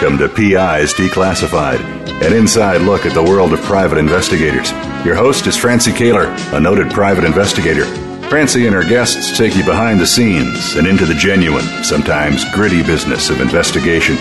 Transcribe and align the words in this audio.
Welcome 0.00 0.18
to 0.20 0.28
PIs 0.30 0.94
Declassified, 0.94 1.78
an 2.22 2.32
inside 2.32 2.80
look 2.80 3.04
at 3.04 3.12
the 3.12 3.22
world 3.22 3.52
of 3.52 3.60
private 3.60 3.98
investigators. 3.98 4.70
Your 5.04 5.14
host 5.14 5.46
is 5.46 5.58
Francie 5.58 5.90
Koehler, 5.90 6.34
a 6.54 6.58
noted 6.58 6.90
private 6.90 7.22
investigator 7.22 7.84
Francie 8.30 8.64
and 8.64 8.74
her 8.74 8.82
guests 8.82 9.36
take 9.36 9.56
you 9.56 9.64
behind 9.64 10.00
the 10.00 10.06
scenes 10.06 10.76
and 10.76 10.86
into 10.86 11.04
the 11.04 11.12
genuine, 11.12 11.64
sometimes 11.82 12.50
gritty 12.54 12.82
business 12.82 13.28
of 13.28 13.42
investigation. 13.42 14.16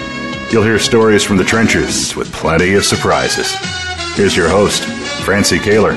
You'll 0.52 0.64
hear 0.64 0.80
stories 0.80 1.24
from 1.24 1.38
the 1.38 1.46
trenches 1.46 2.14
with 2.14 2.30
plenty 2.34 2.74
of 2.74 2.84
surprises. 2.84 3.56
Here's 4.16 4.36
your 4.36 4.50
host, 4.50 4.84
Francie 5.24 5.60
Koehler. 5.60 5.94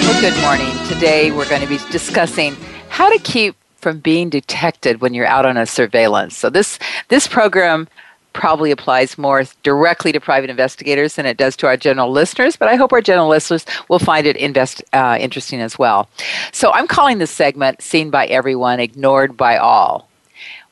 Well, 0.00 0.20
good 0.20 0.38
morning. 0.42 0.76
Today 0.88 1.30
we're 1.30 1.48
going 1.48 1.62
to 1.62 1.68
be 1.68 1.78
discussing 1.90 2.54
how 2.90 3.10
to 3.10 3.18
keep 3.20 3.54
from 3.84 3.98
being 3.98 4.30
detected 4.30 5.02
when 5.02 5.12
you're 5.12 5.26
out 5.26 5.44
on 5.44 5.58
a 5.58 5.66
surveillance. 5.66 6.34
So 6.34 6.48
this 6.48 6.78
this 7.08 7.28
program 7.28 7.86
probably 8.32 8.70
applies 8.70 9.18
more 9.18 9.44
directly 9.62 10.10
to 10.10 10.18
private 10.18 10.48
investigators 10.48 11.16
than 11.16 11.26
it 11.26 11.36
does 11.36 11.54
to 11.54 11.66
our 11.66 11.76
general 11.76 12.10
listeners, 12.10 12.56
but 12.56 12.66
I 12.66 12.76
hope 12.76 12.94
our 12.94 13.02
general 13.02 13.28
listeners 13.28 13.66
will 13.90 13.98
find 13.98 14.26
it 14.26 14.36
invest, 14.38 14.82
uh, 14.94 15.18
interesting 15.20 15.60
as 15.60 15.78
well. 15.78 16.08
So 16.50 16.72
I'm 16.72 16.88
calling 16.88 17.18
this 17.18 17.30
segment 17.30 17.82
Seen 17.82 18.08
by 18.08 18.26
Everyone, 18.26 18.80
Ignored 18.80 19.36
by 19.36 19.58
All. 19.58 20.08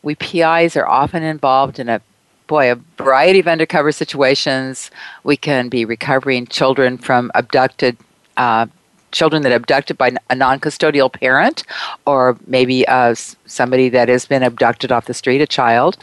We 0.02 0.14
PIs 0.14 0.74
are 0.74 0.88
often 0.88 1.22
involved 1.22 1.78
in 1.78 1.90
a 1.90 2.00
boy, 2.46 2.72
a 2.72 2.80
variety 2.96 3.40
of 3.40 3.46
undercover 3.46 3.92
situations. 3.92 4.90
We 5.22 5.36
can 5.36 5.68
be 5.68 5.84
recovering 5.84 6.46
children 6.46 6.96
from 6.96 7.30
abducted 7.34 7.98
uh, 8.38 8.66
children 9.12 9.42
that 9.42 9.52
are 9.52 9.56
abducted 9.56 9.96
by 9.96 10.12
a 10.30 10.34
non-custodial 10.34 11.12
parent 11.12 11.64
or 12.06 12.36
maybe 12.46 12.86
uh, 12.88 13.14
somebody 13.46 13.88
that 13.88 14.08
has 14.08 14.26
been 14.26 14.42
abducted 14.42 14.90
off 14.90 15.06
the 15.06 15.14
street 15.14 15.40
a 15.40 15.46
child 15.46 15.96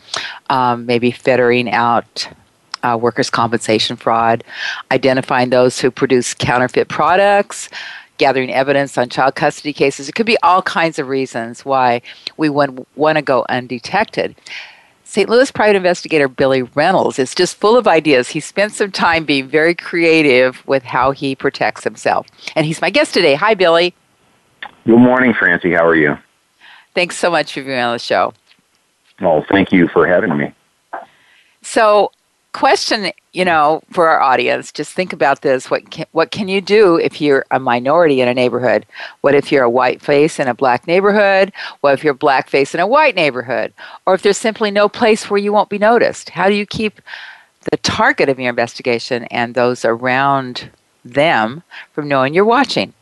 um, 0.49 0.85
maybe 0.85 1.11
ferreting 1.11 1.69
out 1.71 2.29
uh, 2.83 2.97
workers' 2.99 3.29
compensation 3.29 3.95
fraud 3.95 4.43
identifying 4.91 5.49
those 5.49 5.79
who 5.79 5.91
produce 5.91 6.33
counterfeit 6.33 6.87
products 6.87 7.69
gathering 8.19 8.53
evidence 8.53 8.97
on 8.97 9.09
child 9.09 9.33
custody 9.33 9.73
cases. 9.73 10.07
It 10.07 10.13
could 10.13 10.27
be 10.27 10.37
all 10.43 10.61
kinds 10.61 10.99
of 10.99 11.07
reasons 11.07 11.65
why 11.65 12.01
we 12.37 12.49
want 12.49 12.85
to 12.95 13.21
go 13.21 13.45
undetected 13.49 14.35
St. 15.09 15.27
Louis 15.27 15.49
private 15.49 15.75
investigator 15.75 16.27
Billy 16.27 16.61
Reynolds 16.61 17.17
is 17.17 17.33
just 17.33 17.55
full 17.55 17.75
of 17.75 17.87
ideas. 17.87 18.29
He 18.29 18.39
spent 18.39 18.73
some 18.73 18.91
time 18.91 19.25
being 19.25 19.47
very 19.47 19.73
creative 19.73 20.61
with 20.67 20.83
how 20.83 21.09
he 21.09 21.35
protects 21.35 21.83
himself. 21.83 22.27
And 22.55 22.63
he's 22.63 22.79
my 22.79 22.91
guest 22.91 23.15
today. 23.15 23.33
Hi, 23.33 23.55
Billy. 23.55 23.95
Good 24.85 24.99
morning, 24.99 25.33
Francie. 25.33 25.73
How 25.73 25.83
are 25.83 25.95
you? 25.95 26.15
Thanks 26.93 27.17
so 27.17 27.31
much 27.31 27.53
for 27.53 27.63
being 27.63 27.79
on 27.79 27.93
the 27.93 27.97
show. 27.99 28.35
Well, 29.19 29.43
thank 29.49 29.71
you 29.71 29.87
for 29.87 30.05
having 30.05 30.37
me. 30.37 30.53
So, 31.63 32.11
question, 32.53 33.11
you 33.33 33.45
know, 33.45 33.81
for 33.91 34.07
our 34.07 34.19
audience, 34.19 34.71
just 34.71 34.93
think 34.93 35.13
about 35.13 35.41
this. 35.41 35.69
What 35.69 35.89
can, 35.91 36.05
what 36.11 36.31
can 36.31 36.47
you 36.47 36.61
do 36.61 36.97
if 36.97 37.21
you're 37.21 37.45
a 37.51 37.59
minority 37.59 38.21
in 38.21 38.27
a 38.27 38.33
neighborhood? 38.33 38.85
What 39.21 39.35
if 39.35 39.51
you're 39.51 39.63
a 39.63 39.69
white 39.69 40.01
face 40.01 40.39
in 40.39 40.47
a 40.47 40.53
black 40.53 40.87
neighborhood? 40.87 41.51
What 41.81 41.93
if 41.93 42.03
you're 42.03 42.13
black 42.13 42.49
face 42.49 42.73
in 42.73 42.79
a 42.79 42.87
white 42.87 43.15
neighborhood? 43.15 43.73
Or 44.05 44.13
if 44.13 44.21
there's 44.21 44.37
simply 44.37 44.71
no 44.71 44.89
place 44.89 45.29
where 45.29 45.37
you 45.37 45.53
won't 45.53 45.69
be 45.69 45.77
noticed? 45.77 46.29
How 46.29 46.47
do 46.49 46.55
you 46.55 46.65
keep 46.65 47.01
the 47.69 47.77
target 47.77 48.29
of 48.29 48.39
your 48.39 48.49
investigation 48.49 49.25
and 49.25 49.53
those 49.53 49.85
around 49.85 50.69
them 51.05 51.63
from 51.93 52.07
knowing 52.07 52.33
you're 52.33 52.45
watching? 52.45 52.93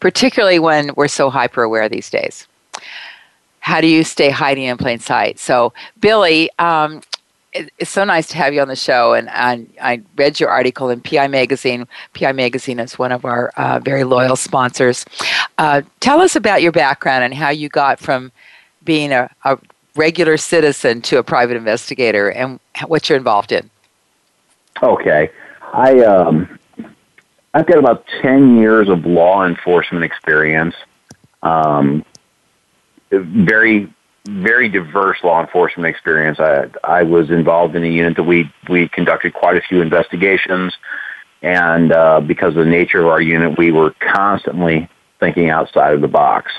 Particularly 0.00 0.58
when 0.58 0.90
we're 0.96 1.08
so 1.08 1.30
hyper 1.30 1.62
aware 1.62 1.88
these 1.88 2.10
days 2.10 2.46
how 3.62 3.80
do 3.80 3.86
you 3.86 4.02
stay 4.02 4.28
hiding 4.28 4.64
in 4.64 4.76
plain 4.76 4.98
sight? 4.98 5.38
So, 5.38 5.72
Billy, 6.00 6.50
um, 6.58 7.00
it's 7.52 7.90
so 7.90 8.04
nice 8.04 8.28
to 8.28 8.36
have 8.36 8.54
you 8.54 8.60
on 8.60 8.68
the 8.68 8.76
show. 8.76 9.12
And, 9.12 9.28
and 9.30 9.72
I 9.80 10.02
read 10.16 10.40
your 10.40 10.48
article 10.48 10.88
in 10.88 11.00
PI 11.00 11.28
Magazine. 11.28 11.86
PI 12.14 12.32
Magazine 12.32 12.78
is 12.78 12.98
one 12.98 13.12
of 13.12 13.24
our 13.24 13.48
uh, 13.56 13.78
very 13.80 14.04
loyal 14.04 14.36
sponsors. 14.36 15.04
Uh, 15.58 15.82
tell 16.00 16.20
us 16.20 16.34
about 16.34 16.62
your 16.62 16.72
background 16.72 17.24
and 17.24 17.34
how 17.34 17.50
you 17.50 17.68
got 17.68 17.98
from 17.98 18.32
being 18.84 19.12
a, 19.12 19.30
a 19.44 19.58
regular 19.94 20.36
citizen 20.36 21.02
to 21.02 21.18
a 21.18 21.22
private 21.22 21.56
investigator 21.56 22.30
and 22.30 22.58
what 22.86 23.08
you're 23.08 23.18
involved 23.18 23.52
in. 23.52 23.68
Okay. 24.82 25.30
I, 25.74 26.00
um, 26.00 26.58
I've 27.54 27.66
got 27.66 27.78
about 27.78 28.06
10 28.22 28.56
years 28.58 28.88
of 28.88 29.04
law 29.04 29.44
enforcement 29.46 30.04
experience. 30.04 30.74
Um, 31.42 32.04
very 33.10 33.92
very 34.26 34.68
diverse 34.68 35.18
law 35.24 35.40
enforcement 35.40 35.88
experience. 35.88 36.38
I 36.38 36.66
I 36.84 37.02
was 37.02 37.30
involved 37.30 37.74
in 37.74 37.84
a 37.84 37.88
unit 37.88 38.16
that 38.16 38.22
we 38.22 38.50
we 38.68 38.88
conducted 38.88 39.34
quite 39.34 39.56
a 39.56 39.62
few 39.62 39.82
investigations, 39.82 40.74
and 41.42 41.92
uh, 41.92 42.20
because 42.20 42.56
of 42.56 42.64
the 42.64 42.70
nature 42.70 43.00
of 43.00 43.06
our 43.06 43.20
unit, 43.20 43.58
we 43.58 43.72
were 43.72 43.94
constantly 44.00 44.88
thinking 45.18 45.50
outside 45.50 45.94
of 45.94 46.00
the 46.00 46.08
box. 46.08 46.52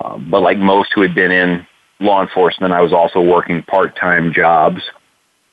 Uh, 0.00 0.18
but 0.18 0.40
like 0.40 0.58
most 0.58 0.90
who 0.94 1.02
had 1.02 1.14
been 1.14 1.30
in 1.30 1.66
law 2.00 2.22
enforcement, 2.22 2.72
I 2.72 2.80
was 2.80 2.92
also 2.92 3.20
working 3.20 3.62
part 3.62 3.96
time 3.96 4.32
jobs, 4.32 4.82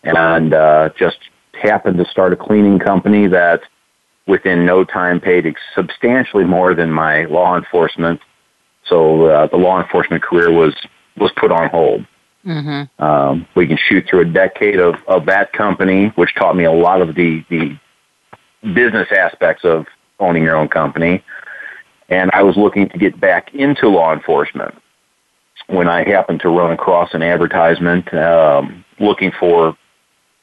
and 0.04 0.54
uh, 0.54 0.90
just 0.98 1.18
happened 1.62 1.98
to 1.98 2.06
start 2.06 2.34
a 2.34 2.38
cleaning 2.38 2.80
company 2.80 3.28
that 3.28 3.62
within 4.28 4.66
no 4.66 4.86
time 4.86 5.20
paid 5.20 5.54
substantially 5.76 6.46
more 6.46 6.74
than 6.74 6.90
my 6.90 7.26
law 7.26 7.58
enforcement. 7.58 8.22
So 8.86 9.26
uh, 9.26 9.48
the 9.48 9.58
law 9.58 9.82
enforcement 9.82 10.24
career 10.24 10.52
was 10.52 10.74
was 11.22 11.32
put 11.38 11.52
on 11.52 11.70
hold. 11.70 12.06
Mm-hmm. 12.46 13.04
Um, 13.04 13.48
we 13.56 13.68
can 13.68 13.78
shoot 13.78 14.08
through 14.10 14.22
a 14.22 14.26
decade 14.26 14.80
of, 14.80 14.96
of 15.08 15.26
that 15.28 15.54
company, 15.54 16.08
which 16.16 16.34
taught 16.36 16.56
me 16.56 16.64
a 16.64 16.72
lot 16.72 17.02
of 17.02 17.16
the, 17.16 17.46
the 17.50 17.78
business 18.74 19.08
aspects 19.12 19.64
of 19.64 19.86
owning 20.20 20.44
your 20.44 20.56
own 20.56 20.68
company. 20.68 21.24
And 22.10 22.32
I 22.34 22.44
was 22.44 22.58
looking 22.58 22.90
to 22.90 22.98
get 22.98 23.20
back 23.20 23.54
into 23.54 23.88
law 23.88 24.12
enforcement 24.12 24.74
when 25.68 25.88
I 25.88 26.04
happened 26.04 26.42
to 26.42 26.50
run 26.50 26.72
across 26.72 27.14
an 27.14 27.22
advertisement 27.22 28.14
um, 28.14 28.84
looking 29.00 29.32
for 29.40 29.78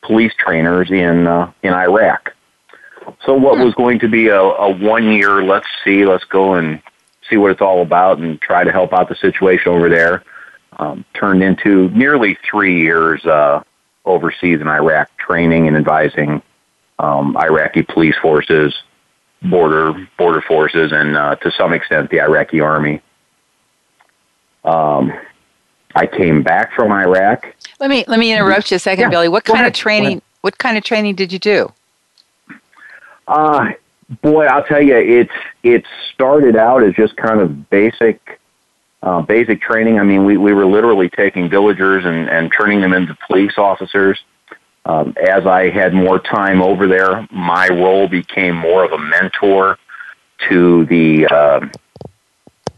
police 0.03 0.33
trainers 0.39 0.91
in 0.91 1.27
uh, 1.27 1.53
in 1.63 1.75
Iraq. 1.75 2.33
So 3.27 3.35
what 3.35 3.59
hmm. 3.59 3.65
was 3.65 3.75
going 3.75 3.99
to 3.99 4.09
be 4.09 4.29
a, 4.29 4.41
a 4.41 4.71
one 4.71 5.11
year, 5.13 5.43
let's 5.43 5.67
see, 5.85 6.07
let's 6.07 6.25
go 6.25 6.55
and 6.55 6.81
see 7.29 7.37
what 7.37 7.51
it's 7.51 7.61
all 7.61 7.83
about 7.83 8.19
and 8.19 8.41
try 8.41 8.65
to 8.65 8.73
help 8.73 8.93
out 8.93 9.09
the 9.09 9.17
situation 9.17 9.73
over 9.73 9.89
there 9.89 10.23
um, 10.79 11.05
turned 11.15 11.43
into 11.43 11.89
nearly 11.91 12.39
three 12.49 12.81
years 12.81 13.25
uh, 13.25 13.63
overseas 14.05 14.61
in 14.61 14.69
Iraq, 14.69 15.11
training 15.19 15.69
and 15.69 15.77
advising 15.77 16.43
um, 16.99 17.37
Iraqi 17.37 17.83
police 17.83 18.17
forces, 18.21 18.75
border 19.43 19.95
border 20.17 20.41
forces, 20.41 20.93
and 20.93 21.17
uh, 21.17 21.37
to 21.37 21.51
some 21.53 21.73
extent 21.73 22.11
the 22.11 22.21
Iraqi 22.21 22.61
army. 22.61 23.01
Um, 24.65 25.13
I 25.95 26.07
came 26.07 26.43
back 26.43 26.73
from 26.75 26.93
Iraq. 26.93 27.55
Let 27.81 27.91
me 27.91 28.05
let 28.09 28.19
me 28.19 28.33
interrupt 28.33 28.71
you 28.71 28.77
a 28.77 28.81
second, 28.81 29.05
yeah, 29.05 29.11
Billy. 29.11 29.29
What 29.29 29.45
kind 29.45 29.67
of 29.67 29.73
training? 29.73 30.23
What 30.43 30.59
kind 30.59 30.77
of 30.77 30.85
training 30.85 31.15
did 31.15 31.33
you 31.33 31.39
do? 31.39 31.73
Uh, 33.27 33.73
boy, 34.23 34.47
I'll 34.47 34.65
tell 34.65 34.83
you, 34.83 34.97
it's 34.97 35.33
it 35.63 35.85
started 36.13 36.57
out 36.57 36.83
as 36.83 36.95
just 36.95 37.17
kind 37.17 37.41
of 37.41 37.69
basic 37.71 38.38
uh, 39.03 39.23
basic 39.23 39.61
training. 39.61 39.99
I 39.99 40.03
mean, 40.03 40.25
we, 40.25 40.37
we 40.37 40.53
were 40.53 40.67
literally 40.67 41.09
taking 41.09 41.49
villagers 41.49 42.05
and, 42.05 42.29
and 42.29 42.53
turning 42.57 42.81
them 42.81 42.93
into 42.93 43.17
police 43.27 43.57
officers. 43.57 44.19
Um, 44.85 45.15
as 45.21 45.47
I 45.47 45.69
had 45.69 45.93
more 45.93 46.19
time 46.19 46.63
over 46.63 46.87
there, 46.89 47.27
my 47.31 47.69
role 47.69 48.09
became 48.09 48.57
more 48.57 48.85
of 48.85 48.93
a 48.93 48.99
mentor 48.99 49.79
to 50.49 50.87
the 50.87 51.27
uh, 51.27 51.61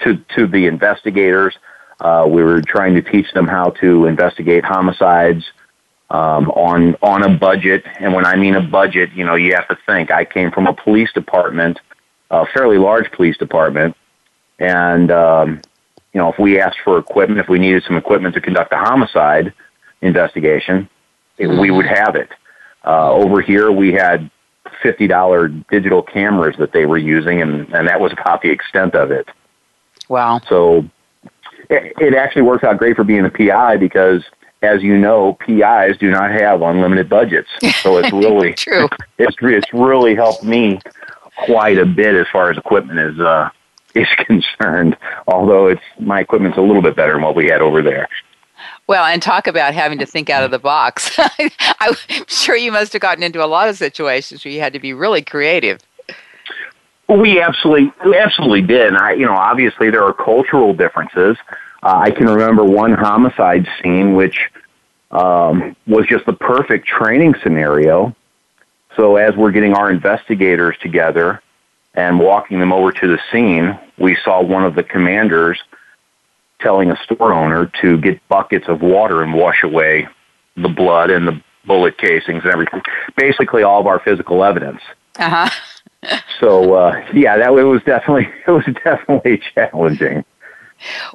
to 0.00 0.16
to 0.34 0.46
the 0.46 0.66
investigators. 0.66 1.56
Uh, 2.00 2.26
we 2.28 2.42
were 2.42 2.62
trying 2.62 2.94
to 2.94 3.02
teach 3.02 3.30
them 3.32 3.46
how 3.46 3.70
to 3.70 4.06
investigate 4.06 4.64
homicides 4.64 5.44
um, 6.10 6.50
on 6.50 6.96
on 7.02 7.22
a 7.22 7.38
budget. 7.38 7.84
And 8.00 8.12
when 8.12 8.26
I 8.26 8.36
mean 8.36 8.56
a 8.56 8.62
budget, 8.62 9.12
you 9.12 9.24
know, 9.24 9.36
you 9.36 9.54
have 9.54 9.68
to 9.68 9.78
think. 9.86 10.10
I 10.10 10.24
came 10.24 10.50
from 10.50 10.66
a 10.66 10.74
police 10.74 11.12
department, 11.12 11.78
a 12.30 12.44
fairly 12.46 12.78
large 12.78 13.10
police 13.12 13.36
department, 13.36 13.96
and 14.58 15.10
um, 15.10 15.60
you 16.12 16.20
know, 16.20 16.32
if 16.32 16.38
we 16.38 16.60
asked 16.60 16.78
for 16.82 16.98
equipment, 16.98 17.40
if 17.40 17.48
we 17.48 17.58
needed 17.58 17.84
some 17.84 17.96
equipment 17.96 18.34
to 18.34 18.40
conduct 18.40 18.72
a 18.72 18.76
homicide 18.76 19.52
investigation, 20.00 20.88
mm-hmm. 21.38 21.60
we 21.60 21.70
would 21.70 21.86
have 21.86 22.16
it. 22.16 22.30
Uh, 22.84 23.12
over 23.12 23.40
here, 23.40 23.70
we 23.70 23.92
had 23.92 24.30
fifty 24.82 25.06
dollar 25.06 25.48
digital 25.48 26.02
cameras 26.02 26.56
that 26.58 26.72
they 26.72 26.86
were 26.86 26.98
using, 26.98 27.42
and 27.42 27.72
and 27.74 27.86
that 27.88 28.00
was 28.00 28.12
about 28.12 28.42
the 28.42 28.50
extent 28.50 28.94
of 28.94 29.10
it. 29.10 29.28
Wow! 30.08 30.40
So 30.48 30.88
it, 31.68 31.92
it 31.98 32.14
actually 32.14 32.42
works 32.42 32.64
out 32.64 32.78
great 32.78 32.96
for 32.96 33.04
being 33.04 33.24
a 33.24 33.30
PI 33.30 33.76
because, 33.76 34.24
as 34.62 34.82
you 34.82 34.98
know, 34.98 35.34
PIs 35.34 35.96
do 35.98 36.10
not 36.10 36.30
have 36.32 36.62
unlimited 36.62 37.08
budgets. 37.08 37.48
So 37.82 37.98
it's 37.98 38.12
really 38.12 38.54
true. 38.54 38.88
It's 39.18 39.36
it's 39.42 39.74
really 39.74 40.14
helped 40.14 40.42
me 40.42 40.80
quite 41.44 41.76
a 41.76 41.84
bit 41.84 42.14
as 42.14 42.26
far 42.32 42.50
as 42.50 42.56
equipment 42.56 42.98
is 42.98 43.20
uh, 43.20 43.50
is 43.94 44.08
concerned. 44.26 44.96
Although 45.26 45.68
it's 45.68 45.82
my 45.98 46.20
equipment's 46.20 46.58
a 46.58 46.62
little 46.62 46.82
bit 46.82 46.96
better 46.96 47.14
than 47.14 47.22
what 47.22 47.34
we 47.36 47.46
had 47.46 47.60
over 47.60 47.82
there. 47.82 48.08
Well, 48.86 49.04
and 49.04 49.22
talk 49.22 49.46
about 49.46 49.72
having 49.72 49.98
to 49.98 50.06
think 50.06 50.28
out 50.30 50.42
of 50.42 50.50
the 50.50 50.58
box. 50.58 51.18
I'm 51.80 51.94
sure 52.26 52.56
you 52.56 52.72
must 52.72 52.92
have 52.92 53.00
gotten 53.00 53.22
into 53.22 53.42
a 53.44 53.46
lot 53.46 53.68
of 53.68 53.76
situations 53.76 54.44
where 54.44 54.52
you 54.52 54.60
had 54.60 54.72
to 54.72 54.80
be 54.80 54.92
really 54.92 55.22
creative. 55.22 55.80
We 57.08 57.40
absolutely, 57.40 57.92
we 58.04 58.16
absolutely 58.16 58.62
did. 58.62 58.88
And 58.88 58.96
I, 58.96 59.12
you 59.12 59.26
know, 59.26 59.34
obviously 59.34 59.90
there 59.90 60.04
are 60.04 60.12
cultural 60.12 60.74
differences. 60.74 61.36
Uh, 61.82 61.98
I 61.98 62.10
can 62.10 62.26
remember 62.26 62.64
one 62.64 62.92
homicide 62.92 63.68
scene 63.80 64.14
which 64.14 64.50
um, 65.10 65.74
was 65.86 66.06
just 66.06 66.26
the 66.26 66.32
perfect 66.32 66.86
training 66.86 67.34
scenario. 67.42 68.14
So 68.96 69.16
as 69.16 69.34
we're 69.36 69.52
getting 69.52 69.74
our 69.74 69.90
investigators 69.90 70.76
together 70.82 71.42
and 71.94 72.18
walking 72.18 72.60
them 72.60 72.72
over 72.72 72.92
to 72.92 73.06
the 73.06 73.18
scene, 73.32 73.78
we 73.98 74.16
saw 74.24 74.42
one 74.42 74.64
of 74.64 74.74
the 74.74 74.82
commanders 74.82 75.60
telling 76.60 76.90
a 76.90 76.96
store 77.04 77.32
owner 77.32 77.70
to 77.80 77.98
get 77.98 78.20
buckets 78.28 78.66
of 78.68 78.82
water 78.82 79.22
and 79.22 79.34
wash 79.34 79.62
away 79.62 80.06
the 80.56 80.68
blood 80.68 81.10
and 81.10 81.26
the 81.26 81.42
bullet 81.66 81.96
casings 81.98 82.42
and 82.44 82.52
everything. 82.52 82.82
Basically, 83.16 83.62
all 83.62 83.80
of 83.80 83.86
our 83.86 84.00
physical 84.00 84.44
evidence. 84.44 84.80
Uh 85.18 85.48
huh 85.48 85.50
so 86.40 86.74
uh, 86.74 87.04
yeah, 87.12 87.36
that 87.36 87.52
it 87.52 87.62
was 87.62 87.82
definitely 87.82 88.28
it 88.46 88.50
was 88.50 88.64
definitely 88.84 89.40
challenging. 89.54 90.24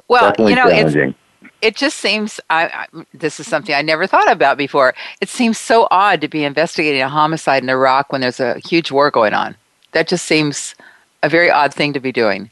Well, 0.08 0.30
definitely 0.30 0.52
you 0.52 0.56
know, 0.56 0.68
it's, 0.68 1.16
it 1.62 1.76
just 1.76 1.98
seems 1.98 2.40
I, 2.50 2.66
I, 2.66 3.04
this 3.12 3.40
is 3.40 3.46
something 3.46 3.74
I 3.74 3.82
never 3.82 4.06
thought 4.06 4.30
about 4.30 4.58
before. 4.58 4.94
It 5.20 5.28
seems 5.28 5.58
so 5.58 5.88
odd 5.90 6.20
to 6.20 6.28
be 6.28 6.44
investigating 6.44 7.02
a 7.02 7.08
homicide 7.08 7.62
in 7.62 7.68
Iraq 7.68 8.12
when 8.12 8.20
there's 8.20 8.40
a 8.40 8.58
huge 8.60 8.90
war 8.90 9.10
going 9.10 9.34
on. 9.34 9.56
That 9.96 10.08
just 10.08 10.26
seems 10.26 10.74
a 11.22 11.28
very 11.30 11.50
odd 11.50 11.72
thing 11.72 11.94
to 11.94 12.00
be 12.00 12.12
doing. 12.12 12.50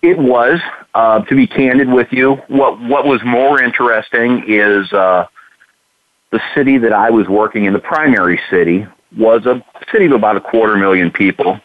It 0.00 0.16
was, 0.16 0.58
uh, 0.94 1.20
to 1.20 1.34
be 1.36 1.46
candid 1.46 1.90
with 1.92 2.10
you. 2.10 2.36
What 2.48 2.80
what 2.80 3.04
was 3.04 3.22
more 3.22 3.60
interesting 3.62 4.44
is 4.48 4.90
uh, 4.94 5.26
the 6.30 6.40
city 6.54 6.78
that 6.78 6.94
I 6.94 7.10
was 7.10 7.28
working 7.28 7.66
in, 7.66 7.74
the 7.74 7.80
primary 7.80 8.40
city, 8.48 8.86
was 9.14 9.44
a 9.44 9.62
city 9.92 10.06
of 10.06 10.12
about 10.12 10.38
a 10.38 10.40
quarter 10.40 10.78
million 10.78 11.10
people, 11.10 11.60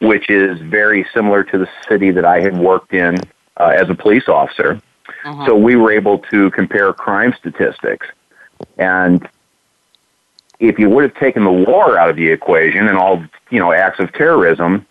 which 0.00 0.30
is 0.30 0.58
very 0.62 1.06
similar 1.12 1.44
to 1.44 1.58
the 1.58 1.68
city 1.90 2.10
that 2.10 2.24
I 2.24 2.40
had 2.40 2.56
worked 2.56 2.94
in 2.94 3.18
uh, 3.58 3.76
as 3.76 3.90
a 3.90 3.94
police 3.94 4.28
officer. 4.28 4.80
Uh-huh. 5.26 5.44
So 5.44 5.54
we 5.54 5.76
were 5.76 5.92
able 5.92 6.20
to 6.30 6.50
compare 6.52 6.90
crime 6.94 7.34
statistics. 7.38 8.06
And 8.78 9.28
if 10.58 10.78
you 10.78 10.88
would 10.88 11.04
have 11.04 11.14
taken 11.16 11.44
the 11.44 11.52
war 11.52 11.98
out 11.98 12.08
of 12.08 12.16
the 12.16 12.28
equation 12.28 12.88
and 12.88 12.96
all, 12.96 13.22
you 13.50 13.58
know, 13.58 13.72
acts 13.72 13.98
of 14.00 14.12
terrorism, 14.12 14.86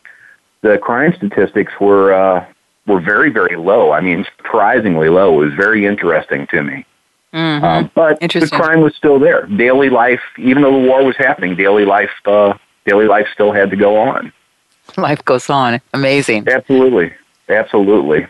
the 0.62 0.77
crime 0.77 1.13
statistics 1.15 1.74
were 1.80 2.13
uh, 2.13 2.45
were 2.88 3.01
very, 3.01 3.30
very 3.30 3.56
low. 3.56 3.92
I 3.92 4.01
mean, 4.01 4.25
surprisingly 4.38 5.09
low. 5.09 5.42
It 5.42 5.45
was 5.45 5.54
very 5.54 5.86
interesting 5.86 6.48
to 6.48 6.63
me. 6.63 6.86
Mm-hmm. 7.33 7.65
Um, 7.65 7.92
but 7.94 8.19
the 8.19 8.50
crime 8.51 8.81
was 8.81 8.95
still 8.95 9.19
there. 9.19 9.45
Daily 9.45 9.89
life, 9.89 10.21
even 10.38 10.63
though 10.63 10.81
the 10.81 10.88
war 10.88 11.04
was 11.04 11.15
happening, 11.18 11.56
daily 11.56 11.86
life, 11.86 12.09
uh, 12.25 12.57
daily 12.86 13.06
life 13.06 13.27
still 13.33 13.51
had 13.51 13.69
to 13.69 13.75
go 13.75 13.98
on. 13.98 14.31
Life 14.98 15.24
goes 15.25 15.50
on. 15.50 15.81
Amazing. 15.94 16.48
Absolutely, 16.48 17.13
absolutely. 17.50 18.25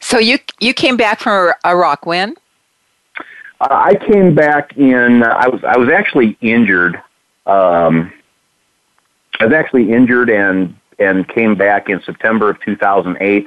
So 0.00 0.18
you 0.18 0.38
you 0.60 0.74
came 0.74 0.98
back 0.98 1.18
from 1.18 1.52
Iraq 1.64 2.04
when? 2.04 2.36
Uh, 3.58 3.68
I 3.70 3.94
came 3.94 4.34
back 4.34 4.76
in. 4.76 5.22
Uh, 5.22 5.28
I 5.28 5.48
was 5.48 5.64
I 5.64 5.78
was 5.78 5.88
actually 5.88 6.36
injured. 6.42 7.02
Um, 7.46 8.12
I 9.40 9.44
was 9.44 9.54
actually 9.54 9.92
injured 9.92 10.30
and 10.30 10.74
and 10.98 11.28
came 11.28 11.54
back 11.54 11.88
in 11.88 12.02
September 12.02 12.50
of 12.50 12.60
2008. 12.62 13.46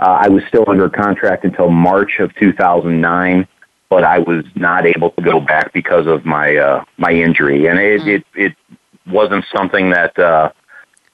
Uh, 0.00 0.04
I 0.04 0.28
was 0.28 0.42
still 0.48 0.64
under 0.66 0.88
contract 0.88 1.44
until 1.44 1.70
March 1.70 2.18
of 2.18 2.34
2009 2.34 3.46
but 3.92 4.04
I 4.04 4.20
was 4.20 4.46
not 4.54 4.86
able 4.86 5.10
to 5.10 5.20
go 5.20 5.38
back 5.38 5.74
because 5.74 6.06
of 6.06 6.24
my 6.24 6.56
uh, 6.56 6.82
my 6.96 7.12
injury, 7.12 7.66
and 7.66 7.78
it, 7.78 8.00
mm. 8.00 8.06
it 8.06 8.24
it 8.34 8.56
wasn't 9.06 9.44
something 9.54 9.90
that 9.90 10.18
uh, 10.18 10.50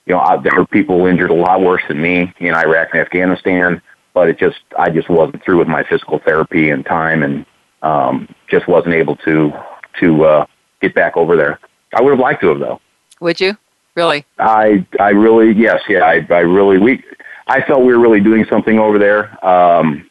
you 0.07 0.15
know 0.15 0.21
I, 0.21 0.37
there 0.37 0.55
were 0.55 0.65
people 0.65 1.05
injured 1.07 1.31
a 1.31 1.35
lot 1.35 1.61
worse 1.61 1.83
than 1.89 2.01
me 2.01 2.33
in 2.39 2.55
Iraq 2.55 2.91
and 2.93 3.01
Afghanistan, 3.01 3.83
but 4.15 4.29
it 4.29 4.39
just 4.39 4.61
I 4.79 4.91
just 4.91 5.11
wasn't 5.11 5.43
through 5.43 5.59
with 5.59 5.67
my 5.67 5.83
physical 5.83 6.21
therapy 6.21 6.71
and 6.71 6.87
time, 6.87 7.25
and 7.25 7.45
um, 7.83 8.33
just 8.49 8.69
wasn't 8.69 8.95
able 8.95 9.17
to 9.17 9.53
to 9.99 10.25
uh, 10.25 10.47
get 10.81 10.95
back 10.95 11.17
over 11.17 11.35
there. 11.35 11.59
I 11.93 12.01
would 12.01 12.11
have 12.11 12.21
liked 12.21 12.43
to 12.43 12.51
have 12.51 12.61
though. 12.61 12.81
Would 13.19 13.41
you 13.41 13.57
really? 13.99 14.25
I 14.39 14.87
I 14.99 15.11
really 15.11 15.53
yes 15.53 15.83
yeah 15.89 16.05
I 16.05 16.27
I 16.31 16.39
really 16.39 16.79
we 16.79 17.03
I 17.49 17.63
felt 17.63 17.81
we 17.81 17.95
were 17.95 18.01
really 18.01 18.21
doing 18.21 18.45
something 18.49 18.79
over 18.79 18.99
there. 18.99 19.45
Um, 19.45 20.09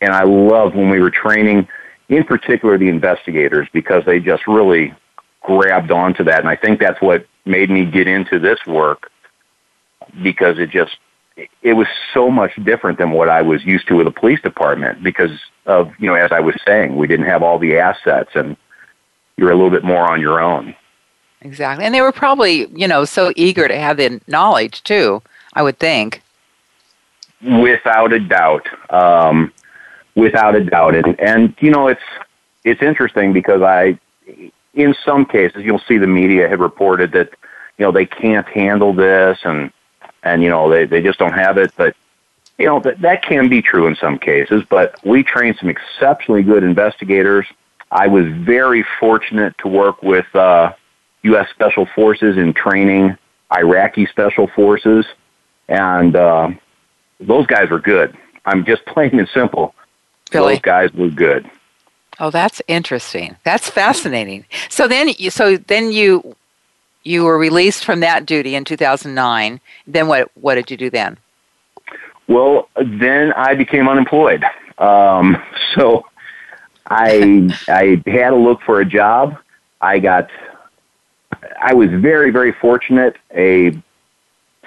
and 0.00 0.12
I 0.12 0.22
loved 0.22 0.76
when 0.76 0.88
we 0.88 1.00
were 1.00 1.10
training, 1.10 1.68
in 2.08 2.24
particular 2.24 2.78
the 2.78 2.88
investigators, 2.88 3.68
because 3.72 4.04
they 4.04 4.20
just 4.20 4.46
really 4.46 4.94
grabbed 5.42 5.90
onto 5.90 6.24
that. 6.24 6.40
And 6.40 6.48
I 6.48 6.56
think 6.56 6.78
that's 6.80 7.00
what 7.02 7.26
made 7.44 7.70
me 7.70 7.84
get 7.84 8.06
into 8.06 8.38
this 8.38 8.58
work 8.66 9.10
because 10.22 10.58
it 10.58 10.70
just 10.70 10.96
it 11.62 11.72
was 11.72 11.88
so 12.12 12.30
much 12.30 12.52
different 12.64 12.98
than 12.98 13.10
what 13.10 13.28
I 13.28 13.42
was 13.42 13.64
used 13.64 13.88
to 13.88 13.96
with 13.96 14.06
the 14.06 14.12
police 14.12 14.40
department 14.40 15.02
because 15.02 15.32
of, 15.66 15.90
you 15.98 16.06
know, 16.06 16.14
as 16.14 16.30
I 16.30 16.38
was 16.38 16.54
saying, 16.64 16.94
we 16.96 17.08
didn't 17.08 17.26
have 17.26 17.42
all 17.42 17.58
the 17.58 17.76
assets 17.78 18.30
and 18.34 18.56
you're 19.36 19.50
a 19.50 19.54
little 19.54 19.70
bit 19.70 19.82
more 19.82 20.08
on 20.08 20.20
your 20.20 20.40
own. 20.40 20.76
Exactly. 21.44 21.84
And 21.84 21.94
they 21.94 22.00
were 22.00 22.12
probably, 22.12 22.66
you 22.74 22.88
know, 22.88 23.04
so 23.04 23.32
eager 23.36 23.68
to 23.68 23.76
have 23.76 23.98
the 23.98 24.20
knowledge 24.26 24.82
too, 24.82 25.22
I 25.52 25.62
would 25.62 25.78
think. 25.78 26.22
Without 27.42 28.14
a 28.14 28.18
doubt. 28.18 28.66
Um, 28.90 29.52
without 30.14 30.56
a 30.56 30.64
doubt. 30.64 30.94
And, 30.94 31.20
and 31.20 31.54
you 31.60 31.70
know, 31.70 31.88
it's 31.88 32.02
it's 32.64 32.80
interesting 32.80 33.34
because 33.34 33.60
I, 33.60 33.98
in 34.72 34.94
some 35.04 35.26
cases, 35.26 35.64
you'll 35.64 35.82
see 35.86 35.98
the 35.98 36.06
media 36.06 36.48
have 36.48 36.60
reported 36.60 37.12
that 37.12 37.30
you 37.76 37.84
know 37.84 37.92
they 37.92 38.06
can't 38.06 38.46
handle 38.48 38.94
this 38.94 39.38
and 39.44 39.70
and 40.22 40.42
you 40.42 40.48
know 40.48 40.70
they 40.70 40.86
they 40.86 41.02
just 41.02 41.18
don't 41.18 41.34
have 41.34 41.58
it. 41.58 41.72
But 41.76 41.94
you 42.56 42.64
know 42.64 42.80
that 42.80 43.02
that 43.02 43.22
can 43.22 43.50
be 43.50 43.60
true 43.60 43.86
in 43.86 43.96
some 43.96 44.18
cases. 44.18 44.64
But 44.70 44.94
we 45.04 45.22
trained 45.22 45.58
some 45.60 45.68
exceptionally 45.68 46.42
good 46.42 46.64
investigators. 46.64 47.46
I 47.90 48.06
was 48.06 48.24
very 48.28 48.84
fortunate 48.98 49.56
to 49.58 49.68
work 49.68 50.02
with 50.02 50.26
uh, 50.34 50.72
U.S. 51.24 51.48
Special 51.50 51.86
Forces 51.94 52.36
in 52.36 52.54
training 52.54 53.16
Iraqi 53.52 54.06
Special 54.06 54.46
Forces, 54.48 55.04
and 55.68 56.16
uh, 56.16 56.50
those 57.20 57.46
guys 57.46 57.70
were 57.70 57.80
good. 57.80 58.16
I'm 58.44 58.64
just 58.64 58.84
plain 58.86 59.18
and 59.18 59.28
simple. 59.28 59.74
Those 60.30 60.60
guys 60.60 60.92
were 60.92 61.10
good. 61.10 61.48
Oh, 62.18 62.30
that's 62.30 62.62
interesting. 62.68 63.36
That's 63.44 63.68
fascinating. 63.68 64.46
So 64.68 64.88
then, 64.88 65.10
you, 65.18 65.30
so 65.30 65.56
then 65.56 65.92
you 65.92 66.36
you 67.04 67.24
were 67.24 67.38
released 67.38 67.84
from 67.84 68.00
that 68.00 68.24
duty 68.26 68.54
in 68.54 68.64
2009. 68.64 69.60
Then 69.86 70.08
what? 70.08 70.30
What 70.34 70.54
did 70.54 70.70
you 70.70 70.76
do 70.76 70.90
then? 70.90 71.18
Well, 72.26 72.68
then 72.76 73.32
I 73.34 73.54
became 73.54 73.88
unemployed. 73.88 74.44
Um, 74.78 75.42
so 75.74 76.06
I 76.86 77.50
I 77.68 78.02
had 78.06 78.30
to 78.30 78.36
look 78.36 78.60
for 78.62 78.80
a 78.80 78.84
job. 78.84 79.38
I 79.80 79.98
got. 79.98 80.30
I 81.60 81.74
was 81.74 81.90
very 81.90 82.30
very 82.30 82.52
fortunate. 82.52 83.16
A 83.34 83.72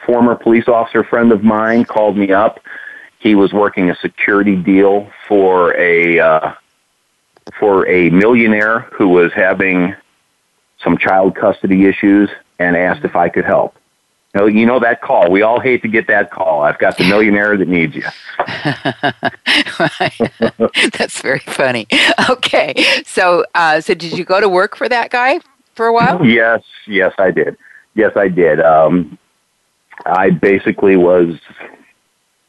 former 0.05 0.35
police 0.35 0.67
officer 0.67 1.03
friend 1.03 1.31
of 1.31 1.43
mine 1.43 1.83
called 1.83 2.17
me 2.17 2.31
up 2.31 2.59
he 3.19 3.35
was 3.35 3.53
working 3.53 3.89
a 3.89 3.95
security 3.95 4.55
deal 4.55 5.11
for 5.27 5.75
a 5.75 6.19
uh, 6.19 6.53
for 7.59 7.87
a 7.87 8.09
millionaire 8.09 8.81
who 8.93 9.07
was 9.07 9.31
having 9.33 9.95
some 10.83 10.97
child 10.97 11.35
custody 11.35 11.85
issues 11.85 12.29
and 12.59 12.77
asked 12.77 13.03
if 13.03 13.15
I 13.15 13.29
could 13.29 13.45
help. 13.45 13.75
know, 14.35 14.45
you 14.45 14.65
know 14.65 14.79
that 14.79 15.01
call. 15.01 15.31
We 15.31 15.41
all 15.41 15.59
hate 15.59 15.81
to 15.81 15.87
get 15.87 16.07
that 16.07 16.29
call. 16.29 16.61
I've 16.61 16.77
got 16.77 16.97
the 16.97 17.05
millionaire 17.05 17.57
that 17.57 17.67
needs 17.67 17.95
you. 17.95 18.03
That's 20.97 21.21
very 21.21 21.39
funny. 21.39 21.87
Okay, 22.29 22.73
so 23.05 23.45
uh, 23.55 23.81
so 23.81 23.93
did 23.93 24.17
you 24.17 24.23
go 24.23 24.39
to 24.39 24.49
work 24.49 24.75
for 24.75 24.87
that 24.87 25.09
guy 25.09 25.39
for 25.77 25.85
a 25.85 25.93
while? 25.93 26.25
Yes, 26.25 26.61
yes, 26.87 27.13
I 27.17 27.31
did. 27.31 27.55
Yes, 27.93 28.11
I 28.15 28.27
did. 28.27 28.59
Um, 28.59 29.17
I 30.05 30.31
basically 30.31 30.97
was. 30.97 31.35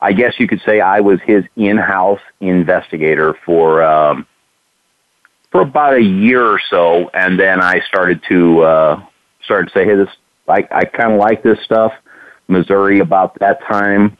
I 0.00 0.12
guess 0.12 0.34
you 0.38 0.46
could 0.46 0.62
say 0.64 0.80
I 0.80 1.00
was 1.00 1.20
his 1.24 1.44
in-house 1.56 2.20
investigator 2.40 3.34
for 3.44 3.82
um, 3.82 4.26
for 5.50 5.62
about 5.62 5.94
a 5.94 6.02
year 6.02 6.44
or 6.44 6.60
so, 6.70 7.10
and 7.14 7.38
then 7.38 7.60
I 7.60 7.80
started 7.86 8.22
to 8.28 8.60
uh, 8.62 9.02
started 9.44 9.72
to 9.72 9.78
say, 9.78 9.84
"Hey, 9.84 9.94
this 9.94 10.08
I, 10.48 10.66
I 10.70 10.84
kind 10.84 11.12
of 11.12 11.18
like 11.18 11.42
this 11.42 11.58
stuff. 11.64 11.92
Missouri, 12.48 13.00
about 13.00 13.38
that 13.40 13.60
time, 13.66 14.16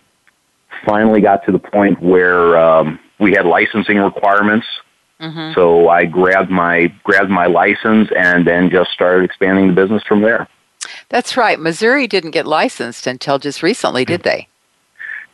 finally 0.85 1.21
got 1.21 1.45
to 1.47 1.53
the 1.53 1.59
point 1.59 2.01
where 2.03 2.59
um, 2.59 3.01
we 3.19 3.33
had 3.33 3.47
licensing 3.47 3.97
requirements. 3.97 4.67
Mm-hmm. 5.21 5.55
So 5.55 5.89
I 5.89 6.05
grabbed 6.05 6.51
my 6.51 6.93
grabbed 7.03 7.31
my 7.31 7.47
license 7.47 8.09
and 8.17 8.47
then 8.47 8.71
just 8.71 8.91
started 8.93 9.25
expanding 9.25 9.69
the 9.69 9.73
business 9.73 10.03
from 10.05 10.23
there. 10.23 10.49
That's 11.09 11.37
right. 11.37 11.59
Missouri 11.59 12.07
didn't 12.07 12.31
get 12.31 12.47
licensed 12.47 13.07
until 13.07 13.39
just 13.39 13.63
recently, 13.63 14.05
did 14.05 14.23
they? 14.23 14.47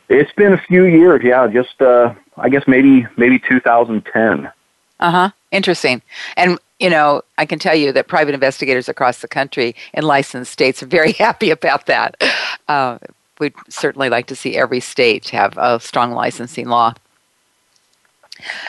It's 0.09 0.31
been 0.33 0.53
a 0.53 0.57
few 0.57 0.85
years, 0.85 1.21
yeah. 1.23 1.47
Just 1.47 1.81
uh, 1.81 2.13
I 2.37 2.49
guess 2.49 2.63
maybe 2.67 3.07
maybe 3.17 3.39
2010. 3.39 4.51
Uh 4.99 5.11
huh. 5.11 5.29
Interesting. 5.51 6.01
And 6.37 6.57
you 6.79 6.89
know, 6.89 7.21
I 7.37 7.45
can 7.45 7.59
tell 7.59 7.75
you 7.75 7.91
that 7.93 8.07
private 8.07 8.33
investigators 8.33 8.89
across 8.89 9.21
the 9.21 9.27
country 9.27 9.75
in 9.93 10.03
licensed 10.03 10.51
states 10.51 10.83
are 10.83 10.87
very 10.87 11.11
happy 11.25 11.49
about 11.49 11.85
that. 11.85 12.21
Uh, 12.67 12.97
we'd 13.39 13.53
certainly 13.69 14.09
like 14.09 14.27
to 14.27 14.35
see 14.35 14.55
every 14.55 14.79
state 14.79 15.29
have 15.29 15.57
a 15.57 15.79
strong 15.79 16.11
licensing 16.11 16.67
law. 16.67 16.93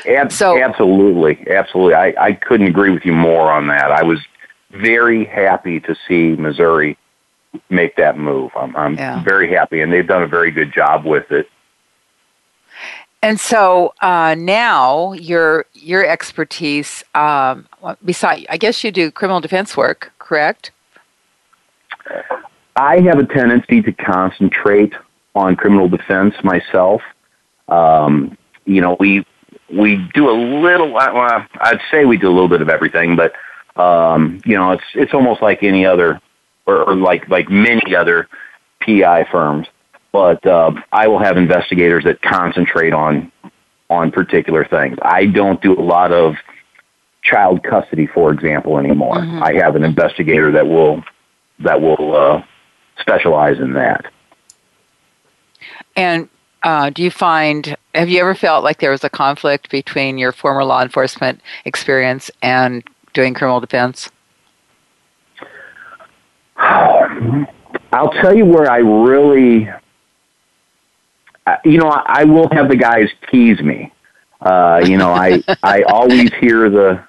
Ab- 0.06 0.32
so, 0.32 0.62
absolutely, 0.62 1.46
absolutely. 1.50 1.94
I, 1.94 2.14
I 2.18 2.32
couldn't 2.32 2.66
agree 2.66 2.90
with 2.90 3.04
you 3.04 3.12
more 3.12 3.50
on 3.50 3.66
that. 3.68 3.90
I 3.90 4.02
was 4.02 4.20
very 4.70 5.24
happy 5.24 5.80
to 5.80 5.96
see 6.06 6.36
Missouri 6.36 6.96
make 7.70 7.96
that 7.96 8.18
move. 8.18 8.52
I'm, 8.56 8.76
I'm 8.76 8.94
yeah. 8.96 9.22
very 9.22 9.52
happy, 9.52 9.80
and 9.80 9.92
they've 9.92 10.06
done 10.06 10.22
a 10.22 10.28
very 10.28 10.50
good 10.50 10.72
job 10.72 11.04
with 11.04 11.30
it. 11.30 11.48
And 13.22 13.40
so 13.40 13.92
uh, 14.02 14.36
now 14.38 15.12
your 15.14 15.64
your 15.74 16.06
expertise, 16.06 17.02
um, 17.14 17.66
beside, 18.04 18.46
I 18.48 18.56
guess 18.56 18.84
you 18.84 18.92
do 18.92 19.10
criminal 19.10 19.40
defense 19.40 19.76
work, 19.76 20.12
correct? 20.18 20.70
I 22.76 23.00
have 23.00 23.18
a 23.18 23.26
tendency 23.26 23.82
to 23.82 23.92
concentrate 23.92 24.92
on 25.34 25.56
criminal 25.56 25.88
defense 25.88 26.34
myself. 26.44 27.02
Um, 27.68 28.36
you 28.64 28.80
know, 28.80 28.96
we 29.00 29.26
we 29.72 29.96
do 30.14 30.30
a 30.30 30.36
little. 30.62 30.92
Well, 30.92 31.46
I'd 31.60 31.80
say 31.90 32.04
we 32.04 32.16
do 32.16 32.28
a 32.28 32.34
little 32.34 32.48
bit 32.48 32.62
of 32.62 32.68
everything, 32.68 33.16
but 33.16 33.32
um, 33.80 34.40
you 34.44 34.56
know, 34.56 34.72
it's 34.72 34.84
it's 34.94 35.14
almost 35.14 35.42
like 35.42 35.62
any 35.62 35.84
other, 35.84 36.20
or, 36.66 36.90
or 36.90 36.94
like 36.94 37.28
like 37.28 37.50
many 37.50 37.94
other 37.94 38.28
PI 38.80 39.26
firms 39.30 39.66
but 40.16 40.46
uh, 40.46 40.70
I 40.92 41.08
will 41.08 41.18
have 41.18 41.36
investigators 41.36 42.04
that 42.04 42.22
concentrate 42.22 42.94
on 42.94 43.30
on 43.90 44.10
particular 44.10 44.64
things. 44.64 44.96
I 45.02 45.26
don't 45.26 45.60
do 45.60 45.78
a 45.78 45.82
lot 45.82 46.10
of 46.10 46.36
child 47.22 47.62
custody, 47.62 48.06
for 48.06 48.32
example, 48.32 48.78
anymore. 48.78 49.16
Mm-hmm. 49.16 49.42
I 49.42 49.52
have 49.62 49.76
an 49.76 49.84
investigator 49.84 50.50
that 50.52 50.66
will 50.66 51.04
that 51.58 51.82
will 51.82 52.16
uh, 52.16 52.42
specialize 52.98 53.58
in 53.58 53.74
that. 53.74 54.06
And 55.96 56.30
uh, 56.66 56.90
do 56.90 57.02
you 57.02 57.10
find 57.10 57.76
have 57.94 58.08
you 58.08 58.20
ever 58.20 58.34
felt 58.34 58.64
like 58.64 58.80
there 58.80 58.90
was 58.90 59.04
a 59.04 59.10
conflict 59.10 59.70
between 59.70 60.18
your 60.18 60.32
former 60.32 60.64
law 60.64 60.82
enforcement 60.82 61.40
experience 61.64 62.30
and 62.42 62.84
doing 63.14 63.32
criminal 63.32 63.60
defense? 63.60 64.10
I'll 66.58 68.10
tell 68.20 68.36
you 68.36 68.44
where 68.44 68.70
I 68.70 68.78
really 68.78 69.68
you 71.64 71.78
know, 71.78 71.88
I 71.88 72.24
will 72.24 72.48
have 72.52 72.68
the 72.68 72.76
guys 72.76 73.08
tease 73.30 73.60
me. 73.60 73.92
Uh, 74.40 74.82
you 74.84 74.96
know, 74.96 75.12
I 75.12 75.42
I 75.62 75.82
always 75.82 76.32
hear 76.34 76.68
the 76.68 77.02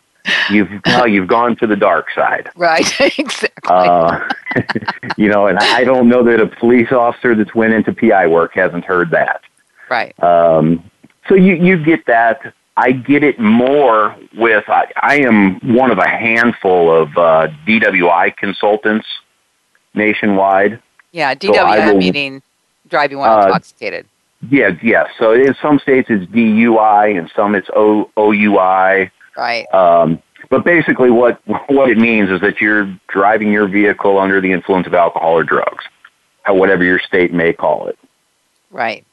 you've 0.50 0.70
well, 0.86 1.08
you've 1.08 1.28
gone 1.28 1.56
to 1.58 1.68
the 1.68 1.76
dark 1.76 2.08
side. 2.14 2.50
Right, 2.56 2.90
exactly. 3.18 3.50
Uh, 3.70 4.28
you 5.18 5.30
know, 5.30 5.48
and 5.48 5.58
I 5.60 5.84
don't 5.84 6.08
know 6.08 6.24
that 6.24 6.40
a 6.40 6.48
police 6.48 6.92
officer 6.92 7.36
that's 7.36 7.54
went 7.56 7.74
into 7.74 7.94
PI 7.94 8.28
work 8.28 8.54
hasn't 8.54 8.86
heard 8.86 9.12
that. 9.12 9.42
Right. 9.90 10.22
Um, 10.24 10.90
so 11.28 11.36
you 11.36 11.56
you 11.56 11.84
get 11.84 12.06
that. 12.08 12.54
I 12.80 12.92
get 12.92 13.24
it 13.24 13.40
more 13.40 14.16
with 14.36 14.64
I, 14.68 14.86
I 15.02 15.18
am 15.22 15.76
one 15.76 15.90
of 15.90 15.98
a 15.98 16.08
handful 16.08 16.96
of 16.96 17.10
uh, 17.18 17.48
DWI 17.66 18.38
consultants 18.38 19.08
nationwide. 19.96 20.80
Yeah, 21.12 21.34
DWI 21.34 21.78
so 21.78 21.94
will, 21.94 21.98
meaning 21.98 22.44
driving 22.88 23.18
while 23.18 23.40
uh, 23.40 23.46
intoxicated. 23.48 24.06
Yeah, 24.50 24.72
yeah. 24.84 25.08
So 25.18 25.34
in 25.34 25.56
some 25.62 25.80
states 25.80 26.08
it's 26.12 26.30
DUI, 26.32 27.18
and 27.18 27.32
some 27.36 27.56
it's 27.56 27.70
o, 27.76 28.12
OUI. 28.18 29.12
Right. 29.36 29.66
Um, 29.74 30.22
but 30.50 30.64
basically, 30.64 31.10
what 31.10 31.42
what 31.68 31.90
it 31.90 31.98
means 31.98 32.30
is 32.30 32.42
that 32.42 32.62
you're 32.62 32.96
driving 33.08 33.52
your 33.52 33.68
vehicle 33.68 34.20
under 34.20 34.40
the 34.40 34.52
influence 34.52 34.86
of 34.86 34.94
alcohol 34.94 35.34
or 35.34 35.44
drugs, 35.44 35.84
whatever 36.48 36.84
your 36.84 37.00
state 37.00 37.34
may 37.34 37.54
call 37.54 37.88
it. 37.88 37.98
Right. 38.70 39.06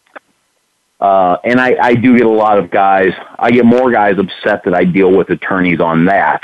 Uh, 1.01 1.37
and 1.45 1.61
I, 1.61 1.77
I 1.81 1.95
do 1.95 2.17
get 2.17 2.27
a 2.27 2.31
lot 2.31 2.59
of 2.59 2.71
guys. 2.71 3.13
I 3.39 3.51
get 3.51 3.65
more 3.65 3.91
guys 3.91 4.19
upset 4.19 4.65
that 4.65 4.75
I 4.75 4.85
deal 4.85 5.11
with 5.11 5.31
attorneys 5.31 5.81
on 5.81 6.07
that 6.07 6.43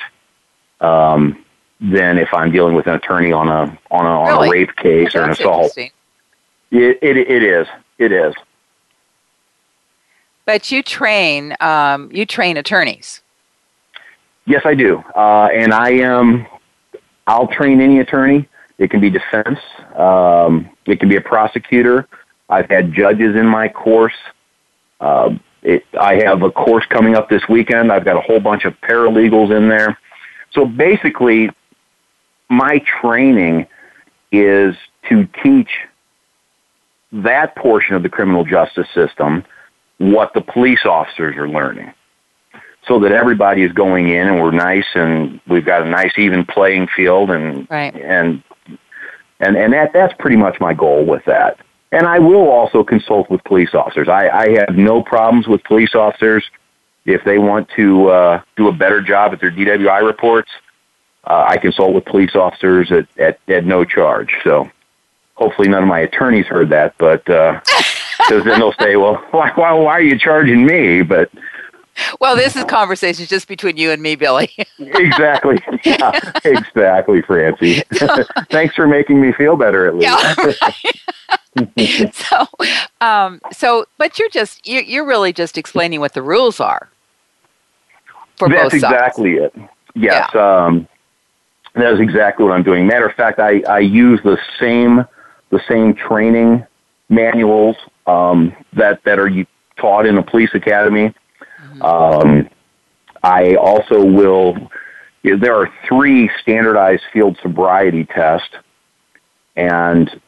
um, 0.81 1.45
than 1.81 2.19
if 2.19 2.29
I'm 2.35 2.51
dealing 2.51 2.75
with 2.75 2.87
an 2.87 2.95
attorney 2.95 3.33
on 3.33 3.49
a 3.49 3.79
on 3.91 4.07
a, 4.07 4.09
on 4.09 4.47
a 4.47 4.51
rape 4.51 4.75
case 4.77 5.15
or 5.15 5.23
an 5.23 5.31
assault. 5.31 5.77
It, 5.79 5.93
it 6.71 7.17
it 7.17 7.43
is. 7.43 7.67
It 7.99 8.13
is. 8.13 8.35
But 10.45 10.71
you 10.73 10.83
train 10.83 11.57
um, 11.61 12.11
you 12.13 12.27
train 12.27 12.57
attorneys. 12.57 13.23
Yes, 14.47 14.63
I 14.65 14.75
do, 14.75 15.03
uh, 15.15 15.49
and 15.55 15.73
I 15.73 15.91
am. 15.91 16.47
I'll 17.27 17.47
train 17.47 17.81
any 17.81 18.01
attorney. 18.01 18.49
It 18.79 18.91
can 18.91 19.01
be 19.01 19.11
defense. 19.11 19.61
Um, 19.95 20.71
it 20.87 20.99
can 20.99 21.09
be 21.09 21.17
a 21.17 21.21
prosecutor. 21.21 22.09
I've 22.49 22.69
had 22.69 22.93
judges 22.93 23.37
in 23.37 23.47
my 23.47 23.69
course. 23.69 24.17
Uh, 25.01 25.31
it, 25.63 25.85
I 25.99 26.17
have 26.25 26.43
a 26.43 26.51
course 26.51 26.85
coming 26.87 27.17
up 27.17 27.29
this 27.29 27.43
weekend. 27.49 27.93
I've 27.93 28.05
got 28.05 28.17
a 28.17 28.21
whole 28.21 28.41
bunch 28.41 28.65
of 28.65 28.75
paralegals 28.81 29.55
in 29.55 29.69
there. 29.69 29.99
So 30.53 30.65
basically, 30.65 31.51
my 32.49 32.83
training 33.01 33.67
is 34.33 34.75
to 35.09 35.29
teach 35.43 35.71
that 37.13 37.57
portion 37.57 37.95
of 37.95 38.03
the 38.03 38.09
criminal 38.09 38.45
justice 38.45 38.89
system 38.95 39.45
what 39.99 40.33
the 40.33 40.41
police 40.41 40.85
officers 40.85 41.37
are 41.37 41.49
learning 41.49 41.93
so 42.87 42.99
that 43.01 43.13
everybody 43.13 43.63
is 43.63 43.73
going 43.73 44.09
in 44.09 44.29
and 44.29 44.41
we're 44.41 44.51
nice 44.51 44.87
and 44.95 45.41
we've 45.47 45.65
got 45.65 45.83
a 45.83 45.91
nice 45.91 46.13
even 46.17 46.45
playing 46.45 46.87
field 46.97 47.31
and 47.31 47.69
right. 47.71 47.95
and 47.95 48.43
and 49.41 49.57
and 49.57 49.73
that 49.73 49.93
that's 49.93 50.15
pretty 50.19 50.37
much 50.37 50.59
my 50.61 50.73
goal 50.73 51.05
with 51.05 51.25
that. 51.27 51.59
And 51.93 52.07
I 52.07 52.19
will 52.21 52.49
also 52.49 52.85
consult 52.85 53.31
with 53.31 53.43
police 53.45 53.75
officers. 53.75 54.09
I, 54.09 54.29
I 54.29 54.51
have 54.61 54.77
no 54.77 55.03
problems 55.03 55.49
with 55.49 55.63
police 55.65 55.95
officers 55.95 56.45
if 57.05 57.25
they 57.25 57.39
want 57.39 57.69
to 57.77 58.09
uh, 58.09 58.43
do 58.57 58.69
a 58.69 58.73
better 58.73 59.01
job 59.01 59.33
at 59.33 59.41
their 59.41 59.51
DWI 59.51 60.07
reports. 60.07 60.51
Uh, 61.25 61.45
I 61.49 61.57
consult 61.59 61.95
with 61.95 62.05
police 62.05 62.35
officers 62.35 62.91
at, 62.93 63.07
at 63.19 63.41
at 63.49 63.65
no 63.65 63.85
charge. 63.85 64.35
So 64.45 64.71
hopefully 65.35 65.69
none 65.69 65.83
of 65.83 65.89
my 65.89 66.01
attorneys 66.01 66.47
heard 66.47 66.71
that, 66.71 66.95
but. 66.99 67.29
Uh, 67.29 67.61
because 68.31 68.45
then 68.45 68.61
they'll 68.61 68.75
say, 68.75 68.97
"Well, 68.97 69.17
why, 69.31 69.51
why, 69.55 69.73
why 69.73 69.93
are 69.93 70.03
you 70.03 70.19
charging 70.19 70.65
me?" 70.65 71.03
But 71.03 71.31
well, 72.21 72.37
this 72.37 72.57
is 72.57 72.65
conversation 72.65 73.27
just 73.27 73.49
between 73.49 73.77
you 73.77 73.91
and 73.91 74.03
me, 74.03 74.17
Billy. 74.17 74.51
exactly. 74.79 75.59
Yeah, 75.85 76.19
exactly, 76.45 77.23
Francie. 77.23 77.83
Thanks 78.51 78.75
for 78.75 78.87
making 78.87 79.21
me 79.21 79.33
feel 79.33 79.57
better 79.57 79.87
at 79.87 79.95
least. 79.97 80.61
Yeah. 81.57 82.11
so, 82.13 82.47
um, 83.01 83.41
so, 83.53 83.87
but 83.99 84.19
you're 84.19 84.31
just 84.31 84.67
you're, 84.67 84.83
you're 84.83 85.07
really 85.07 85.33
just 85.33 85.59
explaining 85.59 86.01
what 86.01 86.15
the 86.15 86.23
rules 86.23 86.61
are 86.61 86.89
for 88.37 88.49
That's 88.49 88.65
both 88.65 88.75
exactly 88.75 89.35
it. 89.35 89.55
Yes. 89.95 90.31
Yeah. 90.35 90.65
Um, 90.65 90.89
that 91.75 91.93
is 91.93 92.01
exactly 92.01 92.45
what 92.45 92.53
I'm 92.53 92.63
doing. 92.63 92.87
Matter 92.87 93.07
of 93.07 93.15
fact, 93.15 93.39
I, 93.39 93.61
I 93.69 93.79
use 93.79 94.21
the 94.25 94.39
same 94.59 95.05
the 95.51 95.61
same 95.69 95.95
training 95.95 96.65
manuals 97.09 97.77
um, 98.07 98.55
that 98.73 99.03
that 99.05 99.19
are 99.19 99.31
taught 99.77 100.07
in 100.07 100.19
a 100.19 100.23
police 100.23 100.51
academy. 100.55 101.15
Mm-hmm. 101.71 101.83
Um, 101.83 102.49
I 103.23 103.55
also 103.55 104.05
will. 104.05 104.71
There 105.23 105.55
are 105.55 105.71
three 105.87 106.31
standardized 106.41 107.03
field 107.13 107.39
sobriety 107.43 108.05
tests, 108.05 108.55
and 109.57 110.21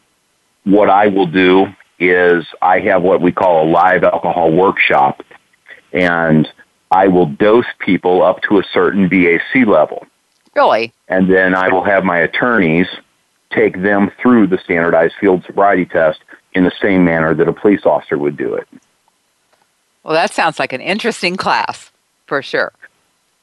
what 0.64 0.90
I 0.90 1.06
will 1.06 1.26
do 1.26 1.66
is 1.98 2.44
I 2.60 2.80
have 2.80 3.02
what 3.02 3.20
we 3.20 3.32
call 3.32 3.64
a 3.64 3.68
live 3.70 4.04
alcohol 4.04 4.52
workshop, 4.52 5.22
and 5.92 6.46
I 6.90 7.08
will 7.08 7.26
dose 7.26 7.66
people 7.78 8.22
up 8.22 8.42
to 8.42 8.58
a 8.58 8.64
certain 8.72 9.08
BAC 9.08 9.66
level. 9.66 10.06
Really? 10.54 10.92
And 11.08 11.30
then 11.30 11.54
I 11.54 11.68
will 11.68 11.84
have 11.84 12.04
my 12.04 12.18
attorneys 12.18 12.86
take 13.50 13.82
them 13.82 14.10
through 14.20 14.46
the 14.46 14.58
standardized 14.58 15.14
field 15.20 15.44
sobriety 15.46 15.86
test 15.86 16.20
in 16.54 16.64
the 16.64 16.72
same 16.80 17.04
manner 17.04 17.34
that 17.34 17.48
a 17.48 17.52
police 17.52 17.84
officer 17.84 18.18
would 18.18 18.36
do 18.36 18.54
it. 18.54 18.68
Well, 20.02 20.14
that 20.14 20.32
sounds 20.32 20.58
like 20.58 20.72
an 20.72 20.80
interesting 20.80 21.36
class 21.36 21.90
for 22.26 22.42
sure. 22.42 22.72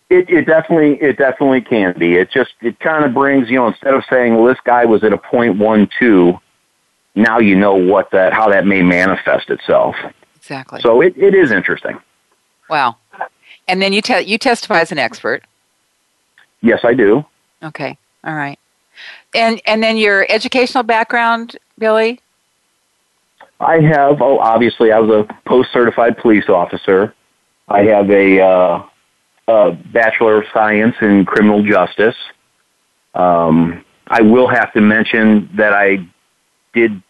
It, 0.10 0.30
it 0.30 0.46
definitely 0.46 0.96
it 1.02 1.18
definitely 1.18 1.62
can 1.62 1.98
be. 1.98 2.16
It 2.16 2.32
just 2.32 2.52
it 2.62 2.80
kind 2.80 3.06
of 3.06 3.14
brings 3.14 3.50
you 3.50 3.58
know 3.58 3.68
instead 3.68 3.94
of 3.94 4.04
saying 4.10 4.36
well 4.36 4.46
this 4.46 4.58
guy 4.64 4.86
was 4.86 5.04
at 5.04 5.14
a 5.14 5.18
point 5.18 5.58
one 5.58 5.88
two, 6.00 6.40
now 7.14 7.40
you 7.40 7.56
know 7.56 7.76
what 7.76 8.10
that 8.12 8.34
how 8.34 8.50
that 8.50 8.66
may 8.66 8.82
manifest 8.82 9.50
itself. 9.52 9.96
Exactly. 10.38 10.82
So 10.82 11.02
it, 11.02 11.16
it 11.16 11.36
is 11.36 11.52
interesting. 11.52 12.00
Wow. 12.70 12.98
And 13.68 13.80
then 13.82 13.94
you 13.94 14.02
te- 14.02 14.22
you 14.22 14.40
testify 14.40 14.80
as 14.80 14.92
an 14.92 14.98
expert. 14.98 15.44
Yes, 16.62 16.80
I 16.84 16.96
do. 16.96 17.24
Okay. 17.62 17.98
All 18.24 18.34
right. 18.34 18.58
And 19.36 19.62
and 19.68 19.84
then 19.84 19.96
your 19.98 20.26
educational 20.28 20.84
background, 20.84 21.56
Billy? 21.78 22.20
I 23.60 23.82
have 23.82 24.22
oh 24.22 24.40
obviously 24.40 24.92
I 24.92 25.00
was 25.00 25.10
a 25.10 25.34
post 25.48 25.72
certified 25.72 26.18
police 26.18 26.48
officer. 26.50 27.14
I 27.68 27.84
have 27.84 28.10
a 28.10 28.42
uh, 28.42 28.86
uh, 29.48 29.72
Bachelor 29.94 30.42
of 30.42 30.46
Science 30.54 30.96
in 31.02 31.26
Criminal 31.26 31.64
Justice. 31.64 32.16
Um, 33.14 33.84
I 34.08 34.22
will 34.22 34.48
have 34.48 34.74
to 34.74 34.82
mention 34.82 35.50
that 35.56 35.74
I 35.74 36.08
did 36.74 37.02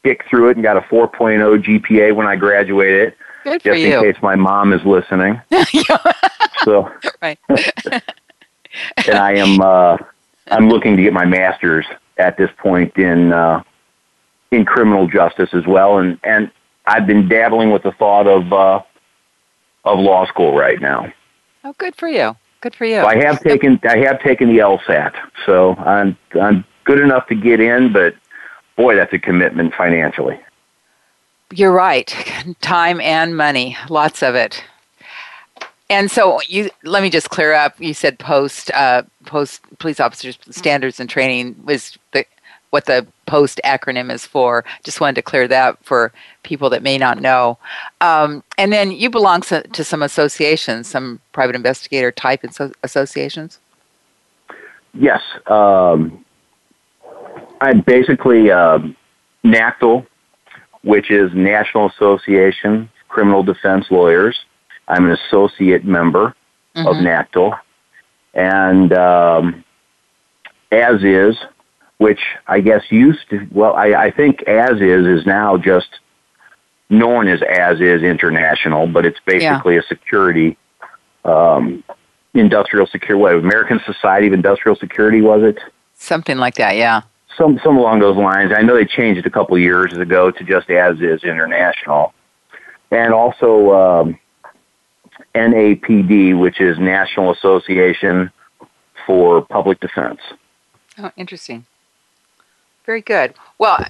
stick 0.00 0.24
through 0.28 0.50
it 0.50 0.56
and 0.56 0.62
got 0.62 0.76
a 0.76 0.82
4.0 0.82 1.64
GPA 1.64 2.14
when 2.14 2.26
I 2.26 2.36
graduated. 2.36 3.14
Good 3.44 3.62
for 3.62 3.68
just 3.70 3.80
you. 3.80 3.96
in 3.96 4.12
case 4.12 4.22
my 4.22 4.36
mom 4.36 4.72
is 4.72 4.84
listening. 4.84 5.40
so, 6.64 6.90
right. 7.22 7.38
and 7.48 9.14
I 9.14 9.34
am 9.34 9.60
uh, 9.60 9.96
I'm 10.50 10.68
looking 10.68 10.96
to 10.96 11.02
get 11.02 11.12
my 11.12 11.24
master's 11.24 11.86
at 12.18 12.36
this 12.36 12.50
point 12.58 12.96
in 12.96 13.32
uh, 13.32 13.62
in 14.50 14.64
criminal 14.64 15.08
justice 15.08 15.50
as 15.52 15.66
well, 15.66 15.98
and 15.98 16.18
and 16.24 16.50
I've 16.86 17.06
been 17.06 17.28
dabbling 17.28 17.70
with 17.70 17.82
the 17.82 17.92
thought 17.92 18.26
of 18.26 18.52
uh, 18.52 18.82
of 19.84 19.98
law 19.98 20.26
school 20.26 20.56
right 20.56 20.80
now. 20.80 21.12
Oh, 21.64 21.74
good 21.78 21.96
for 21.96 22.08
you. 22.08 22.36
Good 22.60 22.74
for 22.74 22.86
you. 22.86 23.00
I 23.00 23.16
have 23.16 23.40
taken 23.40 23.78
I 23.84 23.98
have 23.98 24.20
taken 24.20 24.48
the 24.48 24.58
LSAT, 24.58 25.14
so 25.46 25.74
I'm 25.76 26.16
I'm 26.40 26.64
good 26.84 27.00
enough 27.00 27.26
to 27.28 27.34
get 27.34 27.60
in, 27.60 27.92
but 27.92 28.14
boy, 28.76 28.96
that's 28.96 29.12
a 29.12 29.18
commitment 29.18 29.74
financially. 29.74 30.40
You're 31.52 31.72
right. 31.72 32.06
Time 32.60 33.00
and 33.00 33.36
money, 33.36 33.76
lots 33.88 34.22
of 34.22 34.34
it. 34.34 34.62
And 35.90 36.10
so 36.10 36.40
you 36.46 36.70
let 36.84 37.02
me 37.02 37.10
just 37.10 37.30
clear 37.30 37.54
up. 37.54 37.80
You 37.80 37.94
said 37.94 38.18
post 38.18 38.70
uh, 38.72 39.02
post 39.24 39.62
police 39.78 40.00
officers 40.00 40.38
standards 40.50 41.00
and 41.00 41.08
training 41.08 41.56
was 41.64 41.96
the 42.12 42.26
what 42.70 42.86
the 42.86 43.06
post 43.28 43.60
acronym 43.64 44.12
is 44.12 44.26
for. 44.26 44.64
Just 44.82 45.00
wanted 45.00 45.16
to 45.16 45.22
clear 45.22 45.46
that 45.46 45.84
for 45.84 46.12
people 46.42 46.70
that 46.70 46.82
may 46.82 46.98
not 46.98 47.20
know. 47.20 47.58
Um, 48.00 48.42
and 48.56 48.72
then 48.72 48.90
you 48.90 49.10
belong 49.10 49.42
to, 49.42 49.62
to, 49.62 49.84
some 49.84 50.02
associations, 50.02 50.88
some 50.88 51.20
private 51.32 51.54
investigator 51.54 52.10
type 52.10 52.42
associations. 52.82 53.60
Yes, 54.94 55.20
um, 55.46 56.24
I'm 57.60 57.82
basically 57.82 58.44
NACDL, 59.44 60.06
which 60.82 61.10
is 61.10 61.30
National 61.34 61.90
Association 61.90 62.82
of 62.82 63.08
Criminal 63.08 63.42
Defense 63.42 63.86
Lawyers. 63.90 64.36
I'm 64.88 65.04
an 65.04 65.12
associate 65.12 65.84
member 65.84 66.34
mm-hmm. 66.74 66.86
of 66.86 66.96
NACDL, 66.96 67.58
and 68.32 68.92
um, 68.94 69.64
ASIS 70.72 71.36
which 71.98 72.20
I 72.46 72.60
guess 72.60 72.82
used 72.90 73.28
to, 73.30 73.46
well, 73.52 73.74
I, 73.74 73.88
I 74.06 74.10
think 74.10 74.44
ASIS 74.46 75.18
is 75.20 75.26
now 75.26 75.56
just 75.56 75.88
known 76.88 77.28
as 77.28 77.40
ASIS 77.42 78.02
international, 78.02 78.86
but 78.86 79.04
it's 79.04 79.18
basically 79.26 79.74
yeah. 79.74 79.80
a 79.80 79.82
security, 79.84 80.56
um, 81.24 81.84
industrial 82.34 82.86
security, 82.86 83.20
what, 83.20 83.34
American 83.34 83.80
Society 83.84 84.28
of 84.28 84.32
Industrial 84.32 84.76
Security, 84.76 85.20
was 85.20 85.42
it? 85.42 85.58
Something 85.94 86.38
like 86.38 86.54
that, 86.54 86.76
yeah. 86.76 87.02
Some, 87.36 87.60
some 87.62 87.76
along 87.76 88.00
those 88.00 88.16
lines. 88.16 88.52
I 88.56 88.62
know 88.62 88.74
they 88.74 88.84
changed 88.84 89.18
it 89.18 89.26
a 89.26 89.30
couple 89.30 89.56
of 89.56 89.62
years 89.62 89.92
ago 89.92 90.30
to 90.30 90.44
just 90.44 90.70
ASIS 90.70 91.24
international. 91.24 92.14
And 92.90 93.12
also, 93.12 93.72
um, 93.72 94.18
NAPD, 95.34 96.38
which 96.38 96.60
is 96.60 96.78
National 96.78 97.32
Association 97.32 98.30
for 99.06 99.42
Public 99.42 99.80
Defense. 99.80 100.20
Oh, 100.96 101.10
interesting. 101.16 101.66
Very 102.88 103.02
good. 103.02 103.34
Well, 103.58 103.84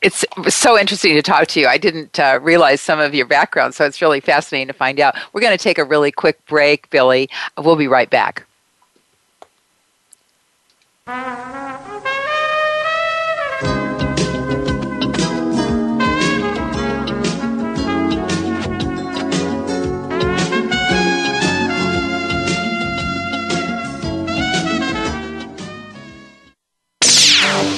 it's 0.00 0.24
so 0.48 0.76
interesting 0.76 1.14
to 1.14 1.22
talk 1.22 1.46
to 1.46 1.60
you. 1.60 1.68
I 1.68 1.78
didn't 1.78 2.18
uh, 2.18 2.40
realize 2.42 2.80
some 2.80 2.98
of 2.98 3.14
your 3.14 3.24
background, 3.24 3.72
so 3.72 3.84
it's 3.84 4.02
really 4.02 4.18
fascinating 4.18 4.66
to 4.66 4.72
find 4.72 4.98
out. 4.98 5.14
We're 5.32 5.42
going 5.42 5.56
to 5.56 5.62
take 5.62 5.78
a 5.78 5.84
really 5.84 6.10
quick 6.10 6.44
break, 6.46 6.90
Billy. 6.90 7.30
We'll 7.56 7.76
be 7.76 7.86
right 7.86 8.10
back. 8.10 8.44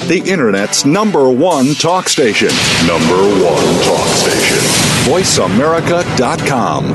The 0.08 0.18
Internet's 0.18 0.84
number 0.84 1.30
one 1.30 1.74
talk 1.74 2.08
station. 2.08 2.48
Number 2.86 3.16
one 3.44 3.64
talk 3.84 4.06
station. 4.08 4.58
VoiceAmerica.com. 5.04 6.92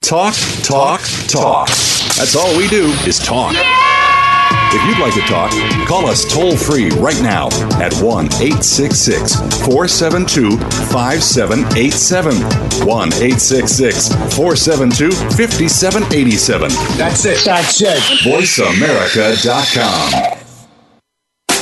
Talk, 0.00 0.34
talk, 0.62 1.00
talk. 1.28 1.68
That's 2.16 2.34
all 2.36 2.56
we 2.56 2.68
do 2.68 2.86
is 3.06 3.18
talk. 3.18 3.54
If 4.70 4.84
you'd 4.86 4.98
like 4.98 5.14
to 5.14 5.22
talk, 5.22 5.50
call 5.86 6.06
us 6.06 6.30
toll 6.30 6.54
free 6.56 6.90
right 6.90 7.18
now 7.22 7.46
at 7.80 7.94
1 8.02 8.26
866 8.26 9.36
472 9.64 10.58
5787. 10.92 12.34
1 12.86 13.08
866 13.08 14.08
472 14.36 15.10
5787. 15.10 16.70
That's 16.98 17.24
it. 17.24 17.42
That's 17.44 17.80
it. 17.80 17.98
VoiceAmerica.com. 18.24 20.37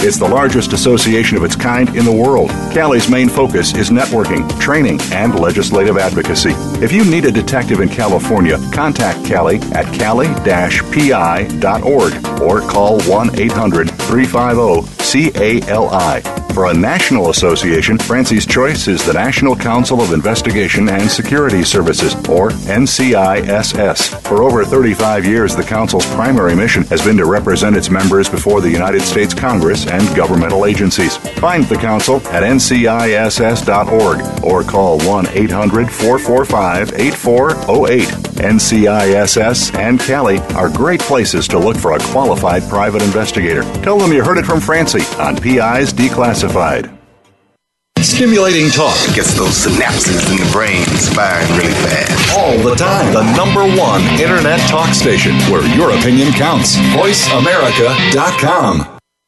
It's 0.00 0.16
the 0.16 0.28
largest 0.28 0.72
association 0.72 1.36
of 1.36 1.42
its 1.42 1.56
kind 1.56 1.88
in 1.96 2.04
the 2.04 2.12
world. 2.12 2.50
CALI's 2.72 3.10
main 3.10 3.28
focus 3.28 3.74
is 3.74 3.90
networking, 3.90 4.48
training, 4.60 5.00
and 5.12 5.38
legislative 5.38 5.98
advocacy. 5.98 6.52
If 6.82 6.92
you 6.92 7.04
need 7.04 7.24
a 7.24 7.32
detective 7.32 7.80
in 7.80 7.88
California, 7.88 8.58
contact 8.72 9.24
CALI 9.26 9.56
at 9.72 9.92
cali-pi.org 9.92 10.42
or 12.40 12.60
call 12.60 13.00
1 13.02 13.40
800 13.40 13.90
350 13.90 14.98
CALI. 15.32 16.38
For 16.58 16.66
a 16.66 16.74
national 16.74 17.30
association, 17.30 17.98
Francie's 17.98 18.44
choice 18.44 18.88
is 18.88 19.06
the 19.06 19.12
National 19.12 19.54
Council 19.54 20.00
of 20.00 20.12
Investigation 20.12 20.88
and 20.88 21.08
Security 21.08 21.62
Services, 21.62 22.14
or 22.28 22.50
NCISS. 22.50 24.20
For 24.22 24.42
over 24.42 24.64
35 24.64 25.24
years, 25.24 25.54
the 25.54 25.62
Council's 25.62 26.04
primary 26.14 26.56
mission 26.56 26.82
has 26.86 27.04
been 27.04 27.16
to 27.18 27.26
represent 27.26 27.76
its 27.76 27.90
members 27.90 28.28
before 28.28 28.60
the 28.60 28.70
United 28.70 29.02
States 29.02 29.34
Congress 29.34 29.86
and 29.88 30.16
governmental 30.16 30.66
agencies. 30.66 31.16
Find 31.16 31.64
the 31.64 31.76
Council 31.76 32.16
at 32.28 32.42
nciss.org 32.42 34.44
or 34.44 34.62
call 34.62 34.98
1 35.00 35.28
800 35.28 35.90
445 35.90 36.92
8408. 36.94 38.28
NCISS 38.38 39.74
and 39.74 39.98
Cali 39.98 40.38
are 40.54 40.68
great 40.68 41.00
places 41.00 41.48
to 41.48 41.58
look 41.58 41.76
for 41.76 41.90
a 41.92 41.98
qualified 41.98 42.62
private 42.68 43.02
investigator. 43.02 43.62
Tell 43.82 43.98
them 43.98 44.12
you 44.12 44.22
heard 44.22 44.38
it 44.38 44.46
from 44.46 44.60
Francie 44.60 45.02
on 45.20 45.34
PIs 45.36 45.92
Declassified. 45.92 46.94
Stimulating 48.00 48.70
talk 48.70 48.96
gets 49.14 49.34
those 49.34 49.66
synapses 49.66 50.30
in 50.30 50.36
the 50.38 50.48
brain 50.52 50.84
firing 51.14 51.50
really 51.56 51.74
fast. 51.82 52.36
All 52.36 52.56
the 52.58 52.76
time. 52.76 53.12
The 53.12 53.24
number 53.36 53.64
one 53.80 54.02
internet 54.20 54.60
talk 54.68 54.94
station 54.94 55.34
where 55.50 55.66
your 55.76 55.90
opinion 55.90 56.30
counts. 56.32 56.76
VoiceAmerica.com. 56.94 58.97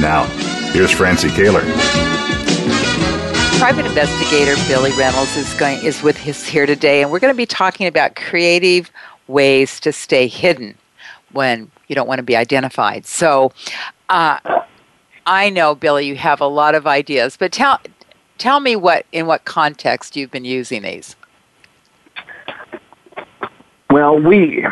Now, 0.00 0.26
here's 0.72 0.92
Francie 0.92 1.28
Koehler. 1.28 1.64
Private 3.58 3.84
investigator 3.84 4.54
Billy 4.68 4.92
Reynolds 4.92 5.36
is 5.36 5.52
going 5.54 5.84
is 5.84 6.04
with 6.04 6.24
us 6.28 6.46
here 6.46 6.66
today, 6.66 7.02
and 7.02 7.10
we're 7.10 7.18
going 7.18 7.34
to 7.34 7.36
be 7.36 7.46
talking 7.46 7.88
about 7.88 8.14
creative 8.14 8.92
ways 9.26 9.80
to 9.80 9.92
stay 9.92 10.28
hidden 10.28 10.76
when 11.32 11.68
you 11.88 11.96
don't 11.96 12.06
want 12.06 12.20
to 12.20 12.22
be 12.22 12.36
identified. 12.36 13.06
So, 13.06 13.52
uh, 14.08 14.38
I 15.26 15.50
know 15.50 15.74
Billy, 15.74 16.06
you 16.06 16.14
have 16.14 16.40
a 16.40 16.46
lot 16.46 16.76
of 16.76 16.86
ideas, 16.86 17.36
but 17.36 17.50
tell 17.50 17.80
tell 18.38 18.60
me 18.60 18.76
what 18.76 19.04
in 19.10 19.26
what 19.26 19.44
context 19.46 20.14
you've 20.14 20.30
been 20.30 20.44
using 20.44 20.82
these. 20.82 21.16
Well, 23.90 24.16
we 24.20 24.64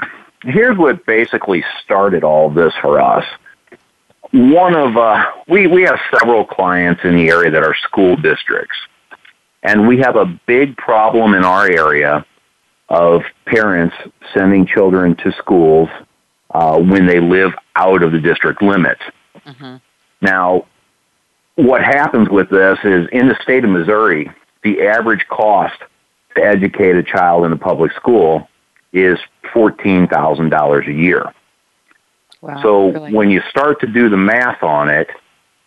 here's 0.45 0.79
what 0.79 1.05
basically 1.05 1.65
started 1.83 2.23
all 2.23 2.49
this 2.49 2.73
for 2.81 3.01
us. 3.01 3.25
One 4.33 4.75
of 4.75 4.97
uh, 4.97 5.25
we 5.49 5.67
we 5.67 5.83
have 5.83 5.99
several 6.19 6.45
clients 6.45 7.03
in 7.05 7.17
the 7.17 7.29
area 7.29 7.51
that 7.51 7.63
are 7.63 7.75
school 7.75 8.17
districts, 8.17 8.77
and 9.63 9.87
we 9.87 9.99
have 9.99 10.17
a 10.17 10.27
big 10.47 10.77
problem 10.77 11.35
in 11.35 11.45
our 11.45 11.71
area 11.71 12.27
of 12.89 13.23
parents 13.47 13.97
sending 14.35 14.67
children 14.67 15.17
to 15.17 15.33
schools 15.33 15.89
uh, 16.51 16.79
when 16.79 17.07
they 17.07 17.21
live 17.21 17.53
out 17.75 18.03
of 18.03 18.13
the 18.13 18.21
district 18.21 18.63
limits. 18.63 19.03
Mm-hmm. 19.45 19.77
Now, 20.21 20.67
what 21.57 21.83
happens 21.83 22.29
with 22.29 22.51
this 22.51 22.79
is 22.85 23.09
in 23.13 23.29
the 23.29 23.37
state 23.43 23.65
of 23.65 23.71
Missouri, 23.71 24.31
the 24.63 24.83
average 24.83 25.27
cost 25.29 25.79
to 26.37 26.45
educate 26.45 26.97
a 26.97 27.03
child 27.03 27.45
in 27.45 27.53
a 27.53 27.57
public 27.57 27.93
school 27.93 28.49
is 28.93 29.19
$14,000 29.55 30.89
a 30.89 30.93
year. 30.93 31.33
Wow, 32.41 32.63
so 32.63 32.91
really? 32.91 33.13
when 33.13 33.31
you 33.31 33.43
start 33.51 33.81
to 33.81 33.87
do 33.87 34.09
the 34.09 34.17
math 34.17 34.63
on 34.63 34.89
it, 34.89 35.11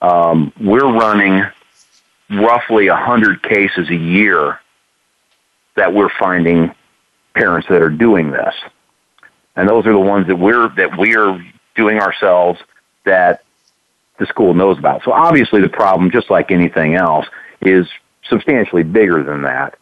um, 0.01 0.53
we're 0.59 0.91
running 0.91 1.43
roughly 2.29 2.89
100 2.89 3.43
cases 3.43 3.89
a 3.89 3.95
year 3.95 4.59
that 5.75 5.93
we're 5.93 6.09
finding 6.19 6.73
parents 7.33 7.67
that 7.69 7.81
are 7.81 7.89
doing 7.89 8.31
this. 8.31 8.53
And 9.55 9.67
those 9.67 9.85
are 9.85 9.91
the 9.91 9.99
ones 9.99 10.27
that 10.27 10.35
we're 10.37 10.69
that 10.75 10.97
we're 10.97 11.43
doing 11.75 11.99
ourselves 11.99 12.59
that 13.05 13.43
the 14.19 14.25
school 14.25 14.53
knows 14.53 14.77
about. 14.77 15.03
So 15.03 15.11
obviously 15.11 15.61
the 15.61 15.69
problem 15.69 16.11
just 16.11 16.29
like 16.29 16.51
anything 16.51 16.95
else 16.95 17.25
is 17.61 17.87
substantially 18.29 18.83
bigger 18.83 19.23
than 19.23 19.41
that. 19.43 19.77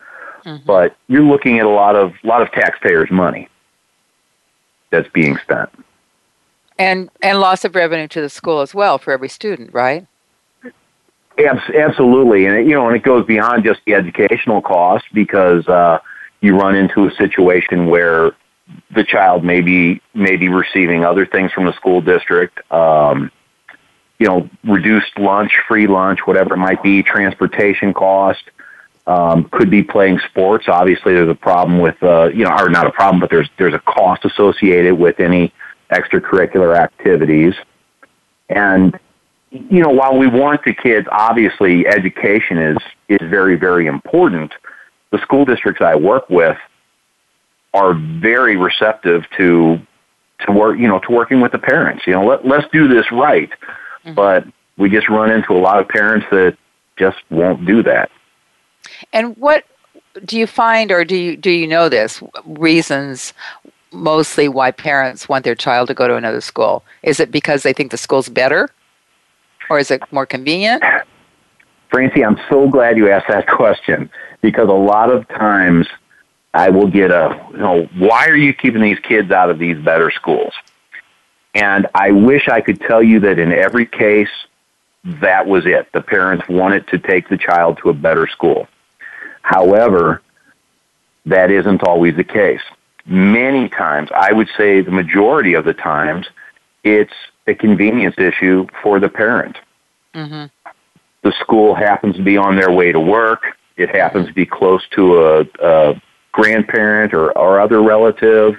Mm-hmm. 0.46 0.66
But 0.66 0.96
you're 1.08 1.24
looking 1.24 1.60
at 1.60 1.66
a 1.66 1.70
lot 1.70 1.96
of 1.96 2.14
lot 2.24 2.42
of 2.42 2.52
taxpayers' 2.52 3.12
money 3.12 3.50
that's 4.90 5.10
being 5.10 5.38
spent. 5.38 5.70
And 6.80 7.10
and 7.22 7.40
loss 7.40 7.66
of 7.66 7.76
revenue 7.76 8.08
to 8.10 8.22
the 8.22 8.30
school 8.30 8.62
as 8.62 8.74
well 8.74 8.98
for 8.98 9.12
every 9.12 9.30
student, 9.30 9.74
right? 9.74 10.06
Absolutely, 11.40 12.46
and 12.46 12.56
it, 12.56 12.68
you 12.68 12.74
know, 12.74 12.88
and 12.88 12.96
it 12.96 13.04
goes 13.04 13.26
beyond 13.26 13.64
just 13.64 13.80
the 13.86 13.94
educational 13.94 14.62
cost 14.62 15.06
because 15.14 15.68
uh, 15.68 16.00
you 16.42 16.58
run 16.58 16.76
into 16.76 17.08
a 17.08 17.12
situation 17.12 17.88
where 17.88 18.32
the 18.92 19.04
child 19.04 19.44
may 19.44 19.62
be 19.62 20.02
may 20.14 20.36
be 20.36 20.50
receiving 20.50 21.06
other 21.06 21.26
things 21.26 21.52
from 21.52 21.66
the 21.66 21.74
school 21.74 22.02
district. 22.02 22.60
Um, 22.72 23.32
you 24.20 24.28
know, 24.28 24.50
reduced 24.64 25.18
lunch, 25.20 25.52
free 25.68 25.86
lunch, 25.86 26.22
whatever 26.26 26.56
it 26.56 26.58
might 26.58 26.82
be, 26.82 27.04
transportation 27.04 27.94
cost. 27.94 28.44
Um, 29.06 29.48
could 29.50 29.70
be 29.70 29.84
playing 29.84 30.20
sports. 30.30 30.66
Obviously, 30.68 31.14
there's 31.14 31.30
a 31.30 31.36
problem 31.36 31.80
with, 31.80 32.02
uh, 32.04 32.26
you 32.34 32.44
know, 32.44 32.52
or 32.52 32.68
not 32.68 32.88
a 32.88 32.92
problem, 32.92 33.22
but 33.22 33.30
there's 33.30 33.48
there's 33.58 33.74
a 33.74 33.80
cost 33.80 34.26
associated 34.26 34.96
with 34.96 35.20
any 35.20 35.54
extracurricular 35.92 36.76
activities. 36.76 37.54
And 38.50 38.98
you 39.52 39.82
know, 39.82 39.90
while 39.90 40.18
we 40.18 40.28
want 40.28 40.64
the 40.64 40.74
kids, 40.74 41.08
obviously, 41.12 41.88
education 41.88 42.58
is 42.58 42.78
is 43.08 43.30
very 43.30 43.56
very 43.56 43.88
important. 43.88 44.54
The 45.12 45.20
school 45.20 45.46
districts 45.46 45.82
I 45.82 45.96
work 45.96 46.30
with 46.30 46.58
are 47.74 47.94
very 47.94 48.58
receptive 48.58 49.24
to 49.38 49.80
to 50.46 50.52
work, 50.52 50.78
you 50.78 50.88
know, 50.88 51.00
to 51.00 51.12
working 51.12 51.42
with 51.42 51.52
the 51.52 51.60
parents. 51.60 52.06
You 52.06 52.14
know, 52.14 52.26
let 52.26 52.46
let's 52.46 52.68
do 52.72 52.88
this 52.88 53.06
right. 53.12 53.50
Mm-hmm. 53.50 54.14
But 54.14 54.46
we 54.78 54.90
just 54.90 55.10
run 55.10 55.32
into 55.32 55.54
a 55.54 55.60
lot 55.60 55.80
of 55.80 55.88
parents 55.88 56.28
that 56.32 56.58
just 56.98 57.18
won't 57.30 57.66
do 57.66 57.84
that. 57.84 58.12
And 59.14 59.36
what 59.38 59.66
do 60.26 60.38
you 60.38 60.48
find, 60.48 60.92
or 60.92 61.06
do 61.06 61.16
you 61.16 61.38
do 61.38 61.52
you 61.52 61.68
know 61.68 61.90
this 61.90 62.22
reasons 62.46 63.34
mostly 63.98 64.48
why 64.48 64.72
parents 64.72 65.28
want 65.28 65.44
their 65.44 65.56
child 65.56 65.88
to 65.90 65.94
go 65.94 66.08
to 66.08 66.16
another 66.16 66.42
school? 66.42 66.84
Is 67.04 67.20
it 67.20 67.32
because 67.32 67.64
they 67.64 67.74
think 67.74 67.92
the 67.92 67.98
school's 67.98 68.30
better, 68.30 68.70
or 69.70 69.80
is 69.80 69.92
it 69.92 70.02
more 70.12 70.26
convenient? 70.26 70.84
Francie, 71.90 72.24
I'm 72.24 72.40
so 72.50 72.70
glad 72.70 72.98
you 72.98 73.10
asked 73.10 73.28
that 73.30 73.48
question 73.48 74.10
because 74.42 74.70
a 74.70 74.74
lot 74.74 75.10
of 75.10 75.28
times 75.30 75.88
I 76.54 76.70
will 76.70 76.88
get 76.88 77.12
a, 77.12 77.40
you 77.52 77.58
know, 77.58 77.90
why 77.98 78.28
are 78.28 78.36
you 78.36 78.54
keeping 78.54 78.82
these 78.82 79.00
kids 79.00 79.32
out 79.32 79.50
of 79.50 79.60
these 79.60 79.78
better 79.78 80.12
schools? 80.12 80.54
And 81.54 81.88
I 81.96 82.12
wish 82.12 82.50
I 82.50 82.62
could 82.62 82.80
tell 82.82 83.02
you 83.02 83.20
that 83.22 83.40
in 83.40 83.52
every 83.52 83.86
case, 83.86 84.30
that 85.22 85.48
was 85.48 85.66
it. 85.66 85.88
The 85.94 86.02
parents 86.02 86.48
wanted 86.50 86.88
to 86.90 87.00
take 87.00 87.30
the 87.30 87.38
child 87.38 87.80
to 87.82 87.90
a 87.90 87.94
better 87.94 88.28
school. 88.28 88.68
However, 89.42 90.22
that 91.26 91.50
isn't 91.52 91.84
always 91.84 92.16
the 92.16 92.24
case. 92.24 92.62
Many 93.08 93.70
times, 93.70 94.10
I 94.14 94.34
would 94.34 94.50
say 94.58 94.82
the 94.82 94.92
majority 94.92 95.54
of 95.54 95.66
the 95.66 95.74
times, 95.74 96.28
it's 96.84 97.14
a 97.48 97.56
convenience 97.56 98.16
issue 98.18 98.68
for 98.84 99.00
the 99.00 99.10
parent. 99.10 99.58
Mm-hmm. 100.14 100.46
The 101.24 101.34
school 101.40 101.74
happens 101.74 102.16
to 102.18 102.24
be 102.24 102.38
on 102.38 102.56
their 102.56 102.72
way 102.72 102.92
to 102.92 103.00
work. 103.00 103.44
It 103.78 103.96
happens 103.96 104.28
to 104.28 104.34
be 104.34 104.46
close 104.46 104.84
to 104.96 105.18
a, 105.18 105.46
a 105.62 106.02
grandparent 106.32 107.14
or, 107.14 107.38
or 107.38 107.60
other 107.60 107.82
relative. 107.82 108.56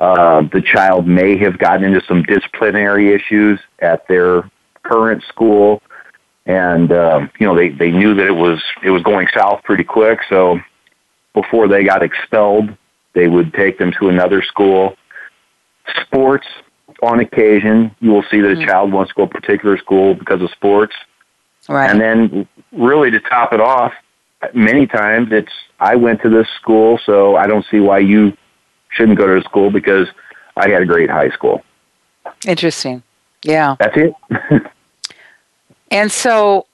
Uh, 0.00 0.42
the 0.52 0.62
child 0.62 1.06
may 1.06 1.36
have 1.38 1.58
gotten 1.58 1.84
into 1.84 2.02
some 2.06 2.22
disciplinary 2.24 3.12
issues 3.12 3.60
at 3.80 4.06
their 4.08 4.48
current 4.82 5.22
school 5.28 5.82
and 6.46 6.92
um, 6.92 7.30
you 7.38 7.46
know 7.46 7.56
they 7.56 7.70
they 7.70 7.90
knew 7.90 8.14
that 8.14 8.26
it 8.26 8.34
was 8.34 8.62
it 8.82 8.90
was 8.90 9.02
going 9.02 9.26
south 9.34 9.62
pretty 9.64 9.84
quick. 9.84 10.20
So 10.28 10.58
before 11.32 11.68
they 11.68 11.84
got 11.84 12.02
expelled, 12.02 12.76
they 13.14 13.28
would 13.28 13.52
take 13.54 13.78
them 13.78 13.92
to 14.00 14.08
another 14.08 14.42
school. 14.42 14.96
Sports, 16.02 16.46
on 17.02 17.20
occasion, 17.20 17.94
you 18.00 18.10
will 18.10 18.24
see 18.30 18.40
that 18.40 18.50
a 18.50 18.54
mm-hmm. 18.54 18.68
child 18.68 18.92
wants 18.92 19.12
to 19.12 19.14
go 19.14 19.26
to 19.26 19.30
a 19.30 19.40
particular 19.40 19.78
school 19.78 20.14
because 20.14 20.42
of 20.42 20.50
sports. 20.50 20.94
Right. 21.68 21.90
And 21.90 22.00
then, 22.00 22.48
really, 22.72 23.10
to 23.10 23.20
top 23.20 23.52
it 23.52 23.60
off, 23.60 23.92
many 24.52 24.86
times 24.86 25.28
it's 25.30 25.52
I 25.80 25.96
went 25.96 26.22
to 26.22 26.28
this 26.28 26.48
school, 26.60 26.98
so 27.04 27.36
I 27.36 27.46
don't 27.46 27.64
see 27.70 27.80
why 27.80 27.98
you 27.98 28.36
shouldn't 28.90 29.18
go 29.18 29.26
to 29.26 29.42
school 29.44 29.70
because 29.70 30.08
I 30.56 30.68
had 30.68 30.82
a 30.82 30.86
great 30.86 31.10
high 31.10 31.30
school. 31.30 31.62
Interesting. 32.46 33.02
Yeah. 33.42 33.76
That's 33.78 33.96
it. 33.96 34.14
And 35.94 36.10
so 36.10 36.66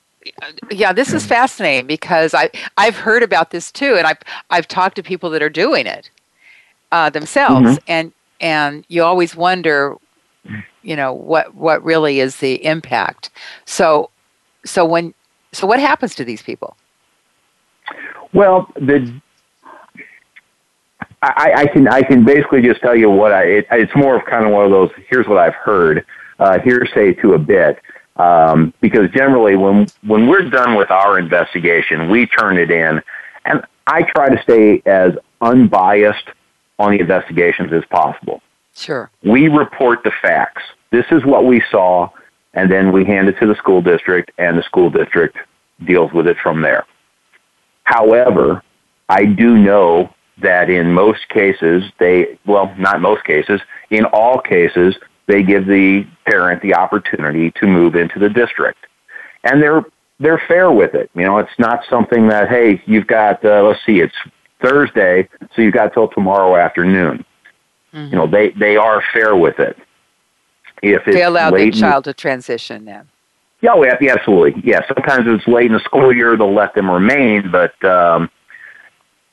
yeah, 0.70 0.92
this 0.92 1.12
is 1.12 1.26
fascinating 1.26 1.87
because 1.87 2.35
I 2.35 2.50
I've 2.79 2.96
heard 2.96 3.22
about 3.22 3.50
this 3.50 3.70
too, 3.70 3.96
and 3.96 4.07
I've 4.07 4.18
I've 4.48 4.66
talked 4.66 4.96
to 4.96 5.03
people 5.03 5.31
that 5.31 5.42
are 5.42 5.50
doing 5.50 5.87
it 5.87 6.11
uh, 6.92 7.11
themselves, 7.11 7.66
mm-hmm. 7.66 7.85
and 7.88 8.12
and 8.40 8.85
you 8.88 9.03
always 9.03 9.37
wonder, 9.37 9.96
you 10.83 10.96
know, 10.96 11.12
what 11.12 11.55
what 11.55 11.83
really 11.85 12.20
is 12.20 12.37
the 12.37 12.64
impact. 12.64 13.31
So 13.64 14.11
so 14.64 14.85
when 14.85 15.14
so 15.53 15.66
what 15.66 15.81
happens 15.81 16.14
to 16.16 16.24
these 16.24 16.42
people? 16.42 16.76
Well, 18.33 18.70
the 18.76 19.12
I, 21.22 21.53
I 21.57 21.66
can 21.66 21.88
I 21.88 22.03
can 22.03 22.24
basically 22.24 22.62
just 22.62 22.81
tell 22.81 22.96
you 22.96 23.11
what 23.11 23.33
I 23.33 23.44
it, 23.44 23.66
it's 23.70 23.94
more 23.94 24.16
of 24.16 24.24
kind 24.24 24.44
of 24.44 24.53
one 24.53 24.64
of 24.64 24.70
those 24.70 24.90
here's 25.09 25.26
what 25.26 25.38
I've 25.38 25.55
heard 25.55 26.07
uh, 26.38 26.59
hearsay 26.61 27.14
to 27.14 27.35
a 27.35 27.38
bit 27.38 27.79
um, 28.20 28.74
because 28.81 29.11
generally, 29.12 29.57
when 29.57 29.87
when 30.03 30.26
we're 30.26 30.48
done 30.50 30.74
with 30.74 30.90
our 30.90 31.18
investigation, 31.18 32.11
we 32.11 32.26
turn 32.26 32.59
it 32.59 32.70
in, 32.70 33.00
and 33.46 33.64
I 33.87 34.03
try 34.03 34.29
to 34.29 34.42
stay 34.42 34.83
as 34.85 35.14
unbiased 35.40 36.29
on 36.81 36.93
the 36.93 36.99
investigations 36.99 37.73
as 37.73 37.85
possible. 37.90 38.40
Sure. 38.75 39.11
We 39.23 39.49
report 39.49 40.03
the 40.03 40.12
facts. 40.23 40.62
This 40.90 41.05
is 41.11 41.25
what 41.25 41.45
we 41.45 41.62
saw, 41.71 42.09
and 42.55 42.71
then 42.71 42.90
we 42.90 43.05
hand 43.05 43.29
it 43.29 43.38
to 43.40 43.47
the 43.47 43.55
school 43.55 43.83
district, 43.83 44.33
and 44.38 44.57
the 44.59 44.62
school 44.62 44.90
district 44.90 45.37
deals 45.85 46.12
with 46.12 46.27
it 46.27 46.38
from 46.43 46.62
there. 46.62 46.87
However, 47.85 48.62
I 49.09 49.27
do 49.27 49.57
know 49.59 50.14
that 50.40 50.71
in 50.71 50.93
most 50.95 51.29
cases 51.29 51.85
they 51.99 52.38
well 52.47 52.75
not 52.79 52.99
most 53.01 53.25
cases 53.25 53.61
in 53.90 54.07
all 54.07 54.40
cases 54.40 54.97
they 55.27 55.43
give 55.43 55.66
the 55.66 56.07
parent 56.25 56.62
the 56.62 56.75
opportunity 56.75 57.51
to 57.51 57.66
move 57.66 57.95
into 57.95 58.19
the 58.19 58.31
district 58.31 58.87
and 59.45 59.62
they're 59.62 59.85
they're 60.19 60.43
fair 60.49 60.73
with 60.73 60.95
it 60.95 61.11
you 61.14 61.27
know 61.27 61.37
it's 61.37 61.59
not 61.59 61.81
something 61.90 62.29
that 62.29 62.49
hey 62.49 62.83
you've 62.87 63.07
got 63.07 63.45
uh, 63.45 63.62
let's 63.62 63.85
see 63.85 64.01
it's 64.01 64.14
thursday 64.62 65.29
so 65.55 65.62
you've 65.62 65.75
got 65.75 65.92
till 65.92 66.09
tomorrow 66.09 66.57
afternoon 66.57 67.25
mm-hmm. 67.92 68.12
you 68.12 68.16
know 68.16 68.27
they 68.27 68.51
they 68.51 68.77
are 68.77 69.03
fair 69.12 69.37
with 69.37 69.59
it 69.59 69.77
if 70.83 71.03
it's 71.07 71.16
they 71.16 71.23
allow 71.23 71.51
the 71.51 71.70
child 71.70 72.05
to 72.05 72.14
transition 72.14 72.85
then 72.85 73.09
yeah, 73.62 73.73
oh, 73.75 73.85
yeah, 73.85 74.12
absolutely. 74.12 74.62
Yeah, 74.64 74.81
sometimes 74.88 75.27
it's 75.27 75.46
late 75.46 75.66
in 75.66 75.73
the 75.73 75.81
school 75.81 76.14
year, 76.14 76.37
they'll 76.37 76.55
let 76.55 76.75
them 76.75 76.90
remain, 76.90 77.51
but 77.51 77.83
um, 77.85 78.31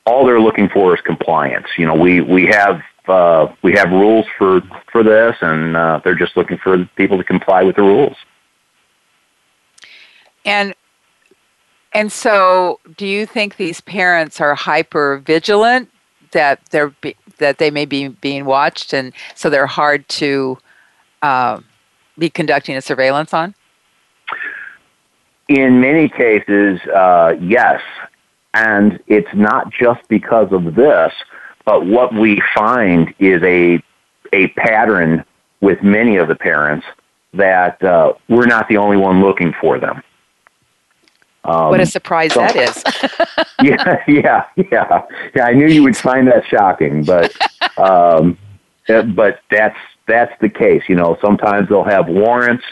all 0.04 0.26
they're 0.26 0.40
looking 0.40 0.68
for 0.68 0.94
is 0.94 1.00
compliance. 1.00 1.66
You 1.78 1.86
know, 1.86 1.94
we 1.94 2.20
we 2.20 2.46
have 2.46 2.82
uh, 3.06 3.48
we 3.62 3.72
have 3.72 3.90
rules 3.90 4.26
for 4.36 4.60
for 4.92 5.02
this, 5.02 5.36
and 5.40 5.76
uh, 5.76 6.00
they're 6.04 6.14
just 6.14 6.36
looking 6.36 6.58
for 6.58 6.84
people 6.96 7.16
to 7.16 7.24
comply 7.24 7.62
with 7.62 7.76
the 7.76 7.82
rules. 7.82 8.16
And 10.44 10.74
and 11.98 12.12
so, 12.12 12.78
do 12.96 13.08
you 13.08 13.26
think 13.26 13.56
these 13.56 13.80
parents 13.80 14.40
are 14.40 14.54
hyper 14.54 15.18
vigilant 15.18 15.90
that 16.30 16.60
they're 16.70 16.90
be, 16.90 17.16
that 17.38 17.58
they 17.58 17.72
may 17.72 17.86
be 17.86 18.06
being 18.06 18.44
watched, 18.44 18.92
and 18.92 19.12
so 19.34 19.50
they're 19.50 19.66
hard 19.66 20.08
to 20.10 20.58
uh, 21.22 21.60
be 22.16 22.30
conducting 22.30 22.76
a 22.76 22.82
surveillance 22.82 23.34
on? 23.34 23.52
In 25.48 25.80
many 25.80 26.08
cases, 26.08 26.78
uh, 26.94 27.34
yes. 27.40 27.82
And 28.54 29.00
it's 29.08 29.34
not 29.34 29.72
just 29.72 30.06
because 30.06 30.52
of 30.52 30.76
this, 30.76 31.12
but 31.64 31.84
what 31.84 32.14
we 32.14 32.40
find 32.54 33.12
is 33.18 33.42
a, 33.42 33.82
a 34.32 34.46
pattern 34.50 35.24
with 35.60 35.82
many 35.82 36.16
of 36.16 36.28
the 36.28 36.36
parents 36.36 36.86
that 37.34 37.82
uh, 37.82 38.12
we're 38.28 38.46
not 38.46 38.68
the 38.68 38.76
only 38.76 38.96
one 38.96 39.20
looking 39.20 39.52
for 39.60 39.80
them. 39.80 40.00
Um, 41.48 41.70
what 41.70 41.80
a 41.80 41.86
surprise 41.86 42.34
so, 42.34 42.40
that 42.40 42.56
is. 42.56 42.82
yeah, 43.62 44.02
yeah, 44.06 44.44
yeah. 44.70 45.02
Yeah, 45.34 45.46
I 45.46 45.52
knew 45.52 45.66
you 45.66 45.82
would 45.82 45.96
find 45.96 46.26
that 46.28 46.46
shocking, 46.46 47.04
but 47.04 47.34
um, 47.78 48.38
but 48.86 49.40
that's 49.50 49.78
that's 50.06 50.32
the 50.40 50.48
case. 50.48 50.82
You 50.88 50.96
know, 50.96 51.16
sometimes 51.20 51.68
they'll 51.68 51.84
have 51.84 52.08
warrants. 52.08 52.64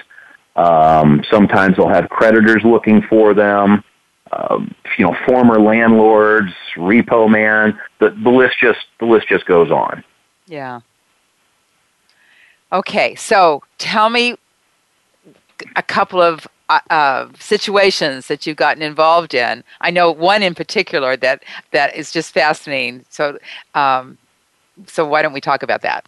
Um, 0.56 1.24
sometimes 1.30 1.76
they'll 1.76 1.88
have 1.88 2.08
creditors 2.08 2.62
looking 2.64 3.02
for 3.02 3.34
them 3.34 3.82
um, 4.32 4.74
you 4.98 5.04
know, 5.04 5.16
former 5.26 5.60
landlords, 5.60 6.52
repo 6.74 7.30
man. 7.30 7.78
The, 8.00 8.10
the 8.10 8.30
list 8.30 8.56
just 8.60 8.80
the 8.98 9.06
list 9.06 9.28
just 9.28 9.46
goes 9.46 9.70
on. 9.70 10.02
Yeah. 10.46 10.80
Okay, 12.72 13.14
so 13.14 13.62
tell 13.78 14.10
me 14.10 14.36
a 15.76 15.82
couple 15.82 16.20
of 16.20 16.46
uh, 16.68 17.28
situations 17.38 18.28
that 18.28 18.46
you've 18.46 18.56
gotten 18.56 18.82
involved 18.82 19.34
in. 19.34 19.62
I 19.80 19.90
know 19.90 20.10
one 20.10 20.42
in 20.42 20.54
particular 20.54 21.16
that 21.18 21.42
that 21.70 21.94
is 21.94 22.12
just 22.12 22.32
fascinating. 22.32 23.04
So, 23.08 23.38
um, 23.74 24.18
so 24.86 25.06
why 25.06 25.22
don't 25.22 25.32
we 25.32 25.40
talk 25.40 25.62
about 25.62 25.82
that? 25.82 26.04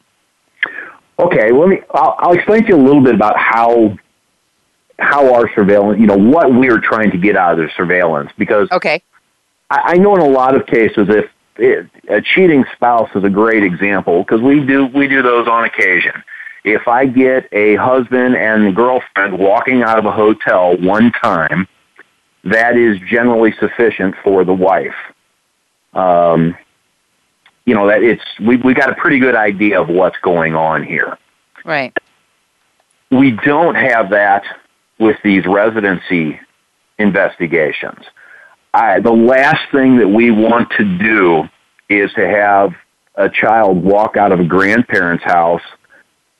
Okay, 1.18 1.50
let 1.50 1.68
me. 1.68 1.80
I'll, 1.92 2.16
I'll 2.18 2.32
explain 2.32 2.62
to 2.62 2.68
you 2.68 2.76
a 2.76 2.82
little 2.82 3.02
bit 3.02 3.14
about 3.14 3.36
how 3.38 3.96
how 4.98 5.32
our 5.34 5.52
surveillance, 5.54 6.00
you 6.00 6.06
know, 6.06 6.16
what 6.16 6.52
we 6.52 6.70
are 6.70 6.78
trying 6.78 7.10
to 7.12 7.18
get 7.18 7.36
out 7.36 7.58
of 7.58 7.58
the 7.58 7.70
surveillance. 7.76 8.30
Because 8.36 8.68
okay, 8.72 9.02
I, 9.70 9.92
I 9.92 9.94
know 9.94 10.14
in 10.14 10.22
a 10.22 10.28
lot 10.28 10.54
of 10.54 10.66
cases, 10.66 11.08
if 11.08 11.30
it, 11.56 11.88
a 12.08 12.20
cheating 12.20 12.64
spouse 12.74 13.10
is 13.14 13.24
a 13.24 13.30
great 13.30 13.64
example 13.64 14.22
because 14.22 14.40
we 14.40 14.64
do 14.64 14.86
we 14.86 15.08
do 15.08 15.22
those 15.22 15.48
on 15.48 15.64
occasion. 15.64 16.22
If 16.64 16.88
I 16.88 17.06
get 17.06 17.48
a 17.52 17.76
husband 17.76 18.36
and 18.36 18.74
girlfriend 18.74 19.38
walking 19.38 19.82
out 19.82 19.98
of 19.98 20.04
a 20.04 20.12
hotel 20.12 20.76
one 20.76 21.12
time, 21.12 21.68
that 22.44 22.76
is 22.76 22.98
generally 23.08 23.52
sufficient 23.58 24.14
for 24.22 24.44
the 24.44 24.54
wife. 24.54 24.94
Um, 25.94 26.56
you 27.64 27.74
know 27.74 27.88
that 27.88 28.02
it's 28.02 28.22
we 28.40 28.56
we 28.56 28.74
got 28.74 28.90
a 28.90 28.94
pretty 28.94 29.18
good 29.18 29.34
idea 29.34 29.80
of 29.80 29.88
what's 29.88 30.18
going 30.22 30.54
on 30.54 30.84
here. 30.84 31.18
Right. 31.64 31.96
We 33.10 33.32
don't 33.32 33.74
have 33.74 34.10
that 34.10 34.44
with 34.98 35.16
these 35.22 35.44
residency 35.46 36.40
investigations. 36.98 38.04
I, 38.74 39.00
the 39.00 39.12
last 39.12 39.70
thing 39.72 39.98
that 39.98 40.08
we 40.08 40.30
want 40.30 40.70
to 40.78 40.98
do 40.98 41.48
is 41.88 42.12
to 42.14 42.26
have 42.26 42.74
a 43.14 43.28
child 43.28 43.82
walk 43.82 44.16
out 44.16 44.32
of 44.32 44.40
a 44.40 44.44
grandparent's 44.44 45.24
house 45.24 45.62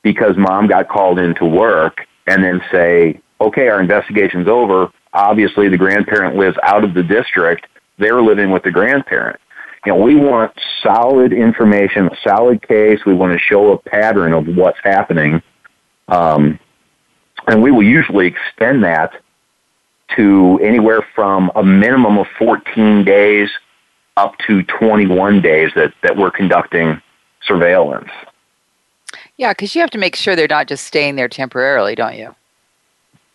because 0.01 0.37
mom 0.37 0.67
got 0.67 0.87
called 0.87 1.19
into 1.19 1.45
work 1.45 2.05
and 2.27 2.43
then 2.43 2.61
say, 2.71 3.19
okay, 3.41 3.67
our 3.67 3.81
investigation's 3.81 4.47
over. 4.47 4.91
Obviously, 5.13 5.69
the 5.69 5.77
grandparent 5.77 6.35
lives 6.35 6.57
out 6.63 6.83
of 6.83 6.93
the 6.93 7.03
district. 7.03 7.67
They're 7.97 8.21
living 8.21 8.51
with 8.51 8.63
the 8.63 8.71
grandparent. 8.71 9.39
You 9.85 9.93
know, 9.93 9.99
we 9.99 10.15
want 10.15 10.51
solid 10.83 11.33
information, 11.33 12.07
a 12.07 12.17
solid 12.23 12.65
case. 12.67 12.99
We 13.05 13.13
want 13.13 13.33
to 13.33 13.39
show 13.39 13.71
a 13.71 13.77
pattern 13.77 14.33
of 14.33 14.47
what's 14.47 14.79
happening. 14.83 15.41
Um, 16.07 16.59
and 17.47 17.63
we 17.63 17.71
will 17.71 17.83
usually 17.83 18.27
extend 18.27 18.83
that 18.83 19.13
to 20.15 20.59
anywhere 20.61 21.05
from 21.15 21.51
a 21.55 21.63
minimum 21.63 22.17
of 22.17 22.27
14 22.37 23.05
days 23.05 23.49
up 24.17 24.37
to 24.47 24.63
21 24.63 25.41
days 25.41 25.71
that, 25.75 25.93
that 26.03 26.17
we're 26.17 26.31
conducting 26.31 27.01
surveillance. 27.43 28.09
Yeah, 29.39 29.53
because 29.53 29.73
you 29.73 29.79
have 29.79 29.89
to 29.91 29.97
make 29.97 30.17
sure 30.17 30.35
they're 30.35 30.49
not 30.49 30.67
just 30.67 30.85
staying 30.85 31.15
there 31.15 31.29
temporarily, 31.29 31.95
don't 31.95 32.17
you? 32.17 32.35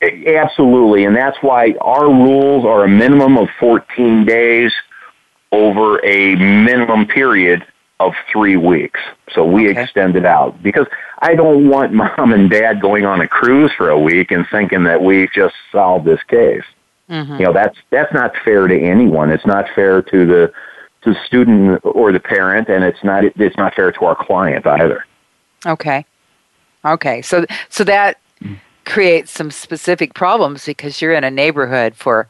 Absolutely, 0.02 1.06
and 1.06 1.16
that's 1.16 1.38
why 1.40 1.72
our 1.80 2.04
rules 2.08 2.66
are 2.66 2.84
a 2.84 2.88
minimum 2.88 3.38
of 3.38 3.48
14 3.58 4.26
days 4.26 4.70
over 5.50 6.04
a 6.04 6.34
minimum 6.34 7.06
period 7.06 7.66
of 8.00 8.12
three 8.30 8.58
weeks. 8.58 9.00
So 9.32 9.46
we 9.46 9.70
okay. 9.70 9.82
extend 9.82 10.14
it 10.14 10.26
out 10.26 10.62
because 10.62 10.86
I 11.20 11.34
don't 11.34 11.70
want 11.70 11.94
mom 12.18 12.34
and 12.34 12.50
dad 12.50 12.82
going 12.82 13.06
on 13.06 13.22
a 13.22 13.26
cruise 13.26 13.72
for 13.74 13.88
a 13.88 13.98
week 13.98 14.30
and 14.30 14.46
thinking 14.50 14.84
that 14.84 15.02
we've 15.02 15.32
just 15.32 15.54
solved 15.72 16.04
this 16.04 16.22
case. 16.24 16.64
Mm-hmm. 17.08 17.36
You 17.36 17.44
know, 17.46 17.52
that's 17.54 17.78
that's 17.88 18.12
not 18.12 18.34
fair 18.44 18.66
to 18.66 18.78
anyone. 18.78 19.30
It's 19.30 19.46
not 19.46 19.70
fair 19.74 20.02
to 20.02 20.26
the 20.26 20.52
to 21.02 21.14
the 21.14 21.18
student 21.24 21.80
or 21.82 22.12
the 22.12 22.20
parent, 22.20 22.68
and 22.68 22.84
it's 22.84 23.02
not 23.02 23.24
it's 23.24 23.56
not 23.56 23.74
fair 23.74 23.90
to 23.90 24.04
our 24.04 24.16
client 24.16 24.66
either. 24.66 25.06
Okay, 25.66 26.04
okay. 26.84 27.22
So 27.22 27.46
so 27.68 27.84
that 27.84 28.18
mm. 28.42 28.58
creates 28.84 29.30
some 29.30 29.50
specific 29.50 30.14
problems 30.14 30.66
because 30.66 31.00
you're 31.00 31.14
in 31.14 31.24
a 31.24 31.30
neighborhood 31.30 31.94
for 31.94 32.28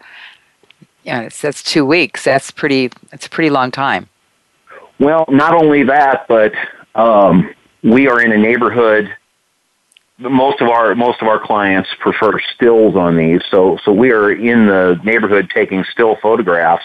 yeah, 1.04 1.18
you 1.18 1.22
know, 1.24 1.28
that's 1.40 1.62
two 1.62 1.84
weeks. 1.84 2.24
That's 2.24 2.50
pretty. 2.50 2.90
That's 3.10 3.26
a 3.26 3.30
pretty 3.30 3.50
long 3.50 3.70
time. 3.70 4.08
Well, 4.98 5.24
not 5.28 5.54
only 5.54 5.82
that, 5.84 6.26
but 6.28 6.52
um, 6.94 7.54
we 7.82 8.08
are 8.08 8.20
in 8.20 8.32
a 8.32 8.38
neighborhood. 8.38 9.14
Most 10.18 10.60
of 10.62 10.68
our 10.68 10.94
most 10.94 11.20
of 11.20 11.28
our 11.28 11.44
clients 11.44 11.90
prefer 12.00 12.38
stills 12.54 12.96
on 12.96 13.16
these, 13.16 13.40
so 13.50 13.78
so 13.84 13.92
we 13.92 14.12
are 14.12 14.32
in 14.32 14.66
the 14.66 14.98
neighborhood 15.04 15.50
taking 15.52 15.84
still 15.90 16.16
photographs 16.22 16.84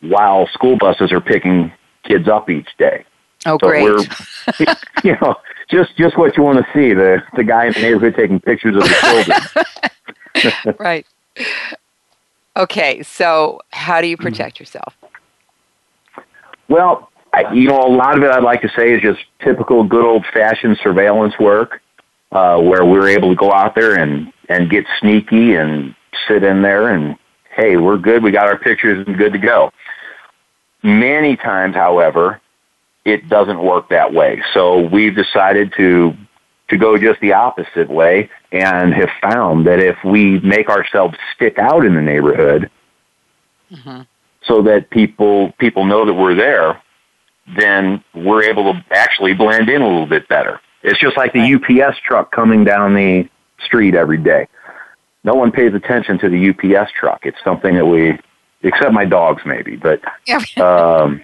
while 0.00 0.46
school 0.48 0.76
buses 0.76 1.12
are 1.12 1.20
picking 1.20 1.72
kids 2.04 2.28
up 2.28 2.48
each 2.48 2.68
day. 2.78 3.04
Oh, 3.46 3.58
so 3.60 3.68
great! 3.68 4.08
You 5.04 5.16
know, 5.20 5.34
just 5.68 5.96
just 5.96 6.16
what 6.16 6.36
you 6.36 6.42
want 6.42 6.64
to 6.64 6.72
see 6.72 6.94
the 6.94 7.22
the 7.34 7.42
guy 7.42 7.66
in 7.66 7.72
the 7.72 7.80
neighborhood 7.80 8.14
taking 8.16 8.40
pictures 8.40 8.76
of 8.76 8.82
the 8.82 9.62
children. 10.34 10.74
right. 10.78 11.06
Okay, 12.56 13.02
so 13.02 13.60
how 13.70 14.00
do 14.00 14.06
you 14.06 14.16
protect 14.16 14.60
yourself? 14.60 14.94
Well, 16.68 17.10
I, 17.32 17.52
you 17.52 17.68
know, 17.68 17.78
a 17.78 17.88
lot 17.88 18.16
of 18.16 18.22
it 18.24 18.30
I'd 18.30 18.42
like 18.42 18.60
to 18.62 18.70
say 18.76 18.92
is 18.92 19.00
just 19.00 19.20
typical 19.42 19.84
good 19.84 20.04
old 20.04 20.26
fashioned 20.32 20.78
surveillance 20.82 21.34
work, 21.40 21.80
uh, 22.30 22.60
where 22.60 22.84
we're 22.84 23.08
able 23.08 23.30
to 23.30 23.36
go 23.36 23.52
out 23.52 23.74
there 23.74 23.94
and, 23.94 24.32
and 24.48 24.68
get 24.68 24.84
sneaky 25.00 25.54
and 25.54 25.94
sit 26.28 26.44
in 26.44 26.60
there 26.60 26.88
and, 26.88 27.16
hey, 27.56 27.78
we're 27.78 27.96
good. 27.96 28.22
We 28.22 28.32
got 28.32 28.48
our 28.48 28.58
pictures 28.58 29.06
and 29.06 29.16
good 29.16 29.32
to 29.32 29.38
go. 29.38 29.72
Many 30.82 31.36
times, 31.36 31.74
however, 31.74 32.40
it 33.04 33.28
doesn't 33.28 33.62
work 33.62 33.88
that 33.90 34.12
way. 34.12 34.42
So 34.54 34.86
we've 34.86 35.14
decided 35.14 35.72
to 35.76 36.14
to 36.68 36.78
go 36.78 36.96
just 36.96 37.20
the 37.20 37.34
opposite 37.34 37.90
way 37.90 38.30
and 38.50 38.94
have 38.94 39.10
found 39.20 39.66
that 39.66 39.78
if 39.78 39.96
we 40.04 40.38
make 40.40 40.70
ourselves 40.70 41.16
stick 41.34 41.58
out 41.58 41.84
in 41.84 41.94
the 41.94 42.00
neighborhood, 42.00 42.70
mm-hmm 43.70 44.02
so 44.46 44.62
that 44.62 44.90
people 44.90 45.52
people 45.58 45.84
know 45.84 46.04
that 46.04 46.14
we're 46.14 46.34
there, 46.34 46.80
then 47.56 48.02
we're 48.14 48.42
able 48.42 48.72
to 48.72 48.84
actually 48.90 49.34
blend 49.34 49.68
in 49.68 49.82
a 49.82 49.88
little 49.88 50.06
bit 50.06 50.28
better. 50.28 50.60
It's 50.82 50.98
just 51.00 51.16
like 51.16 51.32
the 51.32 51.54
UPS 51.54 51.98
truck 52.04 52.32
coming 52.32 52.64
down 52.64 52.94
the 52.94 53.28
street 53.64 53.94
every 53.94 54.18
day. 54.18 54.48
No 55.24 55.34
one 55.34 55.52
pays 55.52 55.72
attention 55.74 56.18
to 56.18 56.28
the 56.28 56.50
UPS 56.50 56.90
truck. 56.98 57.20
It's 57.24 57.38
something 57.44 57.76
that 57.76 57.86
we, 57.86 58.18
except 58.62 58.92
my 58.92 59.04
dogs 59.04 59.42
maybe, 59.46 59.76
but 59.76 60.00
um, 60.60 61.22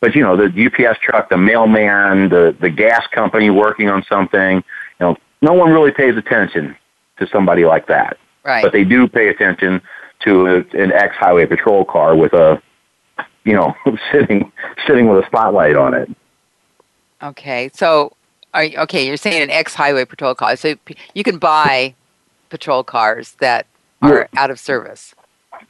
but 0.00 0.14
you 0.14 0.22
know, 0.22 0.36
the 0.36 0.46
UPS 0.46 0.98
truck, 1.00 1.28
the 1.28 1.36
mailman, 1.36 2.28
the 2.28 2.56
the 2.60 2.70
gas 2.70 3.06
company 3.08 3.50
working 3.50 3.88
on 3.88 4.04
something, 4.08 4.56
you 4.56 4.62
know, 5.00 5.16
no 5.42 5.52
one 5.52 5.72
really 5.72 5.92
pays 5.92 6.16
attention 6.16 6.76
to 7.18 7.26
somebody 7.28 7.64
like 7.64 7.86
that. 7.86 8.18
Right. 8.44 8.62
But 8.62 8.72
they 8.72 8.84
do 8.84 9.06
pay 9.06 9.28
attention 9.28 9.82
to 10.20 10.46
a, 10.46 10.56
an 10.76 10.92
ex 10.92 11.14
highway 11.16 11.46
patrol 11.46 11.84
car 11.84 12.16
with 12.16 12.32
a, 12.32 12.62
you 13.44 13.54
know, 13.54 13.74
sitting 14.12 14.50
sitting 14.86 15.08
with 15.08 15.22
a 15.22 15.26
spotlight 15.26 15.76
on 15.76 15.94
it. 15.94 16.10
Okay, 17.22 17.70
so 17.74 18.16
are 18.54 18.64
you, 18.64 18.78
okay, 18.78 19.06
you're 19.06 19.18
saying 19.18 19.42
an 19.42 19.50
ex 19.50 19.74
highway 19.74 20.06
patrol 20.06 20.34
car. 20.34 20.56
So 20.56 20.76
you 21.14 21.22
can 21.22 21.38
buy 21.38 21.94
patrol 22.48 22.82
cars 22.82 23.36
that 23.40 23.66
are 24.02 24.28
out 24.36 24.50
of 24.50 24.58
service. 24.58 25.14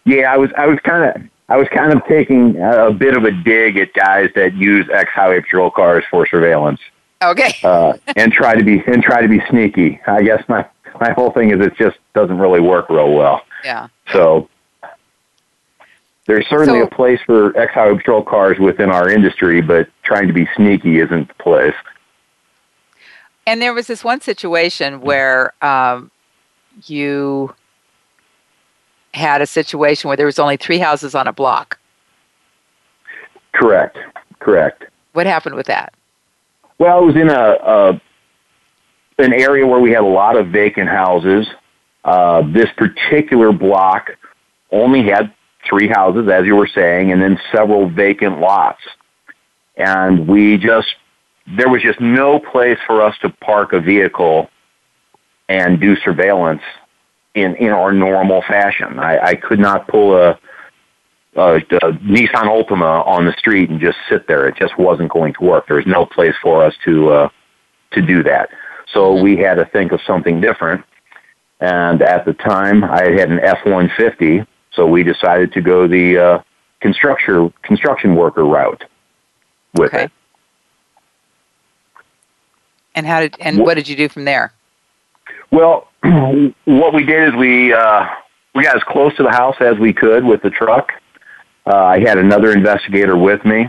Yeah, 0.05 0.33
I 0.33 0.37
was 0.37 0.51
I 0.57 0.67
was 0.67 0.79
kind 0.85 1.05
of 1.05 1.31
I 1.51 1.57
was 1.57 1.67
kind 1.75 1.93
of 1.93 2.05
taking 2.07 2.57
a 2.63 2.93
bit 2.93 3.17
of 3.17 3.25
a 3.25 3.33
dig 3.33 3.77
at 3.77 3.93
guys 3.93 4.31
that 4.37 4.55
use 4.55 4.89
ex 4.93 5.11
highway 5.11 5.41
patrol 5.41 5.71
cars 5.71 6.05
for 6.11 6.25
surveillance 6.27 6.81
Okay. 7.23 7.53
uh, 7.65 7.95
and 8.17 8.33
try 8.33 8.55
to 8.55 8.65
be 8.65 8.83
and 8.87 9.03
try 9.03 9.21
to 9.21 9.29
be 9.29 9.43
sneaky. 9.51 10.01
I 10.07 10.23
guess 10.23 10.43
my 10.49 10.65
my 11.01 11.11
whole 11.13 11.31
thing 11.33 11.51
is 11.51 11.61
it 11.65 11.77
just 11.77 11.99
doesn't 12.15 12.39
really 12.39 12.61
work 12.61 12.89
real 12.89 13.13
well. 13.15 13.43
Yeah. 13.65 13.89
So 14.13 14.49
there's 16.27 16.47
certainly 16.49 16.81
So- 16.81 16.87
a 16.87 16.91
place 16.91 17.21
for 17.27 17.57
ex 17.59 17.75
highway 17.75 17.97
patrol 17.97 18.23
cars 18.23 18.59
within 18.61 18.89
our 18.91 19.09
industry, 19.11 19.61
but 19.61 19.89
trying 20.05 20.29
to 20.29 20.33
be 20.33 20.49
sneaky 20.57 21.01
isn't 21.01 21.29
the 21.29 21.35
place. 21.35 21.75
And 23.47 23.61
there 23.61 23.75
was 23.75 23.89
this 23.89 24.05
one 24.05 24.21
situation 24.21 25.01
where 25.01 25.53
um, 25.63 26.13
you 26.87 27.53
had 29.13 29.43
a 29.43 29.47
situation 29.47 30.09
where 30.09 30.17
there 30.17 30.27
was 30.27 30.39
only 30.39 30.57
three 30.57 30.79
houses 30.79 31.15
on 31.15 31.27
a 31.27 31.33
block. 31.33 31.79
Correct. 33.53 33.99
Correct. 34.39 34.85
What 35.13 35.27
happened 35.27 35.55
with 35.55 35.67
that? 35.67 35.93
Well, 36.79 37.03
it 37.03 37.07
was 37.07 37.17
in 37.17 37.29
a, 37.29 37.35
a 37.35 38.01
an 39.19 39.35
area 39.35 39.67
where 39.67 39.81
we 39.81 39.91
had 39.91 40.03
a 40.03 40.07
lot 40.07 40.37
of 40.37 40.49
vacant 40.49 40.89
houses. 40.89 41.47
Uh, 42.05 42.43
this 42.53 42.71
particular 42.77 43.53
block 43.53 44.11
only 44.71 45.03
had 45.03 45.33
three 45.69 45.89
houses, 45.89 46.29
as 46.29 46.47
you 46.47 46.57
were 46.57 46.69
saying, 46.75 47.13
and 47.13 47.21
then 47.21 47.39
several 47.53 47.89
vacant 47.89 48.41
lots. 48.41 48.81
And 49.77 50.27
we 50.27 50.57
just 50.57 50.89
there 51.57 51.69
was 51.69 51.83
just 51.83 52.01
no 52.01 52.39
place 52.39 52.79
for 52.87 53.03
us 53.03 53.17
to 53.23 53.29
park 53.29 53.73
a 53.73 53.81
vehicle 53.81 54.49
and 55.49 55.81
do 55.81 55.97
surveillance 55.97 56.63
in 57.35 57.55
in 57.57 57.71
our 57.71 57.93
normal 57.93 58.43
fashion. 58.43 58.99
I, 58.99 59.19
I 59.19 59.35
could 59.35 59.59
not 59.61 59.87
pull 59.89 60.17
a, 60.17 60.39
a, 61.37 61.57
a 61.57 61.61
Nissan 61.61 62.47
Altima 62.47 63.07
on 63.07 63.25
the 63.27 63.33
street 63.39 63.71
and 63.71 63.81
just 63.81 63.99
sit 64.09 64.27
there. 64.27 64.49
It 64.49 64.57
just 64.57 64.79
wasn't 64.79 65.13
going 65.13 65.35
to 65.35 65.45
work. 65.45 65.67
There 65.67 65.77
was 65.77 65.87
no 65.87 66.05
place 66.07 66.35
for 66.43 66.65
us 66.65 66.75
to 66.85 67.11
uh, 67.11 67.29
to 67.93 68.03
do 68.03 68.23
that. 68.25 68.51
So 68.93 69.21
we 69.21 69.37
had 69.37 69.55
to 69.55 69.65
think 69.67 69.93
of 69.93 70.01
something 70.07 70.41
different. 70.41 70.85
And 71.61 72.03
at 72.03 72.25
the 72.25 72.33
time, 72.33 72.83
I 72.83 73.03
had 73.11 73.31
an 73.31 73.39
F 73.41 73.59
one 73.65 73.91
fifty, 73.97 74.45
so 74.73 74.87
we 74.87 75.03
decided 75.03 75.53
to 75.53 75.61
go 75.61 75.87
the 75.87 76.19
uh, 76.19 76.43
construction 76.81 77.53
construction 77.63 78.17
worker 78.17 78.45
route 78.45 78.83
with 79.75 79.93
Okay. 79.95 80.05
it. 80.05 80.13
And 82.95 83.07
how 83.07 83.21
did 83.21 83.37
and 83.41 83.59
Wh- 83.59 83.61
what 83.61 83.75
did 83.75 83.89
you 83.89 83.95
do 83.95 84.09
from 84.09 84.25
there? 84.25 84.53
Well, 85.51 85.89
what 86.65 86.95
we 86.95 87.05
did 87.05 87.29
is 87.29 87.35
we 87.35 87.73
uh, 87.73 88.07
we 88.55 88.65
got 88.65 88.77
as 88.77 88.83
close 88.85 89.15
to 89.17 89.23
the 89.23 89.31
house 89.31 89.57
as 89.61 89.79
we 89.79 89.93
could 89.93 90.25
with 90.25 90.43
the 90.43 90.51
truck. 90.51 90.93
Uh, 91.67 91.77
I 91.77 92.01
had 92.01 92.19
another 92.19 92.53
investigator 92.53 93.17
with 93.17 93.45
me. 93.45 93.69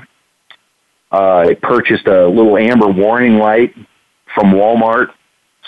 Uh, 1.11 1.49
I 1.49 1.53
purchased 1.61 2.07
a 2.07 2.27
little 2.27 2.57
amber 2.57 2.87
warning 2.87 3.37
light 3.37 3.75
from 4.33 4.53
Walmart, 4.53 5.07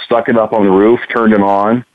stuck 0.06 0.30
it 0.30 0.38
up 0.38 0.54
on 0.54 0.64
the 0.64 0.72
roof, 0.72 1.02
turned 1.14 1.34
it 1.34 1.42
on, 1.42 1.86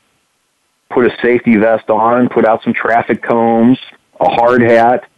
put 0.91 1.05
a 1.05 1.17
safety 1.21 1.57
vest 1.57 1.89
on, 1.89 2.29
put 2.29 2.45
out 2.45 2.63
some 2.63 2.73
traffic 2.73 3.23
cones, 3.23 3.79
a 4.19 4.29
hard 4.29 4.61
hat, 4.61 5.09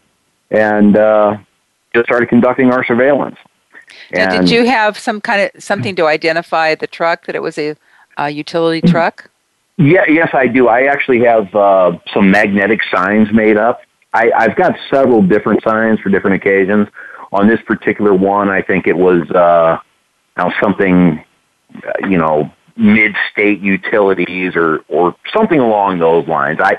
and 0.50 0.98
uh, 0.98 1.38
just 1.94 2.06
started 2.06 2.30
conducting 2.30 2.72
our 2.72 2.86
surveillance. 2.86 3.38
Now, 4.14 4.40
did 4.40 4.50
you 4.50 4.66
have 4.66 4.98
some 4.98 5.20
kind 5.20 5.52
of 5.54 5.62
something 5.62 5.96
to 5.98 6.08
identify 6.08 6.76
the 6.76 6.88
truck 6.88 7.26
that 7.26 7.36
it 7.36 7.42
was 7.42 7.58
a, 7.58 7.76
a 8.18 8.30
utility 8.30 8.82
truck? 8.88 9.30
Yeah, 9.78 10.06
yes, 10.08 10.30
I 10.34 10.48
do. 10.48 10.68
I 10.68 10.84
actually 10.84 11.24
have 11.24 11.54
uh, 11.56 11.98
some 12.14 12.30
magnetic 12.30 12.82
signs 12.94 13.32
made 13.32 13.58
up. 13.58 13.82
I, 14.14 14.32
I've 14.36 14.56
got 14.56 14.78
several 14.90 15.22
different 15.22 15.64
signs 15.64 16.00
for 16.00 16.10
different 16.10 16.36
occasions. 16.36 16.88
On 17.32 17.48
this 17.48 17.62
particular 17.66 18.14
one, 18.14 18.50
I 18.50 18.62
think 18.62 18.88
it 18.88 18.98
was 18.98 19.30
uh, 19.32 19.80
now 20.38 20.54
something, 20.62 21.24
uh, 21.76 22.08
you 22.08 22.18
know, 22.18 22.52
mid-state 22.76 23.60
utilities 23.60 24.56
or 24.56 24.80
or 24.88 25.16
something 25.34 25.60
along 25.60 26.00
those 26.00 26.28
lines. 26.28 26.60
I 26.62 26.78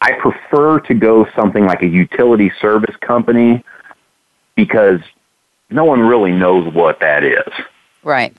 I 0.00 0.12
prefer 0.12 0.80
to 0.80 0.94
go 0.94 1.26
something 1.36 1.64
like 1.64 1.82
a 1.82 1.86
utility 1.86 2.50
service 2.60 2.96
company 3.00 3.64
because 4.56 5.00
no 5.70 5.84
one 5.84 6.00
really 6.00 6.32
knows 6.32 6.72
what 6.72 7.00
that 7.00 7.22
is. 7.22 7.52
Right. 8.02 8.36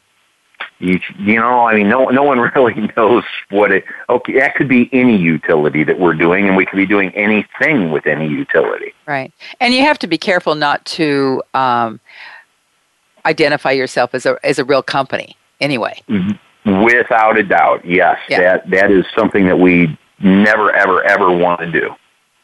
You, 0.79 0.99
you 1.19 1.35
know, 1.35 1.67
I 1.67 1.75
mean, 1.75 1.89
no, 1.89 2.05
no 2.05 2.23
one 2.23 2.39
really 2.55 2.91
knows 2.95 3.23
what 3.49 3.71
it. 3.71 3.85
Okay, 4.09 4.39
that 4.39 4.55
could 4.55 4.67
be 4.67 4.89
any 4.93 5.17
utility 5.17 5.83
that 5.83 5.99
we're 5.99 6.13
doing, 6.13 6.47
and 6.47 6.55
we 6.57 6.65
could 6.65 6.77
be 6.77 6.85
doing 6.85 7.09
anything 7.15 7.91
with 7.91 8.05
any 8.07 8.27
utility. 8.27 8.93
Right. 9.07 9.31
And 9.59 9.73
you 9.73 9.81
have 9.81 9.99
to 9.99 10.07
be 10.07 10.17
careful 10.17 10.55
not 10.55 10.83
to 10.85 11.41
um, 11.53 11.99
identify 13.25 13.71
yourself 13.71 14.13
as 14.13 14.25
a 14.25 14.37
as 14.43 14.59
a 14.59 14.65
real 14.65 14.83
company. 14.83 15.37
Anyway. 15.61 16.01
Without 16.65 17.37
a 17.37 17.43
doubt, 17.43 17.85
yes, 17.85 18.17
Yeah. 18.29 18.39
that 18.39 18.69
that 18.69 18.91
is 18.91 19.05
something 19.17 19.47
that 19.47 19.59
we 19.59 19.97
never, 20.19 20.71
ever, 20.71 21.03
ever 21.03 21.29
want 21.29 21.59
to 21.59 21.69
do. 21.71 21.93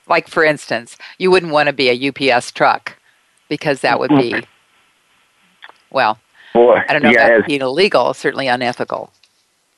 Like 0.07 0.27
for 0.27 0.43
instance, 0.43 0.97
you 1.17 1.31
wouldn't 1.31 1.51
want 1.51 1.67
to 1.67 1.73
be 1.73 1.89
a 1.89 2.09
UPS 2.33 2.51
truck 2.51 2.97
because 3.47 3.81
that 3.81 3.99
would 3.99 4.09
be 4.09 4.43
well, 5.91 6.19
Boy, 6.53 6.81
I 6.87 6.93
don't 6.93 7.03
know 7.03 7.11
yeah, 7.11 7.27
if 7.27 7.43
as, 7.43 7.45
being 7.45 7.61
illegal, 7.61 8.13
certainly 8.13 8.47
unethical. 8.47 9.11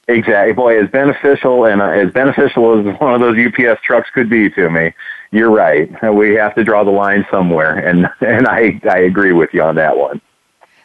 exactly. 0.07 0.53
Boy, 0.53 0.81
as 0.81 0.89
beneficial 0.89 1.65
and 1.65 1.81
uh, 1.81 1.89
as 1.89 2.11
beneficial 2.11 2.79
as 2.79 2.99
one 2.99 3.13
of 3.13 3.21
those 3.21 3.37
UPS 3.37 3.81
trucks 3.81 4.09
could 4.13 4.29
be 4.29 4.49
to 4.51 4.69
me, 4.69 4.93
you're 5.31 5.51
right. 5.51 5.89
We 6.13 6.35
have 6.35 6.55
to 6.55 6.63
draw 6.63 6.83
the 6.83 6.91
line 6.91 7.25
somewhere, 7.31 7.77
and 7.77 8.07
and 8.21 8.47
I 8.47 8.79
I 8.89 8.99
agree 8.99 9.33
with 9.33 9.53
you 9.53 9.63
on 9.63 9.75
that 9.75 9.97
one. 9.97 10.21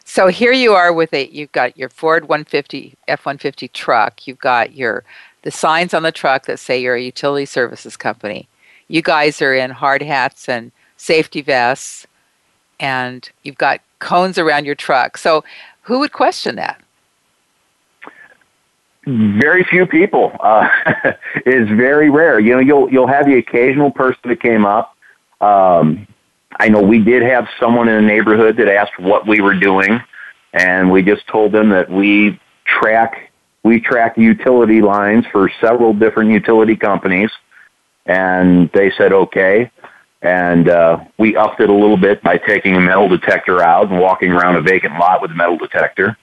So 0.04 0.28
here 0.28 0.52
you 0.52 0.72
are 0.72 0.92
with 0.92 1.12
a 1.12 1.28
you've 1.28 1.52
got 1.52 1.76
your 1.76 1.88
Ford 1.88 2.28
150 2.28 2.94
F150 3.08 3.72
truck. 3.72 4.26
You've 4.26 4.38
got 4.38 4.74
your 4.74 5.04
the 5.42 5.50
signs 5.50 5.94
on 5.94 6.02
the 6.02 6.12
truck 6.12 6.46
that 6.46 6.58
say 6.58 6.80
you're 6.80 6.94
a 6.94 7.02
utility 7.02 7.44
services 7.44 7.96
company. 7.96 8.48
You 8.88 9.02
guys 9.02 9.42
are 9.42 9.54
in 9.54 9.70
hard 9.70 10.02
hats 10.02 10.48
and 10.48 10.70
safety 10.96 11.42
vests 11.42 12.06
and 12.78 13.28
you've 13.42 13.58
got 13.58 13.80
cones 13.98 14.38
around 14.38 14.64
your 14.64 14.74
truck. 14.74 15.16
So 15.16 15.44
who 15.86 16.00
would 16.00 16.12
question 16.12 16.56
that? 16.56 16.80
very 19.06 19.64
few 19.64 19.86
people. 19.86 20.32
Uh, 20.40 20.68
it's 21.46 21.70
very 21.70 22.10
rare. 22.10 22.40
You 22.40 22.54
know, 22.54 22.60
you'll 22.60 22.92
you'll 22.92 23.06
have 23.06 23.26
the 23.26 23.38
occasional 23.38 23.90
person 23.90 24.20
that 24.24 24.40
came 24.40 24.66
up. 24.66 24.96
Um, 25.40 26.06
I 26.58 26.68
know 26.68 26.82
we 26.82 27.02
did 27.02 27.22
have 27.22 27.46
someone 27.60 27.88
in 27.88 27.96
the 27.96 28.08
neighborhood 28.08 28.56
that 28.56 28.68
asked 28.68 28.98
what 28.98 29.26
we 29.26 29.40
were 29.40 29.54
doing, 29.54 30.00
and 30.52 30.90
we 30.90 31.02
just 31.02 31.26
told 31.28 31.52
them 31.52 31.70
that 31.70 31.90
we 31.90 32.40
track 32.64 33.30
we 33.62 33.80
track 33.80 34.18
utility 34.18 34.82
lines 34.82 35.24
for 35.30 35.50
several 35.60 35.92
different 35.92 36.30
utility 36.30 36.76
companies, 36.76 37.30
and 38.06 38.70
they 38.72 38.90
said 38.90 39.12
okay. 39.12 39.70
And 40.26 40.68
uh, 40.68 41.04
we 41.18 41.36
upped 41.36 41.60
it 41.60 41.70
a 41.70 41.72
little 41.72 41.96
bit 41.96 42.20
by 42.20 42.36
taking 42.36 42.74
a 42.74 42.80
metal 42.80 43.06
detector 43.06 43.62
out 43.62 43.92
and 43.92 44.00
walking 44.00 44.32
around 44.32 44.56
a 44.56 44.60
vacant 44.60 44.98
lot 44.98 45.22
with 45.22 45.30
a 45.30 45.34
metal 45.34 45.56
detector. 45.56 46.18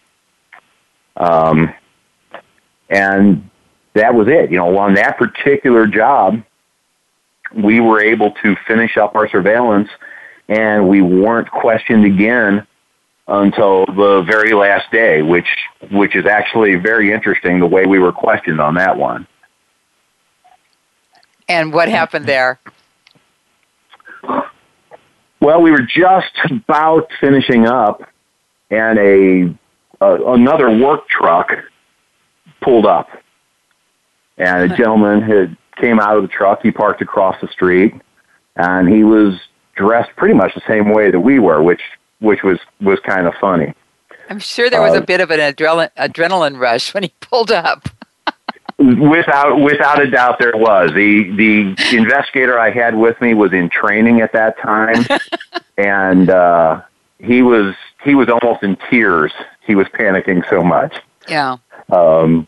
Um, 1.15 1.73
and 2.89 3.49
that 3.93 4.13
was 4.13 4.27
it. 4.27 4.51
You 4.51 4.57
know, 4.57 4.77
on 4.77 4.95
that 4.95 5.17
particular 5.17 5.87
job, 5.87 6.43
we 7.55 7.79
were 7.79 8.01
able 8.01 8.31
to 8.43 8.57
finish 8.67 8.97
up 8.97 9.15
our 9.15 9.29
surveillance, 9.29 9.87
and 10.49 10.89
we 10.89 11.01
weren't 11.01 11.49
questioned 11.49 12.03
again 12.03 12.67
until 13.29 13.85
the 13.85 14.25
very 14.27 14.51
last 14.51 14.91
day, 14.91 15.21
which 15.21 15.47
which 15.91 16.13
is 16.13 16.25
actually 16.25 16.75
very 16.75 17.13
interesting 17.13 17.61
the 17.61 17.67
way 17.67 17.85
we 17.85 17.99
were 17.99 18.11
questioned 18.11 18.59
on 18.59 18.75
that 18.75 18.97
one. 18.97 19.25
And 21.47 21.71
what 21.71 21.87
happened 21.87 22.25
there? 22.25 22.59
Well, 25.43 25.61
we 25.61 25.71
were 25.71 25.81
just 25.81 26.31
about 26.49 27.09
finishing 27.19 27.67
up, 27.67 28.01
and 28.71 28.97
a, 28.97 29.57
a 29.99 30.31
another 30.31 30.71
work 30.71 31.05
truck 31.09 31.49
pulled 32.61 32.85
up, 32.85 33.09
and 34.37 34.71
a 34.71 34.77
gentleman 34.77 35.21
had 35.21 35.57
came 35.81 35.99
out 35.99 36.15
of 36.15 36.21
the 36.21 36.29
truck. 36.29 36.61
He 36.63 36.71
parked 36.71 37.01
across 37.01 37.35
the 37.41 37.49
street, 37.49 37.93
and 38.55 38.87
he 38.87 39.03
was 39.03 39.33
dressed 39.75 40.11
pretty 40.15 40.33
much 40.33 40.55
the 40.55 40.61
same 40.65 40.93
way 40.93 41.11
that 41.11 41.19
we 41.19 41.39
were, 41.39 41.61
which 41.61 41.81
which 42.19 42.41
was 42.41 42.59
was 42.79 42.99
kind 43.01 43.27
of 43.27 43.33
funny. 43.41 43.73
I'm 44.29 44.39
sure 44.39 44.69
there 44.69 44.81
was 44.81 44.95
Uh, 44.95 45.01
a 45.01 45.05
bit 45.05 45.19
of 45.19 45.29
an 45.29 45.41
adrenaline, 45.41 45.89
adrenaline 45.97 46.57
rush 46.57 46.93
when 46.93 47.03
he 47.03 47.11
pulled 47.19 47.51
up. 47.51 47.89
Without 48.84 49.59
without 49.61 50.01
a 50.01 50.09
doubt, 50.09 50.39
there 50.39 50.55
was 50.55 50.91
the 50.91 51.31
the 51.36 51.95
investigator 51.97 52.59
I 52.59 52.69
had 52.69 52.95
with 52.95 53.19
me 53.21 53.34
was 53.34 53.53
in 53.53 53.69
training 53.69 54.21
at 54.21 54.34
that 54.34 54.57
time, 54.59 55.05
and 55.77 56.29
uh, 56.29 56.81
he 57.19 57.41
was 57.41 57.75
he 58.03 58.15
was 58.15 58.29
almost 58.29 58.63
in 58.63 58.77
tears. 58.89 59.31
He 59.65 59.75
was 59.75 59.88
panicking 59.88 60.47
so 60.49 60.61
much. 60.61 60.95
Yeah. 61.27 61.57
Um, 61.91 62.47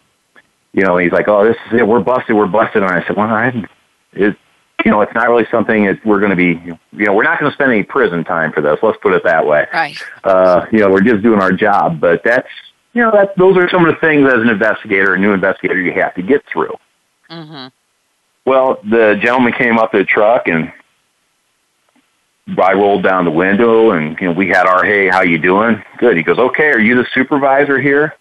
you 0.73 0.81
know, 0.81 0.97
he's 0.97 1.11
like, 1.11 1.27
"Oh, 1.27 1.45
this 1.45 1.55
is 1.67 1.79
it. 1.79 1.87
We're 1.87 2.01
busted. 2.01 2.35
We're 2.35 2.47
busted." 2.47 2.83
And 2.83 2.91
I 2.91 3.05
said, 3.07 3.15
"Well, 3.15 3.29
I, 3.29 3.65
it, 4.13 4.35
you 4.83 4.91
know, 4.91 5.01
it's 5.01 5.13
not 5.13 5.29
really 5.29 5.47
something 5.49 5.85
that 5.85 6.05
we're 6.05 6.19
going 6.19 6.31
to 6.31 6.35
be. 6.35 6.61
You 6.91 7.05
know, 7.05 7.13
we're 7.13 7.23
not 7.23 7.39
going 7.39 7.49
to 7.49 7.55
spend 7.55 7.71
any 7.71 7.83
prison 7.83 8.23
time 8.23 8.51
for 8.51 8.61
this. 8.61 8.77
Let's 8.83 8.97
put 9.01 9.13
it 9.13 9.23
that 9.23 9.47
way. 9.47 9.67
Right. 9.73 9.97
Uh, 10.23 10.65
you 10.71 10.79
know, 10.79 10.91
we're 10.91 11.01
just 11.01 11.23
doing 11.23 11.41
our 11.41 11.53
job. 11.53 12.01
But 12.01 12.23
that's, 12.23 12.47
you 12.95 13.01
know, 13.01 13.11
that 13.11 13.37
those 13.37 13.57
are 13.57 13.69
some 13.69 13.85
of 13.85 13.93
the 13.93 13.99
things 13.99 14.25
as 14.25 14.39
an 14.39 14.49
investigator, 14.49 15.13
a 15.13 15.19
new 15.19 15.33
investigator, 15.33 15.79
you 15.79 15.91
have 15.93 16.15
to 16.15 16.23
get 16.23 16.43
through. 16.51 16.73
hmm 17.29 17.67
Well, 18.45 18.79
the 18.89 19.19
gentleman 19.21 19.53
came 19.53 19.77
up 19.77 19.91
to 19.91 19.99
the 19.99 20.05
truck 20.05 20.47
and 20.47 20.71
I 22.57 22.73
rolled 22.73 23.03
down 23.03 23.25
the 23.25 23.31
window 23.31 23.91
and 23.91 24.17
you 24.19 24.27
know 24.27 24.33
we 24.33 24.47
had 24.47 24.65
our 24.65 24.83
hey 24.85 25.09
how 25.09 25.21
you 25.21 25.37
doing? 25.37 25.83
Good. 25.97 26.15
He 26.15 26.23
goes 26.23 26.37
okay 26.39 26.67
are 26.67 26.79
you 26.79 26.95
the 26.95 27.07
supervisor 27.13 27.79
here? 27.79 28.15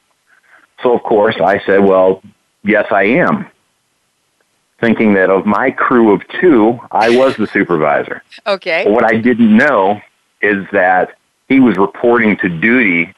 So 0.82 0.92
of 0.94 1.02
course 1.02 1.36
I 1.40 1.60
said 1.66 1.78
well 1.78 2.22
yes 2.64 2.86
I 2.90 3.04
am. 3.04 3.46
Thinking 4.80 5.14
that 5.14 5.30
of 5.30 5.46
my 5.46 5.70
crew 5.70 6.12
of 6.12 6.22
two 6.40 6.78
I 6.90 7.10
was 7.16 7.36
the 7.36 7.46
supervisor. 7.46 8.22
Okay. 8.46 8.82
but 8.84 8.92
what 8.92 9.04
I 9.04 9.18
didn't 9.18 9.54
know 9.56 10.00
is 10.42 10.64
that 10.72 11.16
he 11.48 11.60
was 11.60 11.76
reporting 11.76 12.36
to 12.38 12.48
duty 12.48 13.14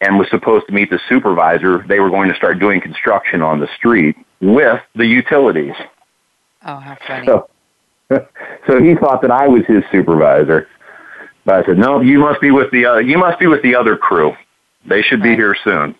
and 0.00 0.18
was 0.18 0.28
supposed 0.30 0.66
to 0.66 0.72
meet 0.72 0.90
the 0.90 1.00
supervisor 1.08 1.84
they 1.88 2.00
were 2.00 2.10
going 2.10 2.28
to 2.28 2.34
start 2.34 2.58
doing 2.58 2.80
construction 2.80 3.42
on 3.42 3.60
the 3.60 3.68
street 3.76 4.16
with 4.40 4.80
the 4.94 5.06
utilities 5.06 5.74
Oh, 6.64 6.76
how 6.76 6.96
funny. 7.06 7.26
so, 7.26 7.48
so 8.66 8.82
he 8.82 8.94
thought 8.94 9.22
that 9.22 9.30
I 9.30 9.48
was 9.48 9.64
his 9.66 9.82
supervisor. 9.90 10.68
But 11.46 11.54
I 11.64 11.66
said, 11.66 11.78
"No, 11.78 12.00
you 12.02 12.18
must 12.18 12.40
be 12.40 12.50
with 12.50 12.70
the 12.70 12.84
uh, 12.84 12.96
you 12.98 13.16
must 13.16 13.38
be 13.38 13.46
with 13.46 13.62
the 13.62 13.74
other 13.74 13.96
crew. 13.96 14.36
They 14.84 15.00
should 15.00 15.22
be 15.22 15.30
here 15.34 15.56
soon." 15.64 15.94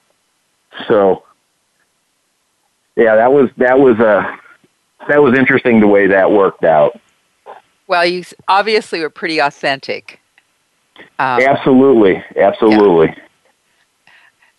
So, 0.87 1.25
yeah, 2.95 3.17
that 3.17 3.33
was 3.33 3.49
that 3.57 3.79
was 3.79 3.99
uh, 3.99 4.37
that 5.09 5.23
was 5.23 5.39
interesting 5.39 5.81
the 5.81 5.87
way 5.87 6.07
that 6.09 6.31
worked 6.31 6.63
out. 6.63 7.01
Well, 7.87 8.05
you 8.05 8.23
obviously 8.49 9.01
were 9.01 9.09
pretty 9.09 9.39
authentic. 9.39 10.21
Um, 11.19 11.41
absolutely, 11.41 12.23
absolutely. 12.37 13.17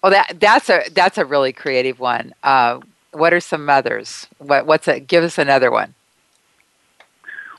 Well, 0.02 0.12
that 0.12 0.40
that's 0.40 0.70
a 0.70 0.84
that's 0.94 1.18
a 1.18 1.26
really 1.26 1.54
creative 1.54 2.00
one. 2.00 2.34
Uh, 2.44 2.80
what 3.12 3.34
are 3.34 3.40
some 3.40 3.70
others? 3.70 4.28
What 4.40 4.66
what's 4.66 4.88
a? 4.88 5.00
Give 5.00 5.24
us 5.24 5.38
another 5.38 5.72
one. 5.72 5.94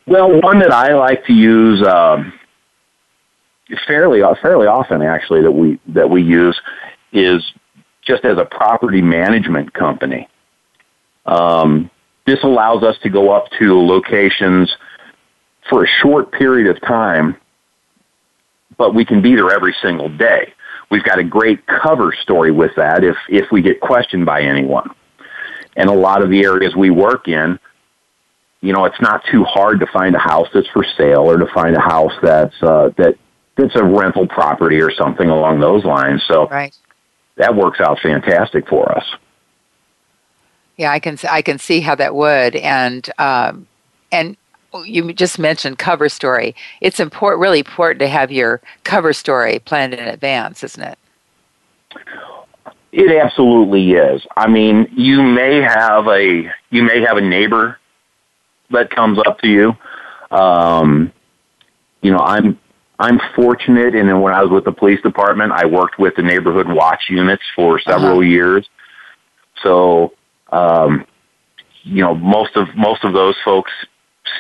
Well, 0.07 0.41
one 0.41 0.59
that 0.59 0.73
I 0.73 0.95
like 0.95 1.25
to 1.27 1.33
use 1.33 1.87
um, 1.87 2.33
fairly 3.87 4.23
fairly 4.41 4.67
often, 4.67 5.03
actually, 5.03 5.43
that 5.43 5.53
we 5.53 5.79
that 5.89 6.11
we 6.11 6.23
use 6.23 6.61
is 7.13 7.53
just 8.03 8.25
as 8.25 8.39
a 8.39 8.45
property 8.45 9.01
management 9.01 9.73
company. 9.73 10.29
Um, 11.27 11.91
this 12.27 12.43
allows 12.43 12.83
us 12.83 12.97
to 13.03 13.09
go 13.09 13.31
up 13.31 13.49
to 13.59 13.81
locations 13.81 14.75
for 15.69 15.85
a 15.85 15.87
short 15.87 16.33
period 16.33 16.75
of 16.75 16.81
time, 16.83 17.37
but 18.77 18.95
we 18.95 19.05
can 19.05 19.23
be 19.23 19.37
there 19.37 19.51
every 19.51 19.75
single 19.81 20.09
day. 20.09 20.53
We've 20.93 21.03
got 21.03 21.19
a 21.19 21.25
great 21.25 21.67
cover 21.67 22.13
story 22.23 22.53
with 22.53 22.73
that 22.77 23.03
if 23.03 23.17
if 23.31 23.51
we 23.51 23.63
get 23.63 23.81
questioned 23.81 24.27
by 24.27 24.43
anyone. 24.43 24.91
And 25.75 25.89
a 25.89 25.95
lot 25.95 26.23
of 26.23 26.29
the 26.29 26.45
areas 26.45 26.77
we 26.77 26.91
work 26.91 27.29
in, 27.29 27.59
you 28.61 28.75
know, 28.75 28.85
it's 28.85 29.01
not 29.01 29.23
too 29.33 29.43
hard 29.45 29.81
to 29.81 29.87
find 29.87 30.15
a 30.15 30.19
house 30.19 30.49
that's 30.53 30.69
for 30.69 30.85
sale 30.99 31.23
or 31.23 31.39
to 31.39 31.47
find 31.55 31.75
a 31.75 31.81
house 31.81 32.13
that's 32.23 32.55
uh, 32.63 32.91
that 32.99 33.15
that's 33.57 33.75
a 33.75 33.83
rental 33.83 34.27
property 34.27 34.83
or 34.83 34.93
something 34.93 35.31
along 35.31 35.61
those 35.61 35.83
lines. 35.83 36.23
So 36.29 36.47
Right. 36.49 36.77
that 37.37 37.57
works 37.57 37.81
out 37.81 37.99
fantastic 38.01 38.69
for 38.69 38.93
us. 38.95 39.05
Yeah, 40.77 40.93
I 40.93 40.99
can 40.99 41.17
I 41.31 41.41
can 41.41 41.59
see 41.59 41.81
how 41.81 41.95
that 41.95 42.15
would, 42.15 42.55
and 42.55 43.09
um, 43.19 43.67
and 44.11 44.37
you 44.85 45.13
just 45.13 45.39
mentioned 45.39 45.79
cover 45.79 46.09
story. 46.09 46.55
It's 46.81 47.01
important, 47.01 47.41
really 47.41 47.61
important 47.61 48.01
to 48.01 48.09
have 48.09 48.33
your 48.33 48.61
cover 48.85 49.13
story 49.13 49.59
planned 49.61 49.95
in 49.95 50.01
advance, 50.09 50.63
isn't 50.65 50.83
it? 50.83 50.99
It 52.93 53.11
absolutely 53.23 53.93
is. 53.93 54.27
I 54.37 54.49
mean, 54.49 54.87
you 54.95 55.23
may 55.23 55.57
have 55.63 56.07
a 56.09 56.51
you 56.71 56.83
may 56.83 57.01
have 57.01 57.17
a 57.17 57.21
neighbor 57.23 57.79
that 58.71 58.91
comes 58.91 59.19
up 59.19 59.39
to 59.41 59.49
you. 59.49 59.77
Um, 60.31 61.13
you 62.03 62.11
know, 62.11 62.19
I'm 62.19 62.59
I'm 62.99 63.21
fortunate, 63.35 63.95
and 63.95 64.23
when 64.23 64.33
I 64.35 64.43
was 64.43 64.51
with 64.51 64.65
the 64.65 64.73
police 64.73 65.01
department, 65.03 65.53
I 65.53 65.67
worked 65.67 65.99
with 65.99 66.17
the 66.17 66.23
neighborhood 66.23 66.69
watch 66.69 67.05
units 67.09 67.43
for 67.57 67.79
several 67.81 68.13
Uh-huh. 68.19 68.21
years. 68.21 68.69
So, 69.63 70.13
um, 70.51 71.05
you 71.83 72.03
know, 72.03 72.15
most 72.15 72.57
of 72.57 72.75
most 72.77 73.05
of 73.05 73.13
those 73.13 73.37
folks 73.45 73.73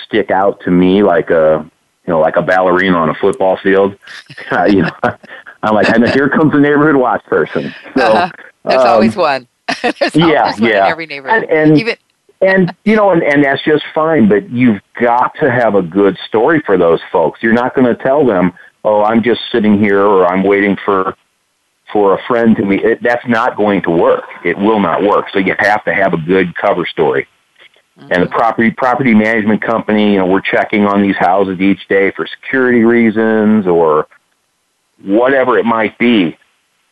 stick 0.04 0.30
out 0.30 0.60
to 0.60 0.70
me 0.70 1.02
like 1.02 1.30
a 1.30 1.68
you 2.06 2.12
know 2.12 2.20
like 2.20 2.36
a 2.36 2.42
ballerina 2.42 2.96
on 2.96 3.08
a 3.08 3.14
football 3.14 3.56
field. 3.62 3.96
you 4.68 4.82
know, 4.82 4.90
I'm 5.62 5.74
like, 5.74 5.88
and 5.88 6.08
here 6.10 6.28
comes 6.28 6.52
the 6.52 6.60
neighborhood 6.60 6.96
watch 6.96 7.24
person. 7.24 7.74
So. 7.96 8.04
Uh-huh. 8.04 8.30
There's 8.64 8.80
um, 8.80 8.86
always 8.86 9.16
one. 9.16 9.48
There's 9.82 10.14
yeah, 10.14 10.42
always 10.42 10.60
one 10.60 10.70
yeah. 10.70 10.84
in 10.84 10.90
every 10.90 11.06
neighborhood. 11.06 11.44
And- 11.44 11.70
and- 11.70 11.78
Even 11.78 11.96
and 12.42 12.74
you 12.84 12.96
know, 12.96 13.10
and, 13.10 13.22
and 13.22 13.44
that's 13.44 13.62
just 13.64 13.84
fine. 13.94 14.28
But 14.28 14.50
you've 14.50 14.80
got 15.00 15.32
to 15.36 15.50
have 15.50 15.74
a 15.76 15.82
good 15.82 16.18
story 16.26 16.60
for 16.66 16.76
those 16.76 17.00
folks. 17.10 17.40
You're 17.42 17.52
not 17.52 17.74
going 17.74 17.86
to 17.86 18.02
tell 18.02 18.26
them, 18.26 18.52
"Oh, 18.84 19.02
I'm 19.04 19.22
just 19.22 19.40
sitting 19.52 19.78
here," 19.78 20.02
or 20.04 20.26
"I'm 20.26 20.42
waiting 20.42 20.76
for 20.84 21.16
for 21.92 22.18
a 22.18 22.22
friend 22.24 22.56
to 22.56 22.64
meet." 22.64 22.82
It, 22.82 23.02
that's 23.02 23.26
not 23.28 23.56
going 23.56 23.82
to 23.82 23.90
work. 23.90 24.24
It 24.44 24.58
will 24.58 24.80
not 24.80 25.02
work. 25.02 25.26
So 25.32 25.38
you 25.38 25.54
have 25.58 25.84
to 25.84 25.94
have 25.94 26.14
a 26.14 26.16
good 26.16 26.54
cover 26.56 26.84
story. 26.84 27.28
And 27.96 28.22
the 28.22 28.26
property 28.26 28.70
property 28.70 29.14
management 29.14 29.62
company, 29.62 30.12
you 30.12 30.18
know, 30.18 30.26
we're 30.26 30.40
checking 30.40 30.86
on 30.86 31.02
these 31.02 31.16
houses 31.16 31.60
each 31.60 31.86
day 31.88 32.10
for 32.10 32.26
security 32.26 32.84
reasons 32.84 33.66
or 33.66 34.08
whatever 35.02 35.58
it 35.58 35.64
might 35.64 35.98
be. 35.98 36.36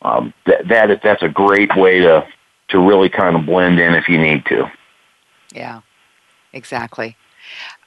Um, 0.03 0.35
that 0.47 0.69
that 0.69 1.01
that's 1.03 1.23
a 1.23 1.29
great 1.29 1.75
way 1.77 2.01
to 2.01 2.27
to 2.69 2.79
really 2.79 3.09
kind 3.09 3.35
of 3.35 3.47
blend 3.47 3.81
in 3.81 3.95
if 3.95 4.09
you 4.09 4.21
need 4.21 4.45
to. 4.47 4.71
Yeah, 5.55 5.81
exactly. 6.53 7.17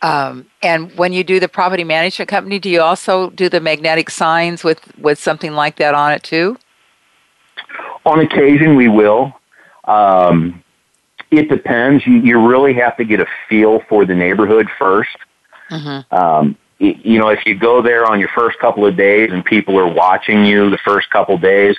Um, 0.02 0.48
and 0.62 0.92
when 0.98 1.14
you 1.14 1.24
do 1.24 1.40
the 1.40 1.48
property 1.48 1.84
management 1.84 2.30
company, 2.30 2.60
do 2.60 2.70
you 2.70 2.82
also 2.82 3.30
do 3.32 3.50
the 3.50 3.62
magnetic 3.62 4.10
signs 4.10 4.64
with, 4.64 4.96
with 4.98 5.20
something 5.20 5.54
like 5.54 5.78
that 5.78 5.94
on 5.94 6.12
it 6.12 6.24
too? 6.24 6.58
On 8.06 8.20
occasion, 8.20 8.76
we 8.76 8.90
will. 8.90 9.34
Um, 9.86 10.63
it 11.38 11.50
depends. 11.50 12.06
You, 12.06 12.14
you 12.16 12.48
really 12.48 12.74
have 12.76 12.96
to 12.98 13.04
get 13.06 13.20
a 13.20 13.26
feel 13.50 13.82
for 13.90 14.06
the 14.06 14.16
neighborhood 14.16 14.68
1st 14.80 15.06
Mm-hmm. 15.70 16.14
Um, 16.16 16.58
you 16.80 17.18
know, 17.18 17.30
if 17.30 17.46
you 17.46 17.56
go 17.56 17.82
there 17.82 18.06
on 18.06 18.20
your 18.20 18.28
first 18.36 18.60
couple 18.60 18.86
of 18.86 18.98
days 18.98 19.32
and 19.32 19.44
people 19.46 19.80
are 19.80 19.88
watching 19.88 20.46
you 20.46 20.70
the 20.70 20.78
first 20.80 21.10
couple 21.10 21.36
of 21.36 21.42
days, 21.42 21.78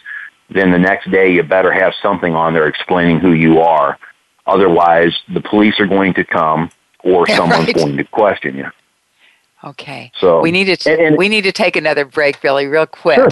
then 0.50 0.70
the 0.72 0.78
next 0.78 1.10
day 1.10 1.32
you 1.32 1.42
better 1.42 1.70
have 1.72 1.92
something 2.02 2.34
on 2.34 2.54
there 2.54 2.66
explaining 2.66 3.20
who 3.20 3.32
you 3.32 3.60
are. 3.60 3.98
Otherwise, 4.46 5.14
the 5.32 5.40
police 5.42 5.78
are 5.78 5.86
going 5.86 6.14
to 6.14 6.24
come 6.24 6.70
or 7.00 7.26
Yeah, 7.28 7.36
someone's 7.38 7.66
right. 7.66 7.74
going 7.76 7.96
to 7.98 8.04
question 8.04 8.56
you. 8.56 8.66
Okay. 9.62 10.10
So 10.18 10.40
we 10.40 10.50
need 10.50 10.64
to 10.64 10.76
t- 10.76 10.90
and- 10.90 11.00
and- 11.00 11.16
we 11.18 11.28
need 11.28 11.42
to 11.44 11.52
take 11.52 11.76
another 11.76 12.04
break, 12.06 12.40
Billy, 12.40 12.66
real 12.66 12.86
quick. 12.86 13.16
Sure. 13.16 13.28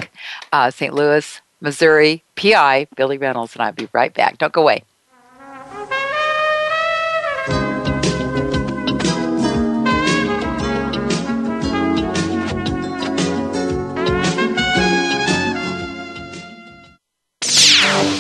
Uh, 0.52 0.70
St. 0.70 0.92
Louis, 0.94 1.40
Missouri, 1.60 2.22
PI 2.36 2.86
Billy 2.96 3.18
Reynolds, 3.18 3.54
and 3.54 3.62
I'll 3.62 3.72
be 3.72 3.88
right 3.92 4.12
back. 4.12 4.38
Don't 4.38 4.52
go 4.52 4.62
away. 4.62 4.82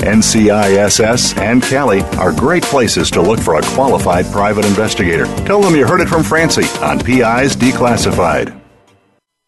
NCISS 0.00 1.38
and 1.38 1.62
CALI 1.62 2.02
are 2.18 2.32
great 2.32 2.62
places 2.62 3.10
to 3.12 3.22
look 3.22 3.40
for 3.40 3.56
a 3.56 3.62
qualified 3.62 4.26
private 4.26 4.64
investigator. 4.64 5.26
Tell 5.44 5.60
them 5.60 5.74
you 5.74 5.86
heard 5.86 6.00
it 6.00 6.08
from 6.08 6.22
Francie 6.22 6.68
on 6.80 6.98
PIs 6.98 7.56
Declassified. 7.56 8.60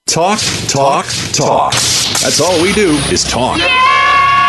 Talk, 0.06 0.40
talk, 0.68 1.06
talk. 1.32 1.72
That's 1.72 2.40
all 2.40 2.62
we 2.62 2.72
do 2.72 2.90
is 3.10 3.24
talk. 3.24 3.58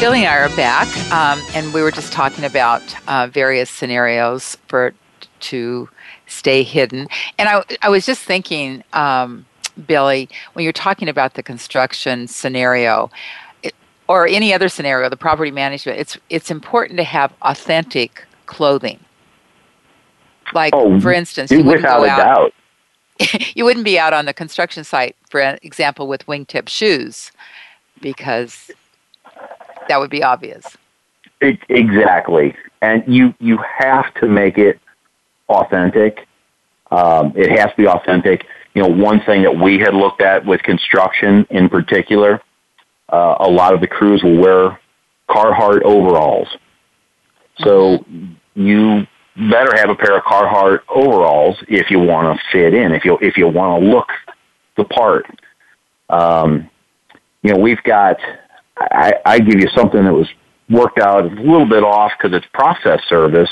Billy 0.00 0.24
and 0.24 0.28
I 0.28 0.36
are 0.38 0.54
back, 0.56 0.88
um, 1.12 1.40
and 1.54 1.72
we 1.72 1.80
were 1.80 1.90
just 1.90 2.12
talking 2.12 2.44
about 2.44 2.82
uh, 3.08 3.26
various 3.28 3.70
scenarios 3.70 4.58
for 4.68 4.92
to 5.40 5.88
stay 6.26 6.62
hidden. 6.62 7.06
And 7.38 7.48
I, 7.48 7.62
I 7.80 7.88
was 7.88 8.04
just 8.04 8.22
thinking, 8.22 8.82
um, 8.92 9.46
Billy, 9.86 10.28
when 10.52 10.64
you're 10.64 10.72
talking 10.72 11.08
about 11.08 11.34
the 11.34 11.42
construction 11.42 12.26
scenario 12.26 13.10
it, 13.62 13.74
or 14.08 14.26
any 14.26 14.52
other 14.52 14.68
scenario, 14.68 15.08
the 15.08 15.16
property 15.16 15.50
management, 15.50 15.98
it's 15.98 16.18
it's 16.28 16.50
important 16.50 16.98
to 16.98 17.04
have 17.04 17.32
authentic 17.42 18.24
clothing. 18.46 18.98
Like, 20.52 20.74
Oh, 20.74 21.00
for 21.00 21.12
instance, 21.12 21.50
you 21.50 21.62
wouldn't 21.64 21.84
go 21.84 22.04
out. 22.04 22.52
you 23.54 23.64
wouldn't 23.64 23.84
be 23.84 23.98
out 23.98 24.12
on 24.12 24.26
the 24.26 24.34
construction 24.34 24.84
site, 24.84 25.16
for 25.30 25.40
example, 25.62 26.08
with 26.08 26.26
wingtip 26.26 26.68
shoes, 26.68 27.32
because 28.00 28.70
that 29.88 30.00
would 30.00 30.10
be 30.10 30.22
obvious. 30.22 30.76
It, 31.40 31.58
exactly, 31.68 32.54
and 32.80 33.04
you 33.06 33.34
you 33.38 33.58
have 33.78 34.12
to 34.14 34.28
make 34.28 34.58
it 34.58 34.80
authentic. 35.48 36.26
Um, 36.90 37.32
it 37.36 37.50
has 37.58 37.70
to 37.70 37.76
be 37.76 37.86
authentic. 37.86 38.46
You 38.74 38.82
know, 38.82 38.88
one 38.88 39.20
thing 39.20 39.42
that 39.42 39.56
we 39.56 39.78
had 39.78 39.94
looked 39.94 40.20
at 40.20 40.44
with 40.44 40.62
construction 40.62 41.46
in 41.50 41.68
particular, 41.68 42.40
uh, 43.12 43.36
a 43.40 43.48
lot 43.48 43.74
of 43.74 43.80
the 43.80 43.86
crews 43.86 44.22
will 44.22 44.38
wear 44.38 44.80
Carhartt 45.28 45.82
overalls. 45.82 46.48
So 47.58 48.04
you 48.54 49.06
better 49.36 49.76
have 49.76 49.90
a 49.90 49.94
pair 49.94 50.16
of 50.16 50.24
Carhartt 50.24 50.80
overalls 50.88 51.56
if 51.68 51.90
you 51.90 51.98
want 51.98 52.38
to 52.38 52.44
fit 52.52 52.74
in, 52.74 52.92
if 52.92 53.04
you 53.04 53.18
if 53.20 53.36
you 53.36 53.48
want 53.48 53.82
to 53.82 53.88
look 53.88 54.08
the 54.76 54.84
part. 54.84 55.26
Um, 56.08 56.70
you 57.42 57.52
know, 57.52 57.58
we've 57.60 57.82
got. 57.82 58.16
I, 58.76 59.14
I 59.24 59.38
give 59.38 59.60
you 59.60 59.68
something 59.74 60.04
that 60.04 60.12
was 60.12 60.28
worked 60.68 60.98
out 60.98 61.24
a 61.24 61.28
little 61.28 61.68
bit 61.68 61.84
off 61.84 62.12
because 62.18 62.36
it's 62.36 62.46
process 62.52 63.00
service, 63.08 63.50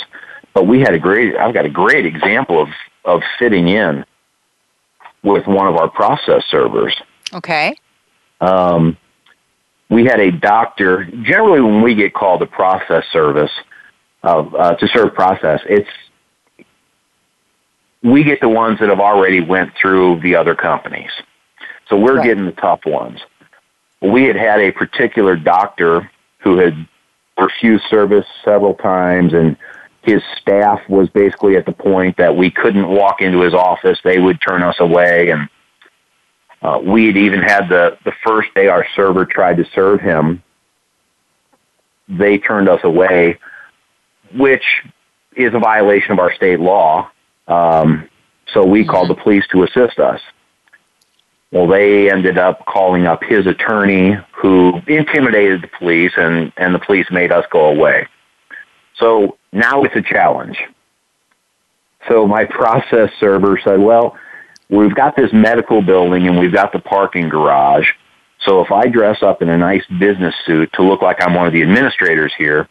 but 0.55 0.67
we 0.67 0.81
had 0.81 0.95
a 0.95 0.99
great. 0.99 1.37
I've 1.37 1.55
got 1.55 1.65
a 1.65 1.71
great 1.71 2.07
example 2.07 2.61
of 2.61 2.69
of 3.05 3.23
fitting 3.39 3.69
in 3.69 4.05
with 5.23 5.47
one 5.47 5.67
of 5.67 5.77
our 5.77 5.89
process 5.89 6.45
servers. 6.51 6.95
Okay. 7.35 7.77
Um, 8.41 8.97
we 9.89 10.05
had 10.05 10.21
a 10.21 10.31
doctor. 10.33 11.05
Generally, 11.05 11.61
when 11.61 11.83
we 11.83 11.95
get 11.95 12.15
called 12.15 12.41
to 12.41 12.47
process 12.47 13.05
service 13.13 13.51
of 14.23 14.55
uh, 14.55 14.75
to 14.77 14.89
serve 14.89 15.15
process, 15.15 15.61
it's 15.67 15.89
we 18.03 18.25
get 18.25 18.41
the 18.41 18.49
ones 18.49 18.81
that 18.81 18.89
have 18.89 19.01
already 19.01 19.41
went 19.41 19.73
through 19.81 20.21
the 20.21 20.35
other 20.35 20.55
companies. 20.57 21.11
So 21.89 21.97
we're 21.97 22.17
Right. 22.17 22.25
getting 22.25 22.47
the 22.47 22.53
tough 22.53 22.81
ones. 22.85 23.21
We 24.03 24.25
had 24.25 24.37
had 24.37 24.61
a 24.61 24.73
particular 24.73 25.37
doctor 25.37 26.11
who 26.39 26.59
had 26.59 26.89
refused 27.39 27.85
service 27.89 28.27
several 28.45 28.75
times, 28.75 29.33
and 29.33 29.57
his 30.03 30.23
staff 30.41 30.81
was 30.89 31.09
basically 31.11 31.57
at 31.57 31.67
the 31.67 31.73
point 31.73 32.17
that 32.17 32.37
we 32.37 32.51
couldn't 32.51 32.89
walk 32.89 33.21
into 33.21 33.41
his 33.41 33.55
office; 33.55 33.99
they 34.03 34.19
would 34.19 34.41
turn 34.41 34.63
us 34.63 34.77
away, 34.81 35.31
and 35.31 35.49
uh, 36.63 36.81
we 36.83 37.07
had 37.07 37.17
even 37.17 37.41
had 37.41 37.69
the 37.69 37.97
the 38.05 38.13
first 38.27 38.53
day 38.55 38.67
our 38.67 38.87
server 38.95 39.25
tried 39.25 39.57
to 39.59 39.65
serve 39.75 40.01
him, 40.01 40.43
they 42.09 42.39
turned 42.39 42.69
us 42.69 42.81
away, 42.85 43.39
which 44.35 44.65
is 45.37 45.55
a 45.55 45.59
violation 45.59 46.13
of 46.13 46.19
our 46.19 46.33
state 46.35 46.61
law. 46.61 47.11
Um, 47.49 48.09
so 48.53 48.65
we 48.65 48.85
called 48.85 49.09
the 49.09 49.15
police 49.15 49.45
to 49.53 49.63
assist 49.63 49.99
us. 49.99 50.21
Well, 51.53 51.67
they 51.67 52.11
ended 52.11 52.39
up 52.39 52.65
calling 52.67 53.07
up 53.07 53.23
his 53.23 53.47
attorney, 53.47 54.17
who 54.33 54.81
intimidated 54.87 55.63
the 55.63 55.69
police, 55.79 56.13
and, 56.17 56.51
and 56.57 56.75
the 56.75 56.79
police 56.79 57.07
made 57.11 57.31
us 57.31 57.45
go 57.53 57.67
away. 57.67 58.09
So 58.97 59.37
now 59.53 59.85
it's 59.85 59.95
a 59.95 60.03
challenge. 60.03 60.59
So 62.09 62.27
my 62.27 62.45
process 62.47 63.11
server 63.21 63.61
said, 63.63 63.79
well, 63.81 64.17
we've 64.71 64.95
got 64.95 65.15
this 65.15 65.31
medical 65.33 65.83
building 65.83 66.27
and 66.27 66.39
we've 66.39 66.53
got 66.53 66.73
the 66.73 66.81
parking 66.81 67.29
garage. 67.29 67.87
So 68.41 68.61
if 68.61 68.73
I 68.73 68.89
dress 68.89 69.23
up 69.23 69.43
in 69.43 69.49
a 69.49 69.59
nice 69.59 69.85
business 70.01 70.35
suit 70.45 70.73
to 70.75 70.83
look 70.83 71.03
like 71.03 71.23
I'm 71.23 71.35
one 71.35 71.47
of 71.47 71.53
the 71.53 71.63
administrators 71.63 72.33
here, 72.37 72.69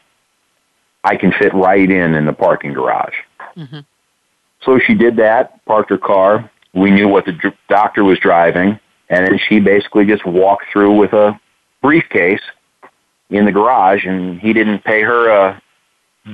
I 1.03 1.15
can 1.15 1.31
fit 1.31 1.53
right 1.53 1.89
in 1.89 2.13
in 2.13 2.25
the 2.25 2.33
parking 2.33 2.73
garage. 2.73 3.15
Mhm. 3.55 3.85
So 4.61 4.79
she 4.79 4.93
did 4.93 5.15
that, 5.17 5.63
parked 5.65 5.89
her 5.91 5.97
car. 5.97 6.49
We 6.73 6.91
knew 6.91 7.07
what 7.07 7.25
the 7.25 7.53
doctor 7.67 8.03
was 8.03 8.19
driving, 8.19 8.79
and 9.09 9.27
then 9.27 9.37
she 9.37 9.59
basically 9.59 10.05
just 10.05 10.25
walked 10.25 10.65
through 10.71 10.95
with 10.95 11.13
a 11.13 11.39
briefcase 11.81 12.41
in 13.29 13.45
the 13.45 13.51
garage, 13.51 14.05
and 14.05 14.39
he 14.39 14.53
didn't 14.53 14.83
pay 14.83 15.01
her 15.01 15.29
a 15.29 15.61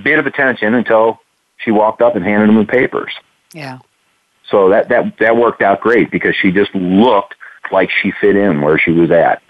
bit 0.03 0.19
of 0.19 0.27
attention 0.27 0.73
until 0.73 1.19
she 1.57 1.71
walked 1.71 2.01
up 2.01 2.15
and 2.15 2.23
handed 2.23 2.49
him 2.49 2.55
the 2.55 2.65
papers. 2.65 3.13
Yeah. 3.53 3.79
So 4.49 4.69
that 4.69 4.89
that 4.89 5.17
that 5.19 5.35
worked 5.35 5.61
out 5.61 5.81
great 5.81 6.11
because 6.11 6.35
she 6.35 6.51
just 6.51 6.73
looked 6.73 7.35
like 7.71 7.89
she 7.89 8.11
fit 8.11 8.35
in 8.35 8.61
where 8.61 8.77
she 8.77 8.91
was 8.91 9.11
at. 9.11 9.41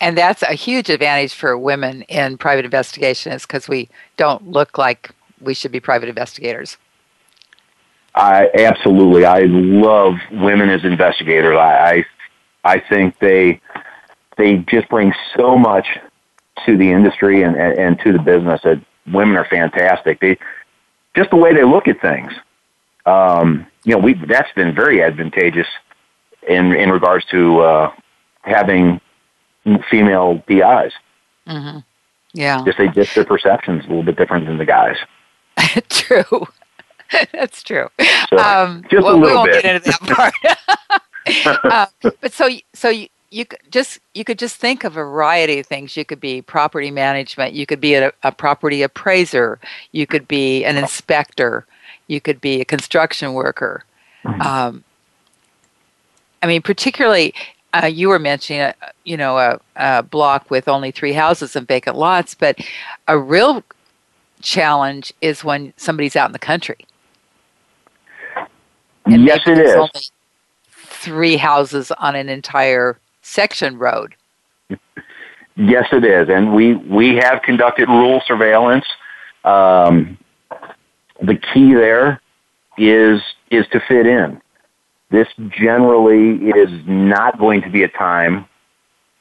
And 0.00 0.16
that's 0.16 0.42
a 0.42 0.54
huge 0.54 0.88
advantage 0.88 1.34
for 1.34 1.56
women 1.58 2.02
in 2.02 2.38
private 2.38 2.64
investigation 2.64 3.32
is 3.32 3.42
because 3.42 3.68
we 3.68 3.88
don't 4.16 4.48
look 4.48 4.78
like 4.78 5.10
we 5.40 5.52
should 5.52 5.72
be 5.72 5.80
private 5.80 6.08
investigators. 6.08 6.78
I 8.14 8.50
absolutely 8.54 9.24
I 9.24 9.40
love 9.40 10.14
women 10.32 10.68
as 10.68 10.84
investigators. 10.84 11.56
I 11.56 12.04
I, 12.64 12.74
I 12.74 12.80
think 12.80 13.18
they 13.18 13.60
they 14.36 14.58
just 14.58 14.88
bring 14.88 15.12
so 15.36 15.56
much 15.56 15.86
to 16.66 16.76
the 16.76 16.90
industry 16.90 17.42
and, 17.42 17.56
and, 17.56 17.78
and 17.78 18.00
to 18.00 18.12
the 18.12 18.18
business 18.18 18.60
that 18.64 18.82
women 19.06 19.36
are 19.36 19.46
fantastic. 19.46 20.20
They 20.20 20.38
just 21.14 21.30
the 21.30 21.36
way 21.36 21.54
they 21.54 21.64
look 21.64 21.88
at 21.88 22.00
things. 22.00 22.32
Um, 23.06 23.66
you 23.84 23.94
know, 23.94 23.98
we 23.98 24.14
that's 24.14 24.52
been 24.54 24.74
very 24.74 25.02
advantageous 25.02 25.66
in 26.48 26.74
in 26.74 26.90
regards 26.90 27.24
to 27.26 27.60
uh, 27.60 27.92
having 28.42 29.00
female 29.90 30.42
PIs. 30.46 30.92
Mm-hmm. 31.46 31.78
Yeah, 32.32 32.62
just 32.64 32.78
they 32.78 32.88
just 32.88 33.14
their 33.14 33.24
perceptions 33.24 33.84
a 33.84 33.88
little 33.88 34.02
bit 34.02 34.16
different 34.16 34.46
than 34.46 34.58
the 34.58 34.66
guys. 34.66 34.96
true. 35.88 36.46
That's 37.32 37.62
true. 37.62 37.88
So, 38.28 38.38
um, 38.38 38.84
just 38.90 39.04
well, 39.04 39.14
a 39.14 39.16
little 39.16 39.20
we 39.20 39.34
won't 39.34 39.52
bit. 39.52 39.62
get 39.62 39.76
into 39.76 39.98
that 40.06 40.32
part. 41.44 41.64
uh, 41.64 41.86
but 42.20 42.32
so, 42.32 42.48
so 42.72 42.88
you, 42.88 43.08
you 43.30 43.44
could 43.44 43.60
just 43.70 44.00
you 44.14 44.24
could 44.24 44.38
just 44.38 44.56
think 44.56 44.84
of 44.84 44.92
a 44.92 45.02
variety 45.02 45.60
of 45.60 45.66
things. 45.66 45.96
You 45.96 46.04
could 46.04 46.20
be 46.20 46.42
property 46.42 46.90
management. 46.90 47.54
You 47.54 47.66
could 47.66 47.80
be 47.80 47.94
a, 47.94 48.12
a 48.22 48.32
property 48.32 48.82
appraiser. 48.82 49.58
You 49.92 50.06
could 50.06 50.26
be 50.26 50.64
an 50.64 50.76
inspector. 50.76 51.66
You 52.08 52.20
could 52.20 52.40
be 52.40 52.60
a 52.60 52.64
construction 52.64 53.34
worker. 53.34 53.84
Mm-hmm. 54.24 54.40
Um, 54.42 54.84
I 56.42 56.46
mean, 56.46 56.62
particularly, 56.62 57.34
uh, 57.72 57.86
you 57.86 58.08
were 58.08 58.18
mentioning, 58.18 58.62
a, 58.62 58.74
you 59.04 59.16
know, 59.16 59.38
a, 59.38 59.60
a 59.76 60.02
block 60.02 60.50
with 60.50 60.68
only 60.68 60.90
three 60.90 61.12
houses 61.12 61.54
and 61.54 61.68
vacant 61.68 61.96
lots, 61.96 62.34
but 62.34 62.58
a 63.06 63.18
real 63.18 63.62
challenge 64.42 65.12
is 65.20 65.44
when 65.44 65.72
somebody's 65.76 66.16
out 66.16 66.28
in 66.28 66.32
the 66.32 66.38
country. 66.38 66.78
And 69.06 69.24
yes, 69.24 69.40
it 69.46 69.54
there's. 69.54 69.76
Only 69.76 69.90
three 70.72 71.36
houses 71.36 71.90
on 71.92 72.14
an 72.14 72.28
entire 72.28 72.98
section 73.22 73.78
road. 73.78 74.14
Yes, 75.56 75.86
it 75.92 76.04
is, 76.04 76.28
and 76.28 76.54
we 76.54 76.74
we 76.74 77.16
have 77.16 77.42
conducted 77.42 77.88
rural 77.88 78.22
surveillance. 78.26 78.84
Um, 79.44 80.16
the 81.20 81.36
key 81.36 81.74
there 81.74 82.20
is 82.78 83.20
is 83.50 83.66
to 83.68 83.80
fit 83.80 84.06
in. 84.06 84.40
This 85.10 85.28
generally 85.50 86.50
is 86.50 86.70
not 86.86 87.38
going 87.38 87.62
to 87.62 87.70
be 87.70 87.82
a 87.82 87.88
time 87.88 88.46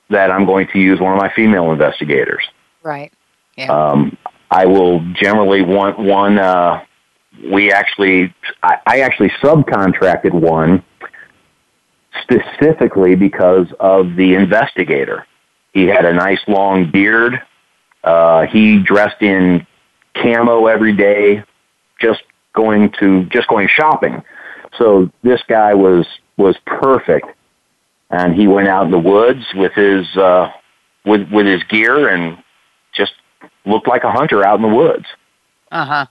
that 0.10 0.32
I'm 0.32 0.46
going 0.46 0.68
to 0.68 0.80
use 0.80 1.00
one 1.00 1.14
of 1.14 1.20
my 1.20 1.32
female 1.34 1.72
investigators. 1.72 2.44
Right. 2.84 3.12
Yeah. 3.58 3.72
Um, 3.72 4.18
I 4.52 4.66
will 4.66 5.00
generally 5.14 5.62
want 5.62 6.00
one. 6.00 6.38
Uh, 6.38 6.84
we 7.52 7.72
actually, 7.72 8.34
I, 8.64 8.78
I 8.86 9.00
actually 9.02 9.30
subcontracted 9.42 10.34
one 10.34 10.84
specifically 12.22 13.16
because 13.16 13.68
of 13.80 14.16
the 14.16 14.36
investigator. 14.36 15.26
He 15.74 15.86
had 15.86 16.06
a 16.06 16.14
nice 16.14 16.42
long 16.48 16.90
beard. 16.92 17.42
Uh, 18.04 18.46
he 18.48 18.80
dressed 18.80 19.22
in 19.22 19.66
camo 20.16 20.68
every 20.68 20.94
day, 20.94 21.44
just 22.00 22.22
going 22.54 22.92
to 23.00 23.26
just 23.26 23.48
going 23.48 23.68
shopping. 23.68 24.24
So 24.78 25.12
this 25.24 25.42
guy 25.48 25.74
was 25.74 26.06
was 26.38 26.56
perfect, 26.66 27.28
and 28.10 28.34
he 28.34 28.48
went 28.48 28.68
out 28.68 28.86
in 28.86 28.92
the 28.92 29.00
woods 29.00 29.46
with 29.54 29.74
his 29.74 30.08
uh, 30.18 30.52
with 31.06 31.30
with 31.32 31.46
his 31.46 31.64
gear 31.64 32.08
and 32.10 32.38
just 32.94 33.14
looked 33.66 33.88
like 33.88 34.04
a 34.04 34.12
hunter 34.12 34.46
out 34.46 34.56
in 34.56 34.62
the 34.62 34.76
woods. 34.76 35.06
Uh 35.72 35.86
huh. 35.86 36.06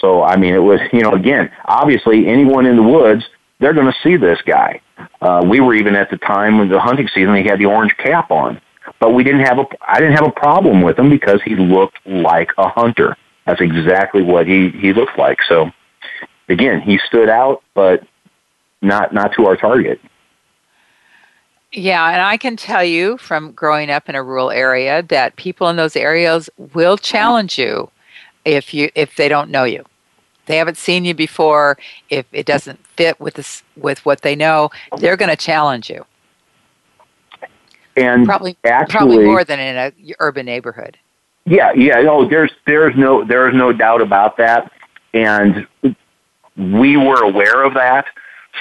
So 0.00 0.22
I 0.22 0.36
mean, 0.36 0.54
it 0.54 0.62
was 0.62 0.80
you 0.92 1.00
know 1.00 1.12
again, 1.12 1.50
obviously 1.64 2.26
anyone 2.26 2.66
in 2.66 2.76
the 2.76 2.82
woods, 2.82 3.24
they're 3.60 3.74
going 3.74 3.86
to 3.86 3.98
see 4.02 4.16
this 4.16 4.40
guy. 4.46 4.80
Uh, 5.20 5.44
we 5.48 5.60
were 5.60 5.74
even 5.74 5.94
at 5.94 6.10
the 6.10 6.18
time 6.18 6.58
when 6.58 6.68
the 6.68 6.80
hunting 6.80 7.08
season, 7.08 7.34
he 7.36 7.44
had 7.44 7.58
the 7.58 7.66
orange 7.66 7.96
cap 7.96 8.30
on, 8.30 8.60
but 9.00 9.14
we 9.14 9.24
didn't 9.24 9.40
have 9.40 9.58
a 9.58 9.66
I 9.86 10.00
didn't 10.00 10.14
have 10.14 10.26
a 10.26 10.32
problem 10.32 10.82
with 10.82 10.98
him 10.98 11.10
because 11.10 11.40
he 11.42 11.56
looked 11.56 11.98
like 12.06 12.50
a 12.58 12.68
hunter. 12.68 13.16
That's 13.46 13.60
exactly 13.60 14.22
what 14.22 14.46
he 14.46 14.70
he 14.70 14.92
looked 14.92 15.18
like. 15.18 15.38
So 15.48 15.70
again, 16.48 16.80
he 16.80 16.98
stood 17.06 17.28
out, 17.28 17.62
but 17.74 18.04
not 18.82 19.14
not 19.14 19.32
to 19.36 19.46
our 19.46 19.56
target. 19.56 20.00
Yeah, 21.72 22.08
and 22.10 22.22
I 22.22 22.36
can 22.36 22.56
tell 22.56 22.84
you 22.84 23.18
from 23.18 23.52
growing 23.52 23.90
up 23.90 24.08
in 24.08 24.14
a 24.14 24.22
rural 24.22 24.50
area 24.50 25.02
that 25.04 25.36
people 25.36 25.68
in 25.68 25.76
those 25.76 25.96
areas 25.96 26.48
will 26.56 26.96
challenge 26.96 27.58
you 27.58 27.90
if 28.46 28.72
you 28.72 28.88
if 28.94 29.16
they 29.16 29.28
don't 29.28 29.50
know 29.50 29.64
you. 29.64 29.84
They 30.46 30.56
haven't 30.56 30.78
seen 30.78 31.04
you 31.04 31.12
before. 31.12 31.76
If 32.08 32.24
it 32.32 32.46
doesn't 32.46 32.78
fit 32.96 33.20
with 33.20 33.34
this 33.34 33.62
with 33.76 34.04
what 34.06 34.22
they 34.22 34.36
know, 34.36 34.70
they're 34.98 35.16
going 35.16 35.28
to 35.28 35.36
challenge 35.36 35.90
you. 35.90 36.06
And 37.96 38.26
Probably 38.26 38.56
actually, 38.64 38.92
probably 38.92 39.24
more 39.24 39.44
than 39.44 39.58
in 39.58 39.76
a 39.76 39.92
urban 40.20 40.46
neighborhood. 40.46 40.96
Yeah, 41.44 41.72
yeah. 41.72 42.00
No, 42.02 42.28
there's 42.28 42.52
there's 42.66 42.96
no 42.96 43.24
there's 43.24 43.54
no 43.54 43.72
doubt 43.72 44.02
about 44.02 44.36
that, 44.36 44.70
and 45.12 45.66
we 46.56 46.96
were 46.96 47.22
aware 47.22 47.64
of 47.64 47.74
that. 47.74 48.06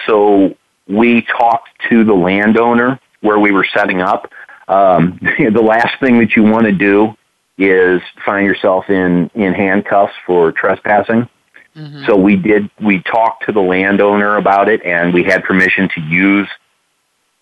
So 0.07 0.55
we 0.87 1.21
talked 1.23 1.69
to 1.89 2.03
the 2.03 2.13
landowner 2.13 2.99
where 3.21 3.39
we 3.39 3.51
were 3.51 3.65
setting 3.73 4.01
up. 4.01 4.31
Um, 4.67 5.19
the 5.37 5.61
last 5.61 5.99
thing 5.99 6.17
that 6.19 6.35
you 6.35 6.43
want 6.43 6.65
to 6.65 6.71
do 6.71 7.15
is 7.57 8.01
find 8.25 8.45
yourself 8.45 8.89
in 8.89 9.29
in 9.33 9.53
handcuffs 9.53 10.13
for 10.25 10.51
trespassing. 10.51 11.29
Mm-hmm. 11.75 12.05
So 12.05 12.15
we 12.15 12.35
did. 12.35 12.69
We 12.81 13.01
talked 13.03 13.45
to 13.45 13.51
the 13.51 13.61
landowner 13.61 14.37
about 14.37 14.69
it, 14.69 14.83
and 14.85 15.13
we 15.13 15.23
had 15.23 15.43
permission 15.43 15.89
to 15.95 16.01
use 16.01 16.47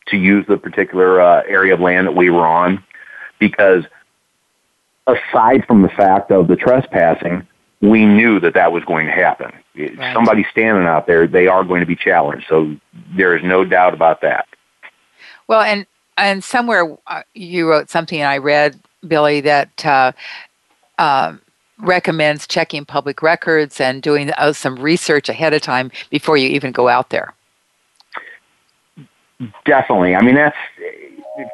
to 0.08 0.18
use 0.18 0.46
the 0.48 0.58
particular 0.58 1.22
uh, 1.22 1.44
area 1.48 1.74
of 1.74 1.80
land 1.80 2.08
that 2.08 2.16
we 2.16 2.30
were 2.30 2.46
on, 2.46 2.84
because 3.40 3.84
aside 5.08 5.66
from 5.66 5.82
the 5.82 5.90
fact 5.90 6.32
of 6.32 6.48
the 6.48 6.56
trespassing, 6.56 7.48
we 7.82 8.06
knew 8.06 8.40
that 8.40 8.54
that 8.54 8.72
was 8.72 8.84
going 8.86 9.06
to 9.06 9.14
happen. 9.14 9.52
Right. 9.76 10.14
Somebody 10.14 10.46
standing 10.52 10.86
out 10.86 11.08
there, 11.08 11.26
they 11.28 11.48
are 11.48 11.64
going 11.64 11.80
to 11.80 11.86
be 11.86 11.96
challenged. 11.96 12.46
So 12.48 12.76
there 13.16 13.36
is 13.36 13.44
no 13.44 13.66
doubt 13.66 13.94
about 13.94 14.22
that. 14.22 14.48
Well, 15.48 15.62
and 15.62 15.86
and 16.18 16.44
somewhere 16.44 16.98
uh, 17.08 17.24
you 17.34 17.70
wrote 17.70 17.90
something, 17.90 18.20
and 18.20 18.30
I 18.30 18.38
read 18.38 18.80
Billy 19.08 19.42
that 19.42 19.86
uh, 19.86 20.12
um, 20.98 21.42
recommends 21.80 22.48
checking 22.48 22.86
public 22.86 23.22
records 23.22 23.80
and 23.80 24.02
doing 24.02 24.32
uh, 24.32 24.54
some 24.54 24.76
research 24.78 25.30
ahead 25.30 25.54
of 25.54 25.62
time 25.62 25.92
before 26.10 26.38
you 26.38 26.50
even 26.50 26.72
go 26.72 26.88
out 26.88 27.10
there. 27.10 27.34
Definitely. 29.66 30.16
I 30.16 30.22
mean, 30.22 30.36
that's 30.36 30.56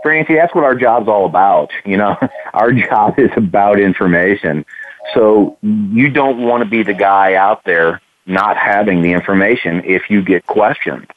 Francie. 0.03 0.35
That's 0.35 0.53
what 0.53 0.63
our 0.63 0.75
job's 0.75 1.07
all 1.07 1.25
about. 1.25 1.71
You 1.85 1.97
know, 1.97 2.17
our 2.53 2.71
job 2.71 3.17
is 3.17 3.31
about 3.35 3.79
information. 3.79 4.65
So 5.13 5.57
you 5.61 6.09
don't 6.09 6.43
want 6.43 6.63
to 6.63 6.69
be 6.69 6.83
the 6.83 6.93
guy 6.93 7.33
out 7.33 7.63
there 7.63 8.01
not 8.25 8.57
having 8.57 9.01
the 9.01 9.11
information 9.11 9.81
if 9.85 10.09
you 10.09 10.21
get 10.21 10.45
questioned. 10.45 11.07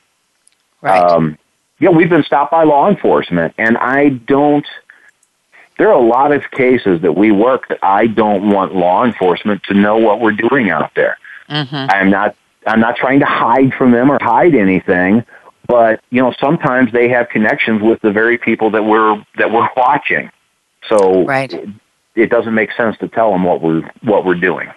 Right. 0.81 0.99
Um, 0.99 1.39
yeah, 1.79 1.91
we've 1.91 2.09
been 2.09 2.23
stopped 2.23 2.53
by 2.53 2.65
law 2.65 2.89
enforcement, 2.89 3.55
and 3.59 3.77
I 3.77 4.11
don't. 4.11 4.67
There 5.83 5.91
are 5.91 5.99
a 6.01 6.07
lot 6.07 6.31
of 6.31 6.49
cases 6.53 7.01
that 7.01 7.17
we 7.17 7.33
work 7.33 7.67
that 7.67 7.81
I 7.83 8.07
don't 8.07 8.51
want 8.51 8.73
law 8.73 9.05
enforcement 9.05 9.65
to 9.65 9.75
know 9.75 9.97
what 9.97 10.21
we're 10.21 10.31
doing 10.31 10.71
out 10.71 10.95
there. 10.95 11.19
mm-hmm. 11.51 11.75
I'm 11.75 12.09
not. 12.09 12.37
I'm 12.69 12.79
not 12.79 12.95
trying 12.95 13.19
to 13.19 13.27
hide 13.27 13.75
from 13.75 13.91
them 13.91 14.09
or 14.09 14.17
hide 14.23 14.55
anything, 14.55 15.25
but 15.67 16.01
you 16.11 16.23
know, 16.23 16.33
sometimes 16.39 16.93
they 16.93 17.09
have 17.09 17.31
connections 17.31 17.83
with 17.83 18.01
the 18.01 18.13
very 18.13 18.39
people 18.39 18.71
that 18.71 18.85
we're 18.85 19.27
that 19.39 19.51
we're 19.51 19.69
watching. 19.77 20.31
So 20.89 21.25
Right. 21.25 21.53
it, 21.53 21.69
it 22.15 22.31
doesn't 22.31 22.55
make 22.55 22.71
sense 22.77 22.97
to 22.99 23.09
tell 23.09 23.33
them 23.33 23.43
what 23.43 23.61
we're 23.61 23.83
what 24.03 24.25
we're 24.25 24.37
doing. 24.39 24.69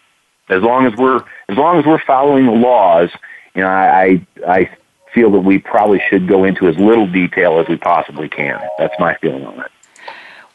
As 0.50 0.64
long 0.64 0.88
as 0.88 0.96
we're 0.98 1.24
as 1.50 1.56
long 1.56 1.78
as 1.78 1.86
we're 1.86 2.02
following 2.08 2.48
the 2.48 2.52
laws, 2.52 3.12
you 3.54 3.62
know, 3.62 3.68
I 3.68 4.02
I, 4.02 4.28
I 4.48 4.78
feel 5.14 5.30
that 5.34 5.42
we 5.42 5.60
probably 5.60 6.02
should 6.10 6.28
go 6.28 6.46
into 6.46 6.68
as 6.68 6.76
little 6.80 7.06
detail 7.06 7.60
as 7.60 7.68
we 7.68 7.78
possibly 7.78 8.28
can. 8.28 8.60
That's 8.80 8.96
my 9.00 9.14
feeling 9.22 9.46
on 9.46 9.60
it. 9.60 9.72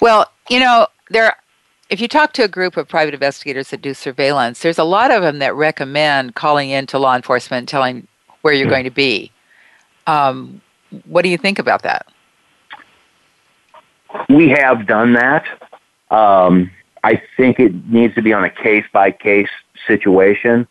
Well, 0.00 0.32
you 0.50 0.60
know, 0.60 0.86
there. 1.08 1.34
If 1.88 2.00
you 2.00 2.06
talk 2.06 2.32
to 2.34 2.44
a 2.44 2.48
group 2.48 2.76
of 2.76 2.86
private 2.86 3.14
investigators 3.14 3.70
that 3.70 3.82
do 3.82 3.94
surveillance, 3.94 4.62
there's 4.62 4.78
a 4.78 4.84
lot 4.84 5.10
of 5.10 5.22
them 5.22 5.40
that 5.40 5.56
recommend 5.56 6.36
calling 6.36 6.70
in 6.70 6.86
to 6.88 6.98
law 6.98 7.16
enforcement, 7.16 7.62
and 7.62 7.68
telling 7.68 8.06
where 8.42 8.54
you're 8.54 8.68
going 8.68 8.84
to 8.84 8.90
be. 8.90 9.32
Um, 10.06 10.60
what 11.06 11.22
do 11.22 11.28
you 11.28 11.38
think 11.38 11.58
about 11.58 11.82
that? 11.82 12.06
We 14.28 14.50
have 14.50 14.86
done 14.86 15.14
that. 15.14 15.46
Um, 16.10 16.70
I 17.02 17.22
think 17.36 17.58
it 17.58 17.86
needs 17.86 18.14
to 18.14 18.22
be 18.22 18.32
on 18.32 18.44
a 18.44 18.50
case 18.50 18.84
by 18.92 19.10
case 19.10 19.48
situation. 19.86 20.66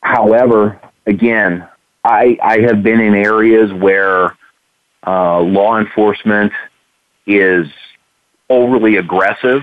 However, 0.00 0.80
again, 1.06 1.66
I, 2.04 2.38
I 2.42 2.60
have 2.60 2.82
been 2.82 3.00
in 3.00 3.14
areas 3.14 3.72
where 3.72 4.36
uh, 5.06 5.40
law 5.40 5.78
enforcement 5.78 6.52
is 7.26 7.66
overly 8.50 8.96
aggressive. 8.96 9.62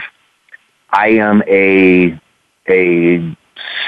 I 0.89 1.09
am 1.09 1.43
a 1.47 2.19
a 2.69 3.38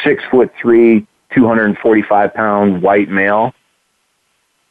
six 0.04 0.24
foot 0.30 0.52
three, 0.62 1.08
two 1.34 1.48
hundred 1.48 1.66
and 1.66 1.78
forty 1.78 2.02
five 2.02 2.34
pound 2.34 2.82
white 2.82 3.10
male, 3.10 3.54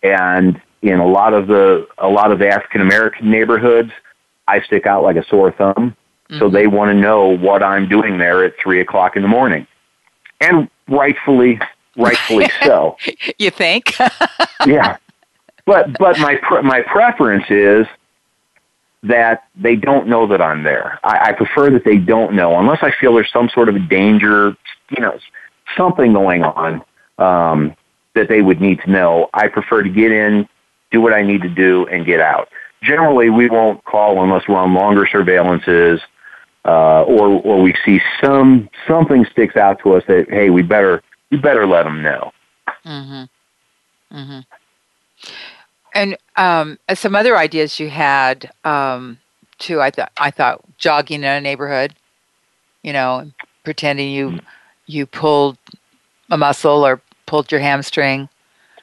and 0.03 0.61
in 0.83 0.99
a 0.99 1.07
lot 1.07 1.35
of 1.35 1.47
the 1.47 1.87
a 1.99 2.09
lot 2.09 2.33
of 2.33 2.39
the 2.39 2.49
African 2.49 2.81
American 2.81 3.31
neighborhoods, 3.31 3.91
I 4.47 4.61
stick 4.63 4.87
out 4.87 5.03
like 5.03 5.17
a 5.17 5.27
sore 5.27 5.53
thumb. 5.53 5.75
Mm-hmm. 6.31 6.39
So 6.39 6.51
they 6.51 6.67
want 6.67 6.91
to 6.91 6.95
know 6.95 7.37
what 7.37 7.63
I'm 7.63 7.89
doing 7.89 8.19
there 8.19 8.45
at 8.45 8.55
three 8.63 8.81
o'clock 8.81 9.17
in 9.17 9.23
the 9.23 9.29
morning, 9.29 9.67
and 10.41 10.69
rightfully, 10.89 11.61
rightfully 11.97 12.51
so. 12.65 12.97
you 13.39 13.51
think? 13.51 13.95
yeah, 14.67 14.97
but 15.67 15.97
but 15.99 16.19
my 16.19 16.37
pre- 16.37 16.63
my 16.63 16.83
preference 16.83 17.45
is 17.49 17.87
that 19.09 19.45
they 19.55 19.77
don't 19.77 20.09
know 20.09 20.27
that 20.27 20.41
I'm 20.41 20.63
there. 20.63 20.99
I, 21.05 21.29
I 21.29 21.33
prefer 21.33 21.71
that 21.71 21.85
they 21.85 21.99
don't 21.99 22.35
know 22.35 22.59
unless 22.59 22.83
I 22.83 22.93
feel 23.01 23.15
there's 23.15 23.33
some 23.33 23.49
sort 23.49 23.69
of 23.69 23.89
danger, 23.89 24.57
you 24.91 25.03
know, 25.03 25.19
something 25.77 26.13
going 26.13 26.43
on 26.43 26.83
um, 27.19 27.77
that 28.15 28.29
they 28.29 28.43
would 28.43 28.61
need 28.61 28.81
to 28.81 28.91
know. 28.91 29.29
I 29.35 29.49
prefer 29.49 29.83
to 29.83 29.89
get 29.89 30.13
in, 30.13 30.49
do 30.91 31.01
what 31.01 31.13
I 31.13 31.23
need 31.23 31.43
to 31.43 31.49
do, 31.49 31.87
and 31.87 32.05
get 32.05 32.21
out. 32.21 32.49
Generally, 32.83 33.31
we 33.31 33.49
won't 33.49 33.85
call 33.85 34.23
unless 34.23 34.47
we're 34.49 34.57
on 34.57 34.75
longer 34.75 35.07
surveillances, 35.07 36.01
uh, 36.65 37.03
or 37.05 37.29
or 37.43 37.63
we 37.63 37.75
see 37.85 38.01
some 38.23 38.69
something 38.87 39.25
sticks 39.31 39.57
out 39.57 39.79
to 39.83 39.95
us 39.95 40.03
that 40.09 40.27
hey, 40.29 40.51
we 40.51 40.63
better 40.63 41.03
we 41.31 41.39
better 41.39 41.67
let 41.67 41.85
them 41.85 42.03
know. 42.03 42.33
Mm-hmm. 42.85 44.17
Mm-hmm. 44.17 44.56
And 45.97 46.19
um, 46.37 46.79
some 46.93 47.17
other 47.17 47.39
ideas 47.39 47.81
you 47.81 47.89
had 47.89 48.53
um, 48.65 49.19
too. 49.59 49.81
I 49.81 49.91
thought 49.91 50.13
I 50.19 50.31
thought 50.31 50.61
jogging 50.77 51.21
in 51.21 51.25
a 51.25 51.41
neighborhood, 51.41 51.95
you 52.83 52.93
know, 52.93 53.33
pretending 53.65 54.11
you 54.11 54.41
you 54.85 55.07
pulled 55.07 55.57
a 56.31 56.37
muscle 56.37 56.87
or 56.87 57.01
pulled 57.25 57.51
your 57.51 57.63
hamstring. 57.63 58.29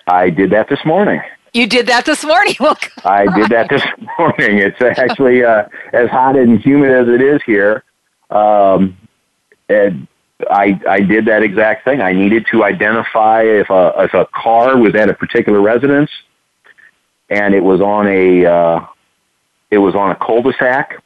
I 0.08 0.32
did 0.32 0.50
that 0.54 0.70
this 0.70 0.84
morning. 0.86 1.22
You 1.54 1.68
did 1.68 1.86
that 1.86 2.06
this 2.06 2.24
morning. 2.24 2.56
Well, 2.60 2.78
I 3.06 3.28
did 3.38 3.52
that 3.52 3.70
this 3.70 3.84
morning. 4.18 4.58
It's 4.58 4.82
actually 4.82 5.44
uh, 5.44 5.66
as 5.94 6.10
hot 6.10 6.36
and 6.36 6.60
humid 6.60 6.90
as 6.90 7.08
it 7.08 7.22
is 7.22 7.44
here. 7.46 7.84
Um, 8.32 8.98
and 9.70 10.08
I 10.50 10.82
I 10.90 11.02
did 11.02 11.26
that 11.28 11.44
exact 11.44 11.86
thing. 11.86 12.02
I 12.02 12.14
needed 12.14 12.48
to 12.50 12.64
identify 12.64 13.44
if 13.44 13.70
a 13.70 13.94
if 14.00 14.16
a 14.16 14.26
car 14.34 14.78
was 14.78 14.96
at 14.96 15.10
a 15.10 15.14
particular 15.14 15.62
residence, 15.62 16.10
and 17.34 17.56
it 17.56 17.64
was 17.64 17.82
on 17.82 18.08
a 18.08 18.46
uh, 18.46 18.86
it 19.72 19.80
was 19.80 19.96
on 19.96 20.12
a 20.12 20.16
cul-de-sac, 20.16 21.02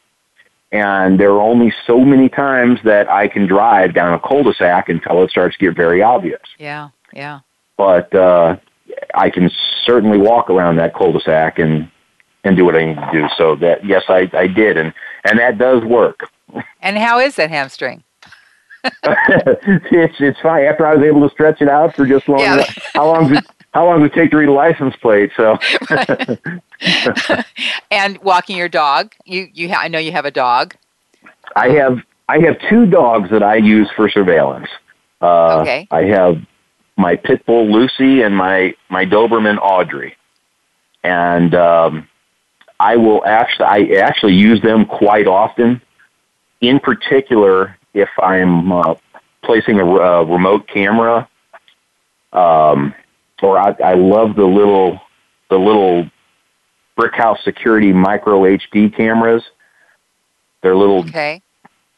and 0.71 1.19
there 1.19 1.31
are 1.31 1.41
only 1.41 1.73
so 1.85 1.99
many 1.99 2.27
times 2.27 2.79
that 2.83 3.09
I 3.09 3.29
can 3.29 3.47
drive 3.47 3.93
down 3.93 4.13
a 4.13 4.19
cul-de-sac 4.19 4.89
until 4.89 5.23
it 5.23 5.31
starts 5.31 5.57
to 5.57 5.65
get 5.65 5.75
very 5.75 6.03
obvious. 6.03 6.41
Yeah, 6.59 6.89
yeah. 7.13 7.39
But 7.77 8.13
uh, 8.13 8.57
I 9.15 9.29
can 9.29 9.49
certainly 9.85 10.17
walk 10.17 10.49
around 10.49 10.75
that 10.77 10.93
cul-de-sac 10.93 11.59
and 11.59 11.89
and 12.43 12.57
do 12.57 12.65
what 12.65 12.75
I 12.75 12.85
need 12.85 12.95
to 12.95 13.09
do. 13.13 13.27
So 13.37 13.55
that 13.57 13.85
yes, 13.85 14.03
I 14.09 14.29
I 14.33 14.47
did, 14.47 14.77
and 14.77 14.93
and 15.23 15.39
that 15.39 15.57
does 15.57 15.83
work. 15.83 16.29
And 16.81 16.97
how 16.97 17.19
is 17.19 17.35
that 17.35 17.49
hamstring? 17.49 18.03
it's 18.83 20.15
it's 20.19 20.39
fine. 20.39 20.63
After 20.63 20.85
I 20.85 20.95
was 20.95 21.03
able 21.03 21.27
to 21.27 21.33
stretch 21.33 21.61
it 21.61 21.67
out 21.67 21.95
for 21.95 22.05
just 22.05 22.29
long, 22.29 22.39
yeah. 22.39 22.63
how 22.93 23.07
long 23.07 23.35
it 23.35 23.45
how 23.73 23.85
long 23.85 24.01
does 24.01 24.09
it 24.11 24.13
take 24.13 24.31
to 24.31 24.37
read 24.37 24.49
a 24.49 24.51
license 24.51 24.95
plate? 24.95 25.31
So, 25.35 25.57
and 27.91 28.17
walking 28.19 28.57
your 28.57 28.69
dog. 28.69 29.13
You 29.25 29.47
you 29.53 29.69
ha- 29.69 29.81
I 29.81 29.87
know 29.87 29.99
you 29.99 30.11
have 30.11 30.25
a 30.25 30.31
dog. 30.31 30.75
I 31.55 31.69
have 31.69 31.99
I 32.29 32.39
have 32.39 32.57
two 32.69 32.85
dogs 32.85 33.29
that 33.31 33.43
I 33.43 33.55
use 33.55 33.89
for 33.95 34.09
surveillance. 34.09 34.69
Uh, 35.21 35.61
okay. 35.61 35.87
I 35.91 36.03
have 36.03 36.37
my 36.97 37.15
pit 37.15 37.45
bull 37.45 37.71
Lucy 37.71 38.21
and 38.21 38.35
my 38.35 38.75
my 38.89 39.05
Doberman 39.05 39.57
Audrey, 39.59 40.15
and 41.03 41.53
um, 41.55 42.07
I 42.79 42.97
will 42.97 43.23
actually 43.25 43.65
I 43.65 43.99
actually 44.01 44.33
use 44.33 44.61
them 44.61 44.85
quite 44.85 45.27
often. 45.27 45.81
In 46.61 46.79
particular, 46.79 47.77
if 47.93 48.09
I'm 48.21 48.71
uh, 48.71 48.95
placing 49.43 49.79
a, 49.79 49.85
a 49.85 50.25
remote 50.25 50.67
camera, 50.67 51.29
um, 52.33 52.93
or 53.41 53.59
I, 53.59 53.75
I 53.83 53.93
love 53.93 54.35
the 54.35 54.45
little 54.45 54.99
the 55.49 55.57
little 55.57 56.09
Brickhouse 56.97 57.41
Security 57.43 57.93
micro 57.93 58.41
HD 58.41 58.95
cameras. 58.95 59.43
They're 60.61 60.75
little 60.75 60.99
okay. 60.99 61.41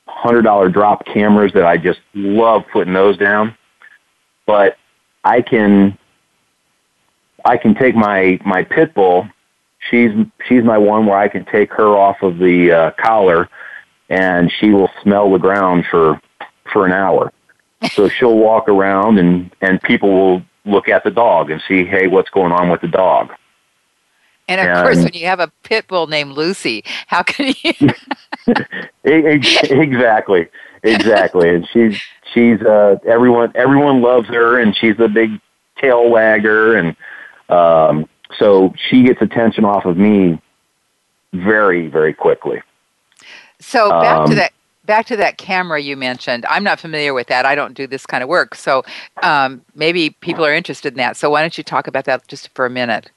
hundred 0.05 0.43
dollar 0.43 0.69
drop 0.69 1.05
cameras 1.05 1.53
that 1.53 1.65
I 1.65 1.77
just 1.77 1.99
love 2.13 2.63
putting 2.71 2.93
those 2.93 3.17
down. 3.17 3.55
But 4.45 4.77
I 5.23 5.41
can 5.41 5.97
I 7.45 7.57
can 7.57 7.75
take 7.75 7.95
my 7.95 8.39
my 8.45 8.63
pit 8.63 8.93
bull. 8.93 9.27
She's 9.89 10.11
she's 10.47 10.63
my 10.63 10.77
one 10.77 11.05
where 11.05 11.17
I 11.17 11.29
can 11.29 11.45
take 11.45 11.71
her 11.73 11.97
off 11.97 12.21
of 12.21 12.37
the 12.37 12.71
uh, 12.71 12.91
collar 12.99 13.49
and 14.09 14.51
she 14.59 14.71
will 14.71 14.89
smell 15.01 15.31
the 15.31 15.37
ground 15.37 15.85
for 15.89 16.19
for 16.71 16.85
an 16.85 16.91
hour. 16.91 17.31
So 17.93 18.09
she'll 18.09 18.37
walk 18.37 18.67
around 18.67 19.19
and 19.19 19.55
and 19.61 19.81
people 19.81 20.11
will 20.11 20.41
look 20.69 20.87
at 20.87 21.03
the 21.03 21.11
dog 21.11 21.51
and 21.51 21.61
see, 21.67 21.85
hey, 21.85 22.07
what's 22.07 22.29
going 22.29 22.51
on 22.51 22.69
with 22.69 22.81
the 22.81 22.87
dog. 22.87 23.31
And 24.47 24.59
of 24.59 24.67
and, 24.67 24.83
course, 24.83 25.03
when 25.03 25.13
you 25.13 25.27
have 25.27 25.39
a 25.39 25.51
pit 25.63 25.87
bull 25.87 26.07
named 26.07 26.31
Lucy, 26.31 26.83
how 27.05 27.21
can 27.21 27.53
you? 27.61 27.73
exactly, 29.03 30.47
exactly. 30.81 31.49
And 31.49 31.67
she's 31.71 32.01
she's 32.33 32.59
uh, 32.61 32.95
everyone 33.05 33.51
everyone 33.53 34.01
loves 34.01 34.27
her, 34.29 34.59
and 34.59 34.75
she's 34.75 34.99
a 34.99 35.07
big 35.07 35.39
tail 35.79 36.09
wagger, 36.09 36.77
and 36.77 36.95
um, 37.49 38.09
so 38.39 38.73
she 38.89 39.03
gets 39.03 39.21
attention 39.21 39.65
off 39.65 39.85
of 39.85 39.97
me 39.97 40.41
very 41.31 41.87
very 41.87 42.13
quickly. 42.13 42.59
So 43.59 43.89
back 43.89 44.17
um, 44.17 44.29
to 44.29 44.35
that 44.35 44.53
back 44.89 45.05
to 45.05 45.15
that 45.15 45.37
camera 45.37 45.79
you 45.79 45.95
mentioned. 45.95 46.47
I'm 46.49 46.63
not 46.63 46.79
familiar 46.79 47.13
with 47.13 47.27
that. 47.27 47.45
I 47.45 47.53
don't 47.53 47.75
do 47.75 47.85
this 47.85 48.07
kind 48.07 48.23
of 48.23 48.27
work. 48.27 48.55
So 48.55 48.83
um, 49.21 49.61
maybe 49.75 50.09
people 50.09 50.43
are 50.43 50.53
interested 50.53 50.93
in 50.93 50.97
that. 50.97 51.15
So 51.15 51.29
why 51.29 51.41
don't 51.41 51.55
you 51.59 51.63
talk 51.63 51.85
about 51.85 52.05
that 52.05 52.27
just 52.27 52.49
for 52.55 52.65
a 52.65 52.71
minute? 52.71 53.11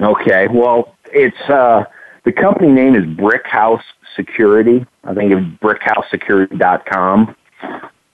Okay. 0.00 0.48
Well, 0.48 0.96
it's 1.12 1.38
uh, 1.50 1.84
the 2.24 2.32
company 2.32 2.72
name 2.72 2.94
is 2.94 3.04
Brickhouse 3.04 3.82
Security. 4.16 4.86
I 5.04 5.12
think 5.12 5.32
it's 5.32 5.46
brickhousesecurity.com. 5.62 7.36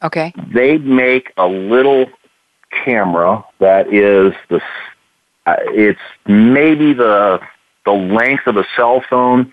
Okay. 0.02 0.34
They 0.52 0.78
make 0.78 1.32
a 1.36 1.46
little 1.46 2.06
camera 2.84 3.44
that 3.60 3.92
is 3.94 4.34
the 4.48 4.60
uh, 5.46 5.54
it's 5.68 6.00
maybe 6.26 6.94
the 6.94 7.40
the 7.84 7.92
length 7.92 8.48
of 8.48 8.56
a 8.56 8.64
cell 8.74 9.04
phone 9.08 9.52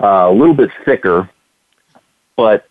uh, 0.00 0.28
a 0.28 0.32
little 0.32 0.54
bit 0.54 0.70
thicker, 0.84 1.30
but 2.40 2.64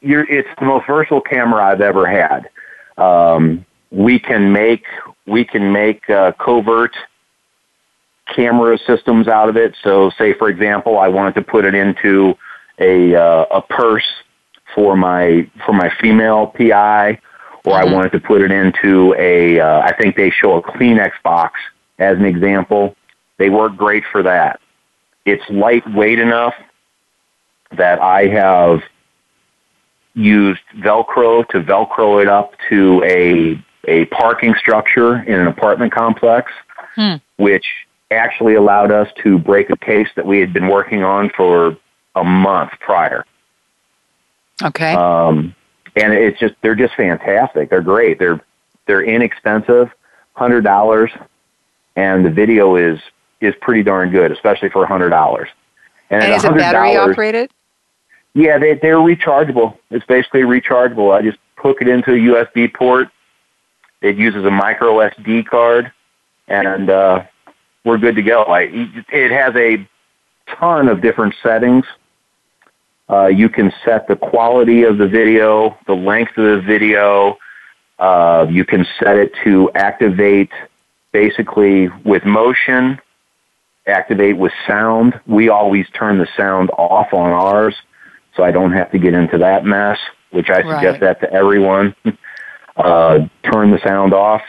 you're, 0.00 0.24
it's 0.30 0.48
the 0.58 0.64
most 0.64 0.86
versatile 0.86 1.20
camera 1.20 1.62
I've 1.62 1.82
ever 1.82 2.06
had. 2.06 2.48
Um, 2.96 3.66
we 3.90 4.18
can 4.18 4.50
make 4.50 4.86
we 5.26 5.44
can 5.44 5.72
make 5.72 6.08
uh, 6.08 6.32
covert 6.32 6.96
camera 8.34 8.78
systems 8.86 9.28
out 9.28 9.50
of 9.50 9.58
it. 9.58 9.76
So, 9.82 10.10
say 10.16 10.32
for 10.32 10.48
example, 10.48 10.98
I 10.98 11.08
wanted 11.08 11.34
to 11.34 11.42
put 11.42 11.66
it 11.66 11.74
into 11.74 12.34
a 12.78 13.14
uh, 13.14 13.44
a 13.50 13.60
purse 13.60 14.08
for 14.74 14.96
my 14.96 15.46
for 15.66 15.74
my 15.74 15.92
female 16.00 16.46
PI, 16.46 17.20
or 17.66 17.74
mm-hmm. 17.74 17.88
I 17.88 17.92
wanted 17.92 18.12
to 18.12 18.20
put 18.20 18.40
it 18.40 18.50
into 18.50 19.14
a. 19.18 19.60
Uh, 19.60 19.80
I 19.80 19.94
think 20.00 20.16
they 20.16 20.30
show 20.30 20.56
a 20.56 20.62
Kleenex 20.62 21.12
box 21.22 21.60
as 21.98 22.16
an 22.16 22.24
example. 22.24 22.96
They 23.36 23.50
work 23.50 23.76
great 23.76 24.04
for 24.10 24.22
that. 24.22 24.60
It's 25.26 25.44
lightweight 25.50 26.18
enough 26.18 26.54
that 27.76 28.00
I 28.00 28.26
have 28.26 28.82
used 30.14 30.60
Velcro 30.76 31.46
to 31.48 31.60
Velcro 31.60 32.20
it 32.22 32.28
up 32.28 32.54
to 32.68 33.02
a 33.04 33.62
a 33.88 34.04
parking 34.06 34.54
structure 34.54 35.22
in 35.22 35.40
an 35.40 35.48
apartment 35.48 35.92
complex, 35.92 36.52
hmm. 36.94 37.16
which 37.36 37.66
actually 38.10 38.54
allowed 38.54 38.92
us 38.92 39.08
to 39.22 39.38
break 39.38 39.70
a 39.70 39.76
case 39.76 40.08
that 40.14 40.24
we 40.24 40.38
had 40.38 40.52
been 40.52 40.68
working 40.68 41.02
on 41.02 41.30
for 41.30 41.76
a 42.14 42.22
month 42.22 42.70
prior. 42.80 43.24
Okay. 44.62 44.94
Um, 44.94 45.54
and 45.96 46.12
it's 46.12 46.38
just 46.38 46.54
they're 46.62 46.74
just 46.74 46.94
fantastic. 46.94 47.70
They're 47.70 47.82
great. 47.82 48.18
They're 48.18 48.40
they're 48.86 49.02
inexpensive, 49.02 49.90
hundred 50.34 50.62
dollars, 50.62 51.10
and 51.96 52.24
the 52.24 52.30
video 52.30 52.76
is 52.76 53.00
is 53.40 53.54
pretty 53.60 53.82
darn 53.82 54.10
good, 54.10 54.30
especially 54.30 54.68
for 54.68 54.84
a 54.84 54.86
hundred 54.86 55.10
dollars. 55.10 55.48
And, 56.10 56.22
and 56.22 56.34
is 56.34 56.44
it 56.44 56.54
battery 56.54 56.96
operated? 56.96 57.50
Yeah, 58.34 58.58
they 58.58 58.74
they're 58.74 58.96
rechargeable. 58.96 59.76
It's 59.90 60.06
basically 60.06 60.42
rechargeable. 60.42 61.14
I 61.14 61.22
just 61.22 61.38
hook 61.56 61.78
it 61.80 61.88
into 61.88 62.12
a 62.12 62.16
USB 62.16 62.72
port. 62.72 63.08
It 64.00 64.16
uses 64.16 64.44
a 64.44 64.50
micro 64.50 64.96
SD 64.96 65.46
card, 65.46 65.92
and 66.48 66.90
uh, 66.90 67.24
we're 67.84 67.98
good 67.98 68.16
to 68.16 68.22
go. 68.22 68.42
I, 68.44 68.68
it 69.12 69.30
has 69.30 69.54
a 69.54 69.86
ton 70.56 70.88
of 70.88 71.00
different 71.00 71.34
settings. 71.42 71.84
Uh, 73.08 73.26
you 73.26 73.48
can 73.48 73.72
set 73.84 74.08
the 74.08 74.16
quality 74.16 74.84
of 74.84 74.98
the 74.98 75.06
video, 75.06 75.76
the 75.86 75.94
length 75.94 76.36
of 76.38 76.44
the 76.44 76.62
video. 76.62 77.38
Uh, 77.98 78.46
you 78.50 78.64
can 78.64 78.86
set 78.98 79.16
it 79.16 79.32
to 79.44 79.70
activate 79.74 80.50
basically 81.12 81.88
with 82.04 82.24
motion 82.24 82.98
activate 83.86 84.36
with 84.36 84.52
sound. 84.66 85.18
We 85.26 85.48
always 85.48 85.86
turn 85.90 86.18
the 86.18 86.28
sound 86.36 86.70
off 86.70 87.12
on 87.12 87.30
ours 87.30 87.74
so 88.36 88.42
I 88.42 88.50
don't 88.50 88.72
have 88.72 88.90
to 88.92 88.98
get 88.98 89.14
into 89.14 89.38
that 89.38 89.64
mess, 89.64 89.98
which 90.30 90.50
I 90.50 90.62
suggest 90.62 90.84
Right. 90.84 91.00
that 91.00 91.20
to 91.20 91.32
everyone. 91.32 91.94
Uh, 92.74 93.28
turn 93.52 93.70
the 93.70 93.78
sound 93.84 94.14
off, 94.14 94.40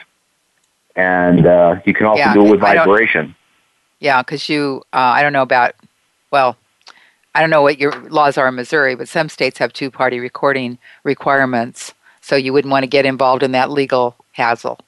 and 0.96 1.46
uh, 1.46 1.76
you 1.86 1.94
can 1.94 2.06
also 2.06 2.20
Yeah, 2.20 2.34
do 2.34 2.46
it 2.46 2.52
with 2.52 2.62
vibration. 2.62 3.36
Yeah, 4.00 4.22
because 4.22 4.48
you, 4.48 4.82
uh, 4.94 4.98
I 4.98 5.22
don't 5.22 5.34
know 5.34 5.42
about, 5.42 5.76
well, 6.32 6.56
I 7.36 7.42
don't 7.42 7.50
know 7.50 7.62
what 7.62 7.80
your 7.80 7.92
laws 8.10 8.38
are 8.38 8.48
in 8.48 8.56
Missouri, 8.56 8.96
but 8.96 9.10
some 9.10 9.28
states 9.28 9.58
have 9.60 9.74
two 9.74 9.92
party 9.92 10.22
recording 10.22 10.78
requirements. 11.04 11.94
So 12.22 12.38
you 12.38 12.54
wouldn't 12.54 12.72
want 12.72 12.84
to 12.84 12.88
get 12.88 13.06
involved 13.06 13.44
in 13.44 13.52
that 13.52 13.70
legal 13.72 14.16
hassle. 14.32 14.80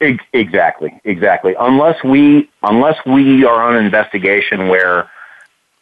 Exactly, 0.00 1.00
exactly. 1.04 1.54
Unless 1.60 2.02
we 2.02 2.50
unless 2.62 2.96
we 3.06 3.44
are 3.44 3.62
on 3.62 3.76
an 3.76 3.84
investigation 3.84 4.68
where 4.68 5.08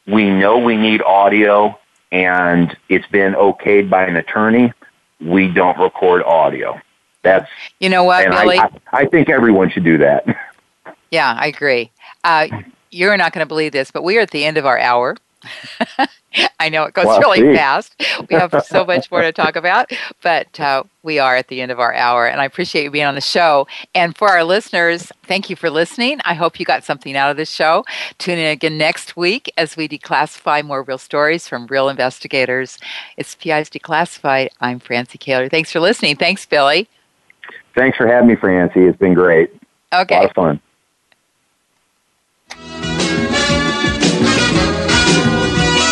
we 0.07 0.29
know 0.29 0.59
we 0.59 0.77
need 0.77 1.01
audio 1.03 1.79
and 2.13 2.77
it's 2.89 3.07
been 3.09 3.35
okayed 3.35 3.91
by 3.91 4.05
an 4.07 4.17
attorney, 4.17 4.73
we 5.21 5.49
don't 5.49 5.79
record 5.79 6.23
audio. 6.23 6.81
That's 7.23 7.51
You 7.81 7.89
know 7.89 8.05
what, 8.05 8.31
Billy? 8.31 8.59
I, 8.59 8.65
I, 8.65 8.71
I 8.93 9.07
think 9.07 9.29
everyone 9.29 9.71
should 9.71 9.85
do 9.85 9.99
that. 9.99 10.25
yeah, 11.11 11.37
I 11.39 11.49
agree. 11.49 11.91
Uh, 12.25 12.49
you're 12.91 13.17
not 13.17 13.33
going 13.33 13.45
to 13.45 13.49
believe 13.49 13.73
this, 13.73 13.91
but 13.91 14.03
we 14.03 14.17
are 14.19 14.21
at 14.21 14.31
the 14.31 14.45
end 14.45 14.57
of 14.57 14.67
our 14.67 14.79
hour. 14.79 15.17
I 16.61 16.69
know 16.69 16.85
it 16.85 16.95
goes 16.95 17.07
really 17.19 17.55
fast. 17.55 17.95
We 18.29 18.37
have 18.37 18.55
so 18.67 18.85
much 18.85 19.11
more 19.11 19.23
to 19.23 19.33
talk 19.33 19.57
about, 19.57 19.91
but 20.23 20.59
uh, 20.61 20.85
we 21.03 21.19
are 21.19 21.37
at 21.37 21.49
the 21.49 21.61
end 21.61 21.73
of 21.73 21.81
our 21.81 21.95
hour, 21.95 22.27
and 22.27 22.41
I 22.41 22.45
appreciate 22.45 22.85
you 22.85 22.91
being 22.91 23.07
on 23.07 23.15
the 23.15 23.21
show. 23.21 23.67
And 23.95 24.17
for 24.17 24.29
our 24.29 24.45
listeners, 24.45 25.11
thank 25.25 25.49
you 25.49 25.57
for 25.57 25.71
listening. 25.71 26.21
I 26.25 26.35
hope 26.35 26.61
you 26.61 26.67
got 26.67 26.85
something 26.85 27.17
out 27.17 27.31
of 27.31 27.37
this 27.37 27.51
show. 27.51 27.85
Tune 28.19 28.39
in 28.39 28.47
again 28.47 28.77
next 28.77 29.17
week 29.17 29.53
as 29.57 29.77
we 29.77 29.89
declassify 29.89 30.65
more 30.65 30.83
real 30.83 30.99
stories 30.99 31.49
from 31.49 31.67
real 31.67 31.89
investigators. 31.89 32.79
It's 33.17 33.35
PI's 33.35 33.71
Declassified. 33.71 34.49
I'm 34.61 34.81
Francie 34.81 35.19
Koehler. 35.19 35.51
Thanks 35.51 35.73
for 35.73 35.81
listening. 35.81 36.17
Thanks, 36.17 36.45
Billy. 36.47 36.89
Thanks 37.75 37.97
for 37.97 38.07
having 38.07 38.29
me, 38.29 38.37
Francie. 38.37 38.85
It's 38.85 38.99
been 38.99 39.15
great. 39.15 39.51
A 39.93 40.05
lot 40.21 40.37
of 40.37 40.61
fun. 42.61 42.88